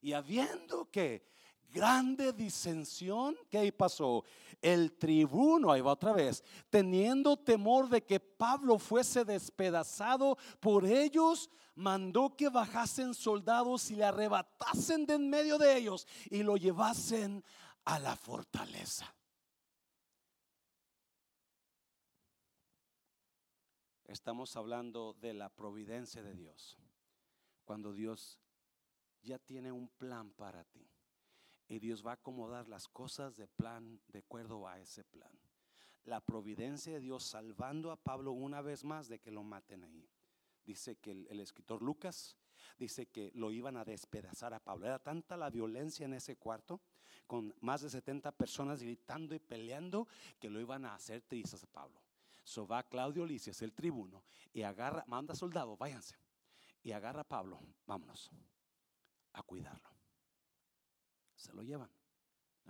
Y 0.00 0.12
habiendo 0.12 0.90
que 0.90 1.28
grande 1.70 2.32
disensión, 2.32 3.36
¿qué 3.50 3.72
pasó? 3.72 4.24
El 4.60 4.96
tribuno, 4.96 5.70
ahí 5.72 5.80
va 5.80 5.92
otra 5.92 6.12
vez, 6.12 6.42
teniendo 6.70 7.36
temor 7.36 7.88
de 7.88 8.04
que 8.04 8.20
Pablo 8.20 8.78
fuese 8.78 9.24
despedazado 9.24 10.36
por 10.60 10.84
ellos, 10.84 11.50
mandó 11.74 12.34
que 12.36 12.48
bajasen 12.48 13.14
soldados 13.14 13.90
y 13.90 13.96
le 13.96 14.04
arrebatasen 14.04 15.06
de 15.06 15.14
en 15.14 15.30
medio 15.30 15.58
de 15.58 15.76
ellos 15.76 16.06
y 16.30 16.42
lo 16.42 16.56
llevasen 16.56 17.44
a 17.84 17.98
la 17.98 18.16
fortaleza. 18.16 19.14
Estamos 24.04 24.56
hablando 24.56 25.12
de 25.20 25.34
la 25.34 25.50
providencia 25.50 26.22
de 26.22 26.34
Dios 26.34 26.78
cuando 27.68 27.92
Dios 27.92 28.40
ya 29.22 29.38
tiene 29.38 29.70
un 29.70 29.90
plan 29.90 30.30
para 30.30 30.64
ti. 30.64 30.88
Y 31.68 31.78
Dios 31.78 32.02
va 32.04 32.12
a 32.12 32.14
acomodar 32.14 32.66
las 32.66 32.88
cosas 32.88 33.36
de 33.36 33.46
plan, 33.46 34.00
de 34.08 34.20
acuerdo 34.20 34.66
a 34.66 34.80
ese 34.80 35.04
plan. 35.04 35.30
La 36.04 36.22
providencia 36.22 36.94
de 36.94 37.00
Dios 37.00 37.24
salvando 37.24 37.90
a 37.90 38.02
Pablo 38.02 38.32
una 38.32 38.62
vez 38.62 38.84
más 38.84 39.06
de 39.08 39.18
que 39.18 39.30
lo 39.30 39.42
maten 39.42 39.84
ahí. 39.84 40.08
Dice 40.64 40.96
que 40.96 41.10
el, 41.10 41.40
escritor 41.40 41.82
Lucas 41.82 42.38
dice 42.78 43.04
que 43.04 43.32
lo 43.34 43.52
iban 43.52 43.76
a 43.76 43.84
despedazar 43.84 44.54
a 44.54 44.64
Pablo. 44.64 44.86
Era 44.86 44.98
tanta 44.98 45.36
la 45.36 45.50
violencia 45.50 46.06
en 46.06 46.14
ese 46.14 46.36
cuarto, 46.36 46.80
con 47.26 47.54
más 47.60 47.82
de 47.82 47.90
70 47.90 48.32
personas 48.32 48.82
gritando 48.82 49.34
y 49.34 49.40
peleando, 49.40 50.08
que 50.40 50.48
lo 50.48 50.58
iban 50.58 50.86
a 50.86 50.94
hacer 50.94 51.20
trizas 51.20 51.64
a 51.64 51.66
Pablo. 51.66 52.00
So 52.44 52.66
va 52.66 52.88
Claudio 52.88 53.26
Licias, 53.26 53.60
el 53.60 53.74
tribuno, 53.74 54.24
y 54.54 54.62
agarra, 54.62 55.04
manda 55.06 55.34
soldados, 55.34 55.78
váyanse 55.78 56.16
y 56.82 56.92
agarra 56.92 57.22
a 57.22 57.28
Pablo, 57.28 57.60
vámonos 57.86 58.30
a 59.32 59.42
cuidarlo. 59.42 59.90
Se 61.34 61.52
lo 61.52 61.62
llevan. 61.62 61.90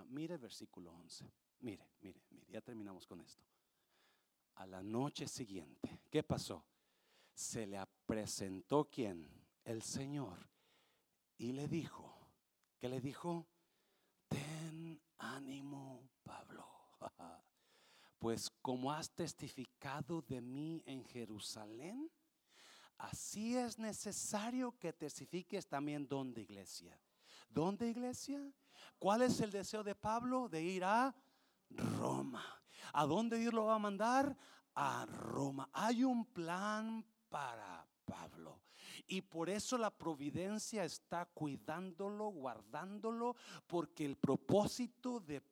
mire 0.06 0.34
el 0.34 0.40
versículo 0.40 0.92
11. 0.92 1.30
Mire, 1.60 1.90
mire, 2.00 2.22
mire, 2.30 2.46
ya 2.50 2.60
terminamos 2.60 3.06
con 3.06 3.20
esto. 3.20 3.42
A 4.56 4.66
la 4.66 4.82
noche 4.82 5.26
siguiente, 5.26 6.02
¿qué 6.10 6.22
pasó? 6.22 6.64
Se 7.32 7.66
le 7.66 7.80
presentó 8.06 8.88
quien? 8.88 9.28
El 9.64 9.82
Señor. 9.82 10.48
Y 11.36 11.52
le 11.52 11.68
dijo, 11.68 12.28
¿qué 12.78 12.88
le 12.88 13.00
dijo? 13.00 13.46
Ten 14.28 15.00
ánimo, 15.18 16.08
Pablo. 16.22 16.66
Pues 18.18 18.50
como 18.60 18.92
has 18.92 19.12
testificado 19.12 20.22
de 20.22 20.40
mí 20.40 20.82
en 20.86 21.04
Jerusalén, 21.04 22.10
Así 22.98 23.56
es 23.56 23.78
necesario 23.78 24.76
que 24.78 24.92
testifiques 24.92 25.66
también 25.66 26.06
donde 26.06 26.42
iglesia. 26.42 26.98
¿Dónde 27.48 27.88
iglesia? 27.88 28.52
¿Cuál 28.98 29.22
es 29.22 29.40
el 29.40 29.50
deseo 29.50 29.82
de 29.82 29.94
Pablo? 29.94 30.48
De 30.48 30.62
ir 30.62 30.84
a 30.84 31.14
Roma. 31.70 32.44
¿A 32.92 33.06
dónde 33.06 33.38
Dios 33.38 33.54
lo 33.54 33.66
va 33.66 33.76
a 33.76 33.78
mandar? 33.78 34.36
A 34.74 35.06
Roma. 35.06 35.70
Hay 35.72 36.02
un 36.02 36.24
plan 36.26 37.04
para 37.28 37.86
Pablo. 38.04 38.60
Y 39.06 39.22
por 39.22 39.48
eso 39.48 39.78
la 39.78 39.90
providencia 39.90 40.84
está 40.84 41.24
cuidándolo, 41.26 42.30
guardándolo, 42.30 43.36
porque 43.66 44.04
el 44.04 44.16
propósito 44.16 45.20
de 45.20 45.42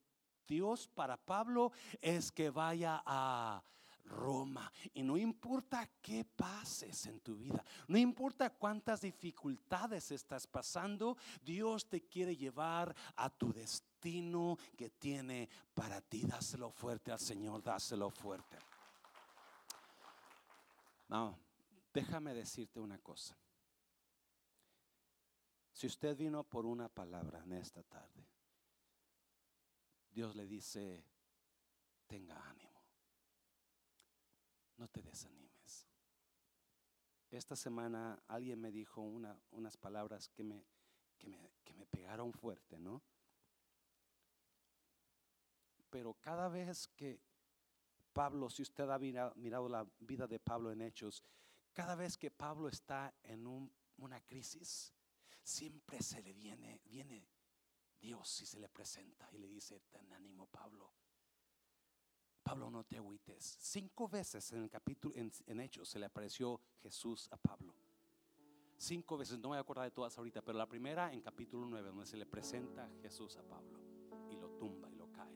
Dios 0.46 0.88
para 0.88 1.16
Pablo 1.16 1.72
es 2.00 2.32
que 2.32 2.50
vaya 2.50 3.02
a 3.04 3.62
Roma. 4.06 4.72
Y 4.94 5.02
no 5.02 5.16
importa 5.16 5.88
qué 6.00 6.24
pases 6.24 7.06
en 7.06 7.20
tu 7.20 7.36
vida, 7.36 7.64
no 7.88 7.98
importa 7.98 8.50
cuántas 8.50 9.00
dificultades 9.00 10.10
estás 10.10 10.46
pasando, 10.46 11.16
Dios 11.42 11.88
te 11.88 12.02
quiere 12.02 12.36
llevar 12.36 12.94
a 13.16 13.30
tu 13.30 13.52
destino 13.52 14.56
que 14.76 14.90
tiene 14.90 15.48
para 15.74 16.00
ti. 16.00 16.22
Dáselo 16.22 16.70
fuerte 16.70 17.12
al 17.12 17.20
Señor, 17.20 17.62
dáselo 17.62 18.10
fuerte. 18.10 18.58
No, 21.08 21.38
déjame 21.92 22.34
decirte 22.34 22.80
una 22.80 22.98
cosa. 22.98 23.36
Si 25.72 25.86
usted 25.86 26.16
vino 26.16 26.42
por 26.42 26.64
una 26.64 26.88
palabra 26.88 27.42
en 27.42 27.52
esta 27.52 27.82
tarde, 27.82 28.26
Dios 30.10 30.34
le 30.34 30.46
dice, 30.46 31.04
tenga 32.06 32.34
ánimo 32.48 32.75
no 34.76 34.88
te 34.88 35.02
desanimes. 35.02 35.88
esta 37.30 37.56
semana 37.56 38.22
alguien 38.28 38.60
me 38.60 38.70
dijo 38.70 39.02
una, 39.02 39.38
unas 39.50 39.76
palabras 39.76 40.28
que 40.28 40.42
me, 40.42 40.64
que 41.18 41.26
me, 41.26 41.52
que 41.64 41.74
me 41.74 41.86
pegaron 41.86 42.32
fuerte, 42.32 42.78
¿no? 42.78 43.02
Pero 45.90 46.14
cada 46.14 46.48
vez 46.48 46.88
que 46.88 47.20
Pablo, 48.12 48.48
si 48.48 48.62
usted 48.62 48.88
ha 48.88 48.98
mirado 48.98 49.68
la 49.68 49.86
vida 50.00 50.26
de 50.26 50.38
Pablo 50.38 50.72
en 50.72 50.80
Hechos, 50.80 51.22
cada 51.74 51.94
vez 51.94 52.16
que 52.16 52.30
Pablo 52.30 52.68
está 52.68 53.14
en 53.22 53.46
una 53.98 54.20
crisis, 54.22 54.94
siempre 55.42 56.02
se 56.02 56.22
le 56.22 56.32
viene, 56.32 56.80
viene 56.84 57.28
Dios 58.00 58.40
y 58.40 58.46
se 58.46 58.58
le 58.58 58.68
presenta 58.70 59.28
y 59.32 59.38
le 59.38 59.48
dice, 59.48 59.80
ten 59.90 60.10
ánimo 60.12 60.46
Pablo. 60.46 60.92
Pablo, 62.46 62.70
no 62.70 62.84
te 62.84 62.96
agüites. 62.96 63.56
Cinco 63.58 64.08
veces 64.08 64.52
en 64.52 64.62
el 64.62 64.70
capítulo, 64.70 65.12
en, 65.16 65.60
Hechos, 65.60 65.88
se 65.88 65.98
le 65.98 66.06
apareció 66.06 66.60
Jesús 66.80 67.28
a 67.32 67.36
Pablo. 67.36 67.74
Cinco 68.76 69.18
veces, 69.18 69.38
no 69.38 69.48
me 69.48 69.48
voy 69.48 69.56
a 69.56 69.62
acordar 69.62 69.84
de 69.86 69.90
todas 69.90 70.16
ahorita, 70.16 70.42
pero 70.42 70.56
la 70.56 70.68
primera 70.68 71.12
en 71.12 71.22
capítulo 71.22 71.66
9, 71.66 71.88
donde 71.88 72.06
se 72.06 72.16
le 72.16 72.24
presenta 72.24 72.88
Jesús 73.02 73.36
a 73.36 73.42
Pablo 73.42 73.80
y 74.30 74.36
lo 74.36 74.50
tumba 74.50 74.88
y 74.88 74.94
lo 74.94 75.10
cae 75.10 75.34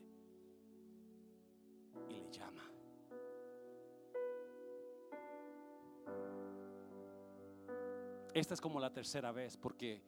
y 2.09 2.15
le 2.15 2.31
llama. 2.31 2.63
Esta 8.33 8.55
es 8.55 8.61
como 8.61 8.79
la 8.79 8.93
tercera 8.93 9.33
vez, 9.33 9.57
porque 9.57 10.01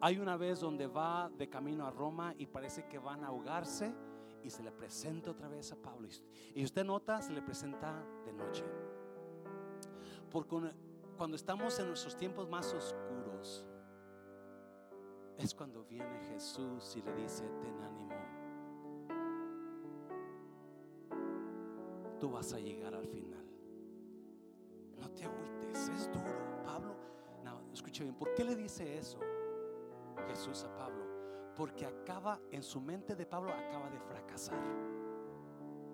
hay 0.00 0.18
una 0.18 0.36
vez 0.36 0.60
donde 0.60 0.86
va 0.86 1.32
de 1.36 1.48
camino 1.48 1.84
a 1.84 1.90
Roma 1.90 2.32
y 2.38 2.46
parece 2.46 2.86
que 2.86 3.00
van 3.00 3.24
a 3.24 3.28
ahogarse 3.28 3.92
y 4.42 4.50
se 4.50 4.62
le 4.62 4.72
presenta 4.72 5.30
otra 5.30 5.48
vez 5.48 5.72
a 5.72 5.76
Pablo. 5.76 6.08
Y 6.54 6.64
usted 6.64 6.84
nota, 6.84 7.20
se 7.22 7.32
le 7.32 7.42
presenta 7.42 8.04
de 8.24 8.32
noche. 8.32 8.64
Porque 10.30 10.72
cuando 11.16 11.36
estamos 11.36 11.78
en 11.78 11.88
nuestros 11.88 12.16
tiempos 12.16 12.48
más 12.48 12.72
oscuros, 12.72 13.66
es 15.38 15.54
cuando 15.54 15.84
viene 15.84 16.20
Jesús 16.28 16.96
y 16.96 17.02
le 17.02 17.14
dice, 17.14 17.44
ten 17.60 17.80
ánimo. 17.82 18.14
Tú 22.18 22.30
vas 22.30 22.52
a 22.52 22.58
llegar 22.58 22.94
al 22.94 23.06
final. 23.06 23.44
No 24.98 25.10
te 25.10 25.24
agüites, 25.24 25.88
es 25.88 26.12
duro. 26.12 26.62
Pablo, 26.64 26.96
no, 27.44 27.60
escuche 27.72 28.04
bien, 28.04 28.14
¿por 28.14 28.34
qué 28.34 28.44
le 28.44 28.54
dice 28.54 28.98
eso 28.98 29.18
Jesús 30.28 30.62
a 30.64 30.76
Pablo? 30.76 31.11
Porque 31.56 31.86
acaba, 31.86 32.40
en 32.50 32.62
su 32.62 32.80
mente 32.80 33.14
de 33.14 33.26
Pablo, 33.26 33.52
acaba 33.52 33.90
de 33.90 34.00
fracasar. 34.00 34.62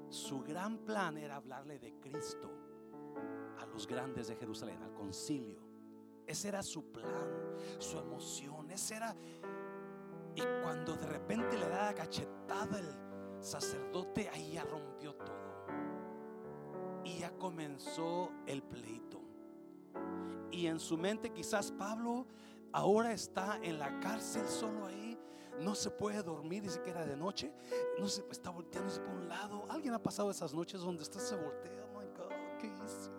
Su 0.09 0.43
gran 0.43 0.79
plan 0.79 1.19
era 1.19 1.37
hablarle 1.37 1.79
de 1.79 1.95
Cristo 2.01 2.51
a 3.59 3.67
los 3.67 3.87
grandes 3.87 4.29
de 4.29 4.37
Jerusalén, 4.37 4.83
al 4.83 4.95
concilio. 4.95 5.61
Ese 6.27 6.49
era 6.49 6.63
su 6.63 6.93
plan, 6.93 7.57
su 7.79 7.99
emoción, 7.99 8.71
ese 8.71 8.97
era... 8.97 9.15
Y 10.35 10.43
cuando 10.63 10.95
de 10.95 11.07
repente 11.07 11.57
le 11.59 11.69
da 11.69 11.87
la 11.87 11.95
cachetada 11.95 12.79
el 12.79 13.43
sacerdote, 13.43 14.29
ahí 14.29 14.53
ya 14.53 14.65
rompió 14.65 15.15
todo. 15.15 15.67
Y 17.05 17.19
ya 17.19 17.31
comenzó 17.33 18.31
el 18.47 18.63
pleito. 18.63 19.21
Y 20.51 20.67
en 20.67 20.79
su 20.79 20.97
mente 20.97 21.33
quizás 21.33 21.73
Pablo 21.73 22.27
ahora 22.73 23.13
está 23.13 23.59
en 23.63 23.79
la 23.79 23.99
cárcel 24.01 24.47
solo 24.47 24.87
ahí 24.87 25.08
no 25.61 25.75
se 25.75 25.91
puede 25.91 26.23
dormir, 26.23 26.63
dice 26.63 26.81
que 26.81 26.91
era 26.91 27.05
de 27.05 27.17
noche, 27.17 27.53
no 27.99 28.09
se 28.09 28.25
está 28.31 28.51
volteándose 28.51 29.01
por 29.01 29.15
un 29.15 29.29
lado. 29.29 29.67
Alguien 29.69 29.95
ha 29.95 30.03
pasado 30.03 30.31
esas 30.31 30.55
noches 30.55 30.81
donde 30.81 31.03
está 31.03 31.19
se 31.21 31.37
voltea, 31.37 31.87
oh 31.87 31.99
my 31.99 32.07
God, 32.17 32.33
¿qué 32.61 32.67
hice? 32.67 33.11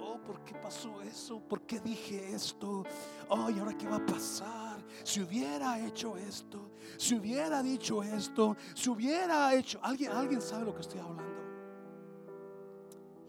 Oh, 0.00 0.18
¿por 0.18 0.42
qué 0.44 0.54
pasó 0.54 1.00
eso? 1.02 1.40
¿Por 1.40 1.62
qué 1.62 1.80
dije 1.80 2.34
esto? 2.34 2.84
Oh, 3.28 3.50
¿y 3.50 3.58
ahora 3.58 3.76
qué 3.76 3.86
va 3.86 3.96
a 3.96 4.06
pasar? 4.06 4.84
Si 5.04 5.20
hubiera 5.22 5.78
hecho 5.86 6.16
esto, 6.16 6.70
si 6.96 7.14
hubiera 7.14 7.62
dicho 7.62 8.02
esto, 8.02 8.56
si 8.74 8.90
hubiera 8.90 9.54
hecho, 9.54 9.78
alguien, 9.82 10.12
alguien 10.12 10.40
sabe 10.42 10.64
lo 10.64 10.74
que 10.74 10.80
estoy 10.80 11.00
hablando. 11.00 11.24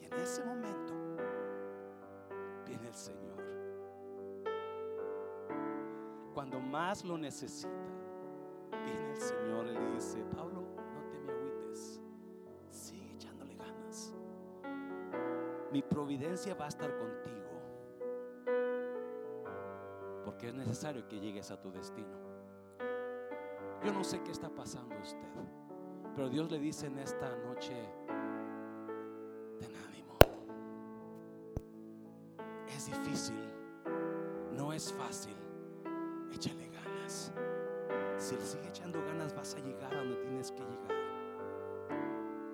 Y 0.02 0.06
en 0.06 0.14
ese 0.14 0.43
momento 0.43 0.93
viene 2.66 2.88
el 2.88 2.95
Señor. 2.95 3.20
Cuando 6.34 6.60
más 6.60 7.04
lo 7.04 7.18
necesita 7.18 7.99
Pablo, 10.34 10.62
no 10.62 11.10
te 11.12 11.20
me 11.20 11.34
agüites, 11.34 12.00
sigue 12.70 13.16
echándole 13.16 13.54
ganas. 13.56 14.14
Mi 15.74 15.82
providencia 15.82 16.56
va 16.56 16.66
a 16.66 16.68
estar 16.70 16.89
contigo, 16.97 17.50
porque 20.24 20.47
es 20.47 20.56
necesario 20.56 21.06
que 21.10 21.20
llegues 21.20 21.52
a 21.52 21.60
tu 21.60 21.70
destino. 21.70 22.18
Yo 23.84 23.91
no 23.91 24.06
sé 24.06 24.22
qué 24.24 24.32
está 24.32 24.47
pasando 24.47 24.95
usted, 25.02 25.20
pero 26.16 26.30
Dios 26.30 26.50
le 26.50 26.60
dice 26.60 26.88
en 26.88 26.97
esta 27.00 27.36
noche, 27.36 27.76
ten 29.60 29.76
ánimo. 29.86 30.18
Es 32.70 32.86
difícil, 32.86 33.52
no 34.56 34.72
es 34.72 34.93
fácil, 34.93 35.36
si 38.30 38.36
le 38.36 38.46
sigue 38.46 38.68
echando 38.68 39.04
ganas, 39.06 39.34
vas 39.34 39.56
a 39.56 39.60
llegar 39.60 39.92
a 39.92 39.98
donde 39.98 40.18
tienes 40.18 40.52
que 40.52 40.60
llegar. 40.60 40.92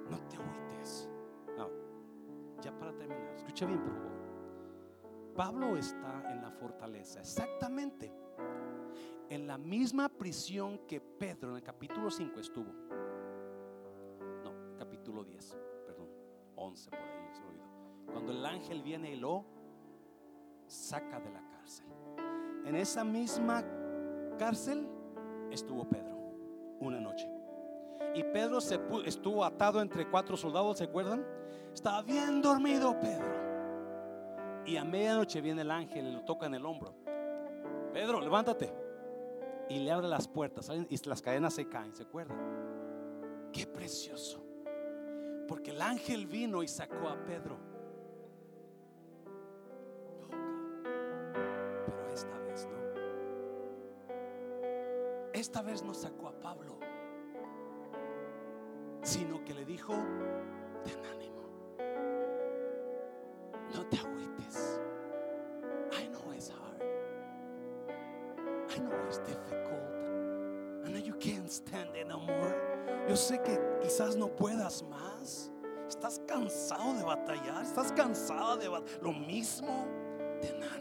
No 0.10 0.18
te 0.30 0.38
agüites. 0.38 1.10
No, 1.58 1.70
ya 2.62 2.72
para 2.80 2.96
terminar, 2.96 3.34
escucha 3.36 3.66
bien, 3.66 3.82
por 3.82 3.94
favor. 3.94 5.36
Pablo 5.36 5.76
está 5.76 6.32
en 6.32 6.42
la 6.42 6.50
fortaleza, 6.50 7.20
exactamente 7.20 8.10
en 9.30 9.48
la 9.48 9.58
misma 9.58 10.08
prisión 10.08 10.80
que 10.88 11.02
Pedro 11.02 11.50
en 11.50 11.58
el 11.58 11.64
capítulo 11.64 12.10
5 12.10 12.40
estuvo. 12.40 12.72
No, 14.46 14.78
capítulo 14.78 15.26
10, 15.26 15.58
perdón, 15.86 16.08
11 16.56 16.90
por 16.90 17.00
ahí, 17.00 17.34
se 17.34 17.44
olvidó. 17.44 18.14
Cuando 18.14 18.32
el 18.32 18.46
ángel 18.46 18.82
viene 18.82 19.12
y 19.12 19.18
lo 19.18 19.44
saca 20.68 21.20
de 21.20 21.32
la 21.32 21.46
cárcel. 21.50 21.88
En 22.64 22.76
esa 22.76 23.04
misma 23.04 23.62
cárcel 24.38 24.95
estuvo 25.52 25.88
Pedro 25.88 26.16
una 26.80 27.00
noche. 27.00 27.30
Y 28.14 28.24
Pedro 28.24 28.62
se 28.62 28.80
estuvo 29.06 29.44
atado 29.44 29.82
entre 29.82 30.10
cuatro 30.10 30.38
soldados, 30.38 30.78
¿se 30.78 30.86
acuerdan? 30.86 31.26
Estaba 31.74 32.02
bien 32.02 32.42
dormido 32.42 32.98
Pedro. 33.00 33.46
Y 34.66 34.78
a 34.78 34.84
medianoche 34.84 35.42
viene 35.42 35.62
el 35.62 35.72
ángel 35.72 36.08
y 36.08 36.12
lo 36.12 36.24
toca 36.24 36.46
en 36.46 36.56
el 36.56 36.66
hombro. 36.66 36.96
Pedro, 37.94 38.20
levántate. 38.22 38.74
Y 39.70 39.80
le 39.80 39.92
abre 39.92 40.08
las 40.08 40.28
puertas 40.28 40.72
y 40.90 41.10
las 41.10 41.22
cadenas 41.22 41.54
se 41.54 41.68
caen, 41.68 41.94
¿se 41.94 42.04
acuerdan? 42.04 42.38
Qué 43.52 43.66
precioso. 43.68 44.44
Porque 45.48 45.72
el 45.72 45.82
ángel 45.82 46.28
vino 46.28 46.64
y 46.64 46.68
sacó 46.68 47.08
a 47.08 47.24
Pedro 47.26 47.58
esta 55.46 55.62
vez 55.62 55.84
no 55.84 55.94
sacó 55.94 56.28
a 56.28 56.32
Pablo, 56.32 56.76
sino 59.04 59.44
que 59.46 59.54
le 59.54 59.64
dijo, 59.64 59.94
ten 60.84 61.06
ánimo, 61.06 61.44
no 63.72 63.86
te 63.86 63.98
agüites. 63.98 64.80
I 65.92 66.08
know 66.08 66.32
it's 66.34 66.50
hard. 66.50 66.82
I 68.72 68.80
know 68.80 68.92
it's 69.08 69.20
difficult. 69.20 69.84
I 70.84 70.90
know 70.90 70.98
you 70.98 71.14
can't 71.20 71.52
stand 71.52 71.96
it 71.96 72.08
no 72.08 72.22
more. 72.22 73.06
Yo 73.08 73.16
sé 73.16 73.40
que 73.44 73.60
quizás 73.84 74.16
no 74.18 74.30
puedas 74.36 74.82
más. 74.82 75.52
Estás 75.88 76.20
cansado 76.28 76.96
de 76.96 77.04
batallar, 77.04 77.64
estás 77.64 77.92
cansado 77.92 78.58
de 78.58 78.68
lo 78.68 79.14
mismo. 79.14 79.86
Ten 80.42 80.56
ánimo. 80.56 80.75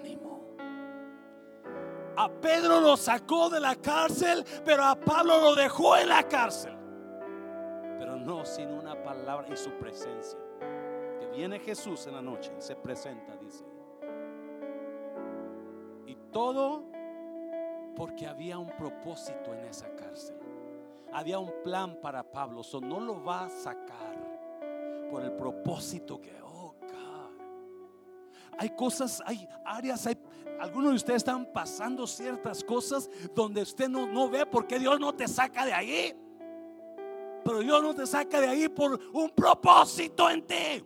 Pedro 2.44 2.78
lo 2.78 2.94
sacó 2.98 3.48
de 3.48 3.58
la 3.58 3.74
cárcel, 3.74 4.44
pero 4.66 4.84
a 4.84 4.94
Pablo 4.94 5.40
lo 5.40 5.54
dejó 5.54 5.96
en 5.96 6.10
la 6.10 6.28
cárcel. 6.28 6.76
Pero 7.98 8.16
no 8.18 8.44
sin 8.44 8.68
una 8.68 9.02
palabra 9.02 9.48
y 9.50 9.56
su 9.56 9.70
presencia. 9.78 10.38
Que 11.18 11.26
viene 11.28 11.58
Jesús 11.58 12.06
en 12.06 12.16
la 12.16 12.20
noche 12.20 12.52
y 12.58 12.60
se 12.60 12.76
presenta, 12.76 13.34
dice. 13.36 13.64
Y 16.04 16.16
todo 16.30 16.84
porque 17.96 18.26
había 18.26 18.58
un 18.58 18.76
propósito 18.76 19.54
en 19.54 19.64
esa 19.64 19.88
cárcel. 19.96 20.36
Había 21.14 21.38
un 21.38 21.62
plan 21.62 21.98
para 22.02 22.30
Pablo. 22.30 22.62
So 22.62 22.78
no 22.78 23.00
lo 23.00 23.24
va 23.24 23.46
a 23.46 23.48
sacar 23.48 25.08
por 25.10 25.22
el 25.22 25.32
propósito 25.32 26.20
que, 26.20 26.42
oh. 26.42 26.54
Hay 28.58 28.70
cosas, 28.70 29.22
hay 29.26 29.48
áreas, 29.64 30.06
hay 30.06 30.14
algunos 30.60 30.90
de 30.90 30.96
ustedes 30.96 31.18
están 31.18 31.46
pasando 31.46 32.06
ciertas 32.06 32.62
cosas 32.62 33.10
donde 33.34 33.62
usted 33.62 33.88
no, 33.88 34.06
no 34.06 34.28
ve 34.28 34.46
porque 34.46 34.78
Dios 34.78 34.98
no 35.00 35.14
te 35.14 35.28
saca 35.28 35.64
de 35.64 35.72
ahí. 35.72 36.14
Pero 37.44 37.60
Dios 37.60 37.82
no 37.82 37.94
te 37.94 38.06
saca 38.06 38.40
de 38.40 38.48
ahí 38.48 38.68
por 38.68 38.98
un 39.12 39.30
propósito 39.30 40.30
en 40.30 40.46
ti. 40.46 40.84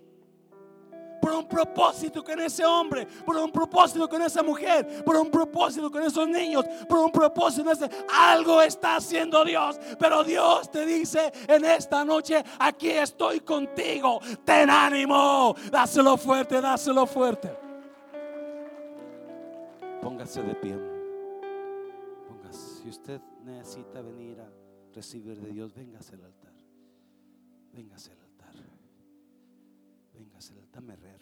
por 1.21 1.33
un 1.33 1.49
propósito 1.49 2.23
con 2.23 2.41
ese 2.41 2.65
hombre, 2.65 3.07
por 3.27 3.37
un 3.37 3.51
propósito 3.51 4.09
con 4.09 4.23
esa 4.23 4.43
mujer, 4.43 5.05
por 5.05 5.17
un 5.17 5.31
propósito 5.31 5.91
con 5.91 6.03
esos 6.03 6.29
niños, 6.29 6.65
por 6.89 7.01
un 7.01 7.11
propósito. 7.11 7.71
Ese, 7.71 7.91
algo 8.09 8.63
está 8.63 8.97
haciendo 8.97 9.45
Dios, 9.45 9.79
pero 9.99 10.23
Dios 10.25 10.71
te 10.71 10.87
dice 10.87 11.33
en 11.47 11.65
esta 11.65 12.05
noche, 12.05 12.43
aquí 12.59 12.91
estoy 12.91 13.41
contigo, 13.41 14.21
ten 14.45 14.71
ánimo, 14.71 15.55
dáselo 15.71 16.17
fuerte, 16.17 16.61
dáselo 16.61 17.05
fuerte. 17.07 17.68
Póngase 20.09 20.43
de 20.43 20.55
pie. 20.55 20.75
Póngase. 22.27 22.81
Si 22.81 22.89
usted 22.89 23.21
necesita 23.45 24.01
venir 24.01 24.41
a 24.41 24.51
recibir 24.95 25.39
de 25.39 25.51
Dios, 25.51 25.75
véngase 25.75 26.15
al 26.15 26.25
altar. 26.25 26.55
Véngase 27.75 28.13
al 28.13 28.21
altar. 28.21 28.55
Véngase 30.15 30.55
al 30.55 30.61
altar. 30.61 30.83
Me 30.83 30.97
re, 30.97 31.13
Rafita. 31.13 31.18